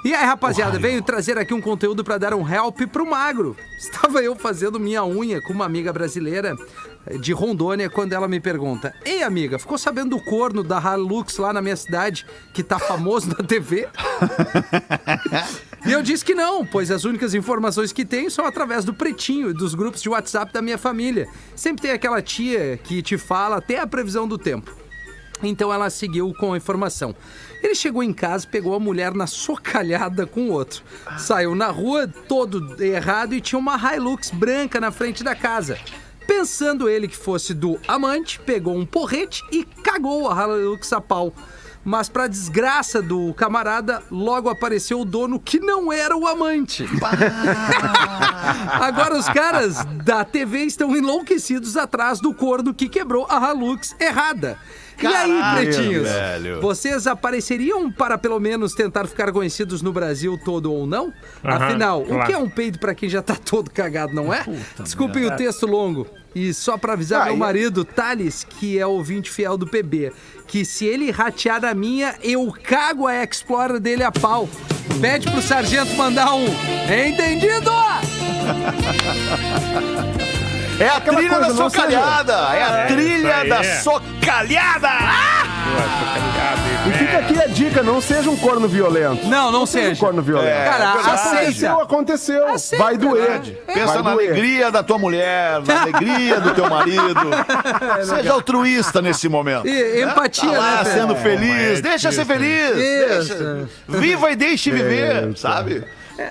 E 0.05 0.13
aí, 0.13 0.27
rapaziada, 0.27 0.79
veio 0.79 1.01
trazer 1.01 1.39
aqui 1.39 1.55
um 1.55 1.63
conteúdo 1.63 2.05
pra 2.05 2.19
dar 2.19 2.35
um 2.35 2.47
help 2.47 2.83
pro 2.93 3.09
magro. 3.09 3.57
Estava 3.79 4.23
eu 4.23 4.37
fazendo 4.37 4.79
minha 4.79 5.03
unha 5.03 5.41
com 5.41 5.55
uma 5.55 5.65
amiga 5.65 5.91
brasileira 5.95 6.55
eh, 7.07 7.17
de 7.17 7.33
Rondônia 7.33 7.89
quando 7.89 8.13
ela 8.13 8.29
me 8.29 8.39
pergunta: 8.39 8.95
Ei, 9.03 9.23
amiga, 9.23 9.59
ficou 9.59 9.79
sabendo 9.79 10.11
do 10.11 10.23
corno 10.23 10.63
da 10.63 10.79
Hilux 10.79 11.39
lá 11.39 11.55
na 11.55 11.63
minha 11.63 11.75
cidade 11.75 12.27
que 12.53 12.63
tá 12.63 12.79
famoso 12.79 13.29
na 13.29 13.37
TV? 13.37 13.89
E 15.87 15.93
eu 15.93 16.03
disse 16.03 16.25
que 16.25 16.35
não, 16.35 16.65
pois 16.65 16.91
as 16.91 17.05
únicas 17.05 17.35
informações 17.35 17.93
que 17.93 18.07
tenho 18.07 18.31
são 18.31 18.47
através 18.47 18.87
do 18.87 18.95
pretinho 18.95 19.51
e 19.51 19.53
dos 19.53 19.75
grupos 19.75 20.01
de 20.01 20.09
WhatsApp 20.09 20.51
da 20.51 20.63
minha 20.63 20.79
família. 20.79 21.29
Sempre 21.55 21.83
tem 21.83 21.91
aquela 21.91 22.23
tia 22.23 22.81
que 22.83 23.03
te 23.03 23.19
fala 23.19 23.57
até 23.57 23.79
a 23.79 23.87
previsão 23.87 24.27
do 24.27 24.39
tempo. 24.39 24.75
Então 25.43 25.71
ela 25.71 25.91
seguiu 25.91 26.33
com 26.33 26.55
a 26.55 26.57
informação. 26.57 27.15
Ele 27.65 27.75
chegou 27.75 28.03
em 28.03 28.13
casa, 28.13 28.47
pegou 28.47 28.75
a 28.75 28.79
mulher 28.79 29.15
na 29.15 29.27
socalhada 29.27 30.27
com 30.27 30.49
o 30.49 30.53
outro. 30.53 30.83
Saiu 31.17 31.55
na 31.55 31.69
rua, 31.69 32.07
todo 32.07 32.77
errado, 32.85 33.35
e 33.35 33.41
tinha 33.41 33.59
uma 33.59 33.75
Hilux 33.75 34.31
branca 34.31 34.79
na 34.79 34.91
frente 34.91 35.25
da 35.25 35.35
casa. 35.35 35.79
Pensando 36.27 36.91
ele 36.91 37.09
que 37.09 37.17
fosse 37.17 37.55
do 37.55 37.81
amante, 37.89 38.39
pegou 38.39 38.77
um 38.77 38.85
porrete 38.85 39.43
e 39.51 39.65
cagou 39.65 40.31
a 40.31 40.45
Hilux 40.45 40.93
a 40.93 41.01
pau. 41.01 41.33
Mas 41.83 42.07
pra 42.07 42.27
desgraça 42.27 43.01
do 43.01 43.33
camarada, 43.33 44.03
logo 44.11 44.51
apareceu 44.51 45.01
o 45.01 45.05
dono 45.05 45.41
que 45.41 45.59
não 45.59 45.91
era 45.91 46.15
o 46.15 46.27
amante. 46.27 46.87
Agora 48.73 49.17
os 49.17 49.29
caras 49.31 49.83
da 50.05 50.23
TV 50.23 50.65
estão 50.65 50.95
enlouquecidos 50.95 51.79
atrás 51.79 52.21
do 52.21 52.35
corno 52.35 52.75
que 52.75 52.91
quebrou 52.91 53.27
a 53.31 53.51
Hilux 53.51 53.97
errada. 53.99 54.59
E 55.03 55.07
aí, 55.07 55.13
Caralho, 55.13 55.67
pretinhos? 55.67 56.09
velho. 56.09 56.61
Vocês 56.61 57.07
apareceriam 57.07 57.91
para 57.91 58.17
pelo 58.17 58.39
menos 58.41 58.73
tentar 58.75 59.07
ficar 59.07 59.33
conhecidos 59.33 59.83
no 59.83 59.93
Brasil 59.93 60.39
todo 60.45 60.73
ou 60.73 60.87
não? 60.87 61.13
Aham, 61.45 61.65
Afinal, 61.65 62.03
o 62.03 62.07
claro. 62.07 62.27
que 62.27 62.33
é 62.33 62.39
um 62.39 62.49
peido 62.49 62.79
pra 62.79 62.95
quem 62.95 63.09
já 63.09 63.21
tá 63.23 63.35
todo 63.37 63.71
cagado, 63.71 64.15
não 64.15 64.33
é? 64.33 64.45
Desculpem 64.79 65.27
o 65.27 65.37
texto 65.37 65.67
longo. 65.67 66.07
E 66.35 66.53
só 66.53 66.77
pra 66.77 66.95
avisar 66.95 67.23
Ah, 67.23 67.27
meu 67.27 67.37
marido, 67.37 67.85
Thales, 67.85 68.45
que 68.45 68.77
é 68.79 68.87
ouvinte 68.87 69.31
fiel 69.31 69.57
do 69.57 69.67
PB, 69.69 70.13
que 70.49 70.65
se 70.65 70.85
ele 70.85 71.11
ratear 71.13 71.65
a 71.65 71.73
minha, 71.75 72.17
eu 72.23 72.53
cago 72.63 73.07
a 73.07 73.23
Explorer 73.23 73.79
dele 73.79 74.03
a 74.03 74.11
pau. 74.11 74.49
Pede 75.01 75.31
pro 75.31 75.41
sargento 75.41 75.95
mandar 75.95 76.35
um. 76.35 76.47
Entendido? 76.93 77.71
É 80.81 80.89
a 80.89 81.01
trilha 81.01 81.39
da 81.41 81.51
socalhada. 81.55 82.33
É 82.33 82.63
a 82.63 82.77
É, 82.79 82.87
trilha 82.87 83.45
da 83.45 83.61
é. 83.61 83.75
socalhada. 83.81 84.89
E 86.87 86.93
fica 86.93 87.19
aqui 87.19 87.41
a 87.43 87.47
dica, 87.47 87.83
não 87.83 88.01
seja 88.01 88.29
um 88.29 88.37
corno 88.37 88.69
violento. 88.69 89.27
Não, 89.27 89.51
não 89.51 89.65
seja 89.65 89.93
um 89.93 89.97
corno 89.97 90.21
violento. 90.21 90.49
É, 90.49 90.65
Cara, 90.65 90.93
aceita. 90.93 91.41
Aconteceu, 91.73 91.81
aconteceu. 91.81 92.49
Aceita, 92.55 92.85
Vai 92.85 92.97
doer. 92.99 93.31
né? 93.41 93.41
Pensa 93.67 93.87
Vai 93.87 94.03
na 94.03 94.13
doer. 94.15 94.31
alegria 94.31 94.71
da 94.71 94.83
tua 94.83 94.99
mulher, 94.99 95.63
na 95.67 95.83
alegria 95.83 96.41
do 96.41 96.55
teu 96.55 96.69
marido. 96.69 97.21
Seja 98.05 98.33
altruísta 98.33 99.01
nesse 99.01 99.29
momento. 99.29 99.67
E 99.67 100.03
empatia, 100.03 100.51
Tá 100.51 100.59
lá 100.59 100.85
né, 100.85 100.93
sendo 100.93 101.17
feliz. 101.17 101.79
é 101.79 101.83
Deixa 101.83 102.13
ser 102.13 102.25
feliz. 102.27 102.71
Isso. 102.77 103.35
Deixa- 103.35 103.69
Viva 103.89 104.31
e 104.31 104.37
deixe 104.37 104.71
viver, 104.71 105.35
sabe? 105.37 105.85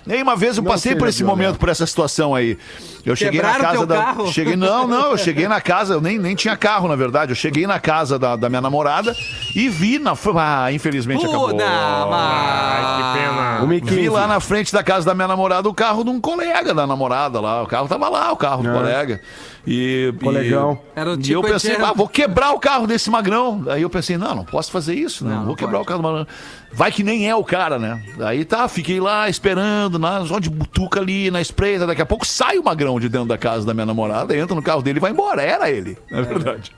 Nem 0.06 0.22
uma 0.22 0.36
vez 0.36 0.58
eu 0.58 0.64
Não 0.64 0.72
passei 0.72 0.96
por 0.96 1.08
esse 1.08 1.24
momento, 1.24 1.58
por 1.58 1.70
essa 1.70 1.86
situação 1.86 2.34
aí. 2.34 2.58
Eu 3.06 3.16
cheguei 3.16 3.42
na 3.42 3.52
Quebraram 3.54 3.64
casa 3.66 3.78
teu 3.80 3.88
da. 3.88 3.96
carro? 4.04 4.32
Cheguei, 4.32 4.56
não, 4.56 4.88
não, 4.88 5.12
eu 5.12 5.18
cheguei 5.18 5.48
na 5.48 5.60
casa, 5.62 5.96
eu 5.96 6.02
nem, 6.02 6.18
nem 6.18 6.36
tinha 6.36 6.56
carro, 6.56 6.88
na 6.88 6.96
verdade. 6.96 7.32
Eu 7.32 7.36
cheguei 7.36 7.68
na 7.68 7.80
casa 7.80 8.18
da, 8.18 8.36
da 8.36 8.50
minha 8.50 8.62
namorada 8.62 9.14
e 9.56 9.68
vi 9.68 10.00
na. 10.00 10.14
Ah, 10.38 10.72
infelizmente 10.72 11.26
acabou. 11.26 11.50
Puta, 11.50 11.66
Ai, 11.66 13.14
que 13.14 13.20
pena. 13.20 13.94
Vi 13.96 14.10
lá 14.10 14.28
na 14.28 14.40
frente 14.40 14.72
da 14.72 14.84
casa 14.84 15.06
da 15.06 15.14
minha 15.14 15.28
namorada 15.28 15.68
o 15.68 15.74
carro 15.74 16.04
de 16.04 16.10
um 16.10 16.20
colega 16.20 16.74
da 16.74 16.88
namorada 16.88 17.40
lá. 17.40 17.64
O 17.64 17.68
carro 17.68 17.88
tava 17.88 18.10
lá, 18.10 18.32
o 18.32 18.38
carro 18.38 18.64
do 18.64 18.72
colega. 18.72 19.22
E, 19.66 20.14
Colegão. 20.22 20.78
E, 20.96 21.00
Era 21.00 21.14
o 21.14 21.20
e 21.20 21.32
eu 21.32 21.42
pensei, 21.42 21.72
Etienne. 21.72 21.90
ah, 21.90 21.94
vou 21.94 22.08
quebrar 22.08 22.52
o 22.52 22.60
carro 22.60 22.86
desse 22.86 23.10
magrão. 23.10 23.64
Aí 23.70 23.82
eu 23.82 23.90
pensei, 23.90 24.18
não, 24.18 24.36
não 24.36 24.44
posso 24.46 24.70
fazer 24.72 24.94
isso, 24.94 25.24
né? 25.24 25.32
Não, 25.32 25.40
vou 25.40 25.48
não 25.50 25.56
quebrar 25.56 25.78
pode. 25.80 25.84
o 25.84 25.86
carro 25.86 26.02
do 26.02 26.04
magrão. 26.04 26.28
Vai 26.74 26.92
que 26.92 27.04
nem 27.04 27.30
é 27.30 27.36
o 27.36 27.44
cara, 27.44 27.78
né? 27.78 28.02
Aí 28.22 28.44
tá, 28.44 28.68
fiquei 28.68 29.00
lá 29.00 29.30
esperando, 29.30 30.00
na, 30.00 30.26
só 30.26 30.40
de 30.40 30.50
butuca 30.50 31.00
ali, 31.00 31.30
na 31.30 31.40
espreita. 31.40 31.86
Daqui 31.86 32.02
a 32.02 32.06
pouco 32.06 32.26
sai 32.26 32.58
o 32.58 32.64
magrão 32.64 33.00
de 33.00 33.08
dentro 33.08 33.28
da 33.28 33.38
casa 33.38 33.66
da 33.66 33.74
minha 33.74 33.86
namorada, 33.86 34.36
entra 34.36 34.56
no 34.56 34.62
carro 34.62 34.82
dele 34.82 34.98
e 34.98 35.02
vai 35.02 35.12
embora. 35.12 35.42
Era 35.42 35.70
ele, 35.70 35.98
na 36.10 36.22
verdade. 36.22 36.72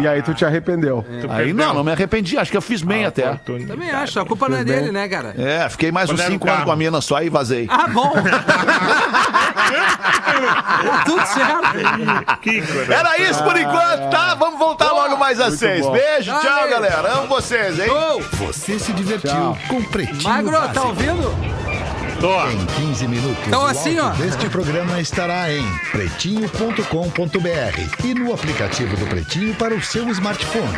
E 0.00 0.08
aí 0.08 0.22
tu 0.22 0.32
te 0.34 0.44
arrependeu. 0.44 1.04
Tu 1.20 1.30
Aí 1.30 1.46
perdeu 1.46 1.54
não, 1.54 1.74
não 1.74 1.84
me 1.84 1.92
arrependi, 1.92 2.38
acho 2.38 2.50
que 2.50 2.56
eu 2.56 2.62
fiz 2.62 2.82
bem 2.82 3.04
a 3.04 3.08
até. 3.08 3.34
Também 3.66 3.90
acho, 3.90 4.18
a 4.20 4.24
culpa 4.24 4.48
não 4.48 4.56
é 4.58 4.64
dele, 4.64 4.90
né, 4.90 5.08
cara? 5.08 5.34
É, 5.36 5.68
fiquei 5.68 5.92
mais 5.92 6.08
uns 6.08 6.14
Quando 6.16 6.28
o 6.28 6.32
cinco 6.32 6.44
anos 6.46 6.56
carro. 6.58 6.66
com 6.66 6.72
a 6.72 6.76
mina 6.76 7.00
só 7.00 7.22
e 7.22 7.28
vazei. 7.28 7.66
Ah, 7.70 7.88
bom. 7.88 8.12
Tudo 11.04 11.26
certo. 11.26 12.92
Era 12.92 13.18
isso 13.18 13.42
por 13.44 13.56
enquanto, 13.56 14.10
tá? 14.10 14.34
Vamos 14.34 14.58
voltar 14.58 14.90
logo 14.92 15.16
mais 15.16 15.40
às 15.40 15.54
seis. 15.54 15.84
bom. 15.84 15.92
Beijo, 15.92 16.32
tchau, 16.32 16.42
Valeu. 16.42 16.70
galera. 16.70 17.12
Amo 17.12 17.26
vocês, 17.28 17.78
hein? 17.78 17.88
Você 18.32 18.78
se 18.78 18.92
divertiu 18.92 19.09
Tchau. 19.18 19.58
com 19.68 19.82
Pretinho 19.84 20.22
Magro, 20.22 20.52
Básico. 20.52 20.74
tá 20.74 20.82
ouvindo? 20.84 21.34
Tô. 22.20 22.50
Em 22.50 22.66
15 22.86 23.08
minutos, 23.08 23.46
Então, 23.46 23.64
assim, 23.64 23.98
ó. 23.98 24.10
deste 24.10 24.46
programa 24.50 25.00
estará 25.00 25.50
em 25.50 25.64
pretinho.com.br 25.90 28.04
e 28.04 28.14
no 28.14 28.34
aplicativo 28.34 28.94
do 28.96 29.06
Pretinho 29.06 29.54
para 29.54 29.74
o 29.74 29.82
seu 29.82 30.06
smartphone. 30.10 30.76